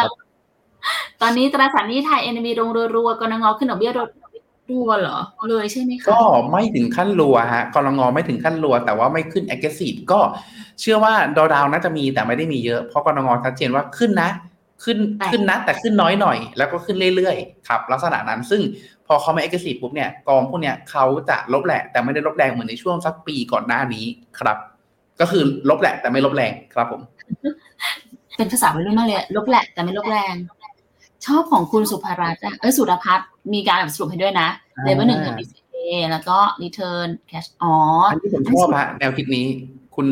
[1.23, 3.93] ตอนนี้ตราสารหนี้ไทย NAV ลงรัวๆกนงขึ้นดอกเบี้ย
[4.71, 10.21] รัวเหรอเลยใช่ไหมคะก็ไม่ถึงขั้นรัวฮะกรงงไม่ถึงขั้นรัว แต่ว่าไม่ขึ้น aggressive ก็
[10.81, 14.31] เชื่อว่าดอดาวน่าจะมีแต่ไม่ได้มีเยอะเพราะกรงงชัดเจนว่าขึ้นนะ
[14.85, 14.99] ขึ้น
[15.33, 18.63] ขึ้นนะแต่ขึ้นน้อยหน่อย แล้วก็ขึ้นเรื่อยๆครับลักษณะนั้นซึ่ง
[19.07, 24.05] พอเขาไม่ aggressive ปุ๊บเนี่ยกองพวกเนี้ยเขาจะลบแหละ แต่ไม่ได้ลบแรงเหมือนในช่วงสักปีก่อนหน้านี้
[24.39, 24.59] ครับ
[25.21, 27.01] ก็คือลบแหละแต่ไม่ลบแรงครับผม
[28.37, 30.35] เป็นภาษาวัยรุ่นมากเลยลบแหละแต่ไม่ลบแรง
[31.27, 35.79] ชอบของคุณสุภารัตน์อะเอ้ยสุรพัฒน์มีการแบบสรุปให้ด้วยนะอ่าเลเวลหนึ่งคือ BCA
[36.11, 37.75] แล้วก็ return cash อ๋อ
[38.11, 39.47] อันที่ผมชอบฮะแนวคิดนี้
[39.95, 40.09] คุณ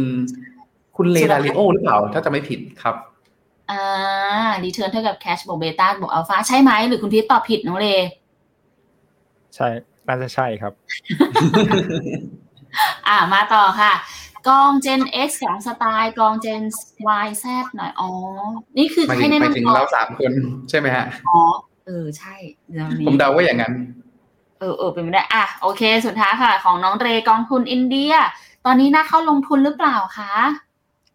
[0.97, 2.95] คุณเลดาริโอหรือเปล่า ถ้าจะไม่ผิดครับ
[3.71, 3.83] อ่า
[4.65, 7.89] return เท่ากับ cash บวก beta บวก alpha ใช่ไหมหรือคุณพีทตอบผิดน้องเล
[9.57, 9.69] ใช่
[10.07, 10.73] น่าจะใช่ครับ
[13.09, 13.93] อ่ามาต่อค่ะ
[14.49, 16.63] กอง Gen X สองสไตล์กอง Gen
[17.25, 17.45] Y Z
[17.77, 18.09] หน่อย อ๋อ
[18.79, 20.33] นี่คือหมายถึให้งแนะหมายถึงนำกองเราสามคน
[20.71, 21.41] ใช่ไหมฮะ อ๋อ
[21.87, 22.35] เออ ใช่
[22.71, 23.73] เดี๋ยวนี้ผมเดาว่าอย่างนั้น
[24.61, 28.13] เออเออเป็นไม่ได้ อะ โอเค สุดท้ายค่ะ ของน้องเรกองทุนอินเดีย
[28.67, 30.33] ตอนนี้น่าเข้าลงทุนหรือเปล่าคะ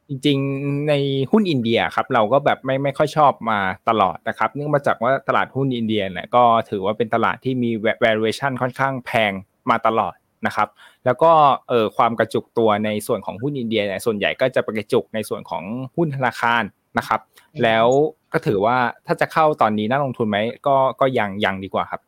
[0.07, 0.93] จริงๆ ใน
[1.31, 3.59] หุ้นอินเดียครับ เราก็แบบไม่ไม่ค่อยชอบมา
[3.89, 7.69] ตลอดนะครับ เนื่องมาจากว่าตลาดหุ้นอินเดียเนี่ยก็ถือว่าเป็นตลาดที่มี
[8.03, 9.31] valuation ค่อนข้างแพง
[9.69, 10.15] มาตลอด
[10.47, 10.67] นะครับ
[11.05, 11.31] แล้วก็
[11.69, 15.63] เออความกระจุกตัวในส่วนของหุ้นอินเดียเนี่ยส่วนใหญ่ก็จะไปกระจุกในส่วนของ
[15.95, 16.63] หุ้นธนาคาร
[16.97, 17.19] นะครับ
[17.63, 17.87] แล้ว
[18.33, 18.77] ก็ถือว่า
[19.07, 20.37] ถ้าจะเข้าตอนนี้น่าลงทุนไหม
[20.67, 22.01] ก็ก็ยังยังดีกว่าครับ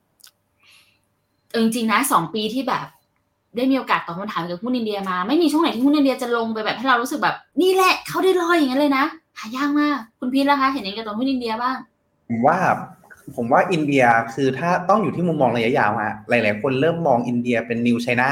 [1.51, 2.85] เออจริงๆนะสองปีที่แบบ
[3.55, 9.05] ได้มีโอกาสตอบคำถามเกี่ยวกับหุ้นอินเดียมา ไม่มีช่วงไหนที่หุ้นอินเดียจะลงไปแบบให้เรารู้สึกแบบนี่แหละเขาได้ลอยอย่างนั้นเลยนะ
[9.37, 11.77] หายากมากคุณพีทล่ะคะ เห็นยังไงกับตัวหุ้นอินเดียบ้าง
[12.27, 12.57] ผมว่า
[13.35, 18.31] ผมว่าอินเดียคือถ้าต้องอยู่ที่มุมมองระยะยาวฮะหลาย ๆ คนเริ่มมองอินเดียเป็นนิวไชน่า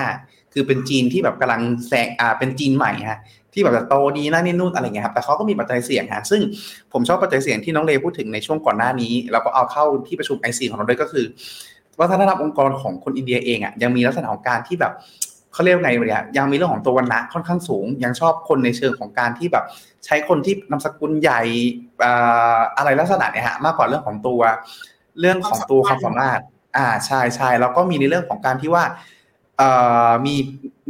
[0.53, 3.19] คือเป็นจีนที่แบบกำลังแซงอ่าเป็นจีนใหม่ฮะ
[3.53, 6.41] ที่แบบจะโตดีนั่นนี่นู่นอะไรเงี้ยครับแต่เขาก็มีปัจจัยเสี่ยงฮะซึ่ง
[6.93, 11.25] ผมชอบปัจจัยเสี่ยงที่น้องเลพูดถึงในช่วงก่อนหน้านี้ แล้วก็เอาเข้าที่ประชุมไอซีของเราด้วยก็คือ
[11.99, 14.93] วัฒนธรรมองค์กรของคนอินเดียเองอะยังมีลักษณะของการที่แบบ
[15.53, 19.65] เขาเรียกไงเนี่ยยังมีเรื่องของตัววรรณะค่อนข้างสูง ยังชอบคนในเชิงของการที่แบบ
[20.05, 21.41] ใช้คนที่นามสกุลใหญ่
[22.77, 24.41] อะไรลักษณะเนี่ยฮะมากกว่าเรื่องของตัว
[25.19, 26.39] เรื่องของตัวความสามารถ
[26.77, 28.83] อ่าใช่ใช่แล้วก็มีในเรื่องของการที่ว่า
[29.57, 29.69] เอ่
[30.07, 30.35] อมี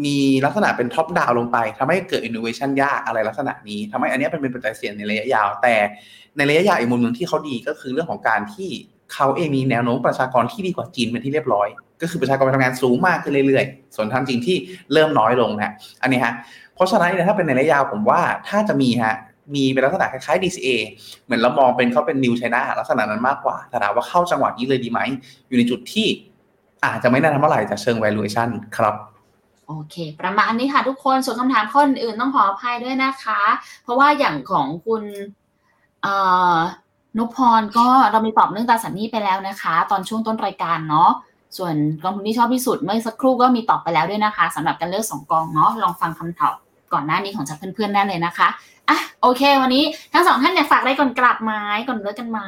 [0.06, 5.76] มีลักษณะเป็น top down ลงไปทำให้เกิดอินโนเวชันยากอะไรลักษณะนี้ทำให้อันนี้เป็นเป็นปัจจัยเสี่ยงในระยะยาว แต่
[6.38, 8.70] ในระยะยาวอีกมุมหนึ่งที่เขาดีก็คือเรื่องของการที่
[9.14, 11.68] เขาเองมีแนวโน้มประชากรที่ดีกว่าจีนเป็นที่เรียบร้อย
[12.02, 14.58] ก็คือประชากรไปทำงานสูงมากขึ้นเรื่อยๆ ส่วนทางจริงที่
[14.94, 16.34] เริ่มน้อยลงนะอันนี้ฮะ
[16.76, 19.16] เพราะฉะนั้นเนี่ยถ้าเป็นในระยะยาวผมว่าถ้าจะมีฮะ
[19.56, 20.68] มีเป็นลักษณะคล้ายๆ DCA
[21.26, 25.00] เหมือนเรามองเป็นเขาเป็น New China ลักษณะนั้นมากกว่าแต่ถามว่าเข้าจังหวะนี้เลยดีไหม
[25.48, 26.08] อยู่ในจุดที่
[26.86, 28.96] อาจจะไม่แน่นอนเท่าไหร่จากเชิง valuation ครับ
[29.68, 33.42] โอเค ประมาณนี้ค่ะทุกคน ส่วนคำถามข้ออื่นต้องขออภัยด้วยนะคะ
[33.84, 35.04] เพราะว่าอย่างของคุณ
[36.02, 36.16] เอ่
[36.56, 36.58] อ
[37.18, 41.12] นพพรก็เรามีตอบเรื่องตราสารนี้ไปแล้วนะคะ ตอนช่วงต้นรายการเนาะ
[41.58, 46.56] ส่วนกองทุนที่ชอบที่สุดเมื่อสักครู่ก็มีตอบไปแล้วด้วยนะคะสำหรับการเลือกสองกองเนาะลองฟังคำตอบ
[46.94, 48.48] ก่อนหน้านี้ของจากเพื่อนๆได้เลยนะคะ
[48.90, 49.84] อะโอเค วันนี้
[50.14, 51.54] ทั้งสองท่านอยากฝากอะไรก่อนกลับไหม
[51.88, 52.40] ก่อนเลิกกันไหม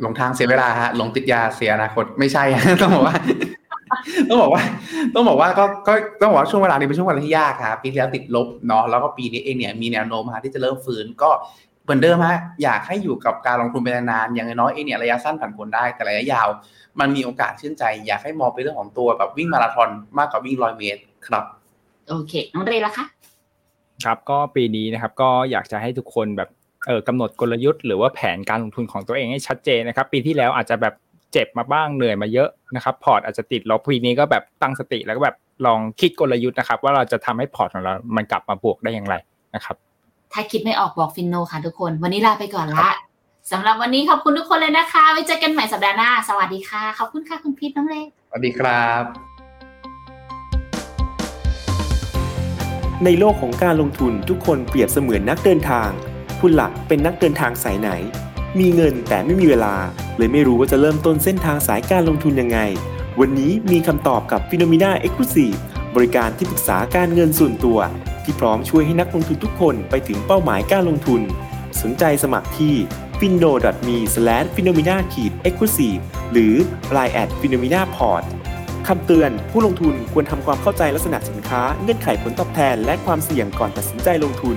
[0.00, 2.44] หลงทางเสียเวลาฮะหลงติดยาเสียอนาคตไม่ใช่
[2.82, 3.16] ต้องบอกว่า
[4.28, 4.62] ต้องบอกว่า
[5.14, 11.30] ต้องบอกว่าก็ก็ต้องบอกว่าช่วงเวลานี้เป็นช่วงเวลาที่ยากครับปีที่แล้วติดลบเนาะแล้วก็ปีนี้เองเนี่ยมีแนวโน้มฮะที่จะเริ่มฟื้นก็
[11.86, 16.48] เหมือนเดิมฮะอยากให้อยู่กับการลงทุนไปนานๆอย่างน้อยๆเองเนี่ยระยะสั้นผันผวนได้แต่ระยะยาว
[17.00, 21.44] มันมีโอกาสชื่นใจ อยากให้มองไปเรื่องของตัวแบบวิ่งมาราธอนมากกว่าวิ่งร้อยเมตรครับ
[22.08, 23.06] โอเคน้องเรย์ล่ะคะ
[24.04, 26.48] ครับก็ปีนี้นะครับก็อยากจะให้ทุกคนแบบ
[26.86, 30.94] เออกำหนดกลยุทธ์หรือว่าแผนการลงทุนของตัวเองให้ชัดเจนนะครับ ปีที่แล้วอาจจะแบบ
[31.32, 39.14] เจ็บมาบ้างเหนื่อยมาเยอะนะครับ พอร์ตอาจจะติดลบปีนี้ก็แบบตั้งสติแล้วก็แบบลองคิดกลยุทธ์นะครับ ว่าเราจะทำให้พอร์ตของเรา มันกลับมาบวกได้อย่างไร
[39.54, 39.76] นะครับ
[40.38, 42.88] ถ้าคิดไม่ออกบอกฟินโนค่ะทุกคน วันนี้ลาไปก่อนละ
[43.50, 49.02] สำหรับวันนี้ขอบคุณทุกคนเลยนะคะ ไว้เจอกันใหม่สัปดาห์หน้า สวัสดีค่ะ ขอบคุณค่ะคุณพีทน้องเรย์สวัสดีครับ
[53.04, 55.90] ในโลกของการลงทุนทุกคนเปรียบเสมือนนักเดินทาง
[56.40, 57.90] คุณหลักเป็นนักเดินทางสายไหน
[58.58, 59.74] มีเงินแต่ไม่มีเวลา
[60.16, 62.58] เลยไม่รู้ว่าจะเริ่มต้นเส้นทางสายการลงทุนยังไง
[63.20, 65.58] วันนี้มีคำตอบกับ p h e n o m e n a Exclusive
[65.94, 67.78] บริการที่ปรึกษาการเงินส่วนตัว
[68.26, 71.20] ที่พร้อมช่วยให้นักลงทุนทุกคนไปถึงเป้าหมายการลงทุน
[71.82, 72.74] สนใจสมัครที่
[73.18, 73.52] f i n o
[73.88, 73.98] m e
[74.54, 75.00] p h e n o m e n a e
[75.52, 76.00] x c l u s i v e
[76.32, 76.54] หรือ
[76.96, 78.24] line at p h e n o m e n a p o r t
[78.86, 84.56] คำเตือนผู้ลงทุนควรทำความเข้าใจลักษณะสินค้า เงื่อนไขผลตอบแทน และความเสี่ยงก่อนตัดสินใจลงทุน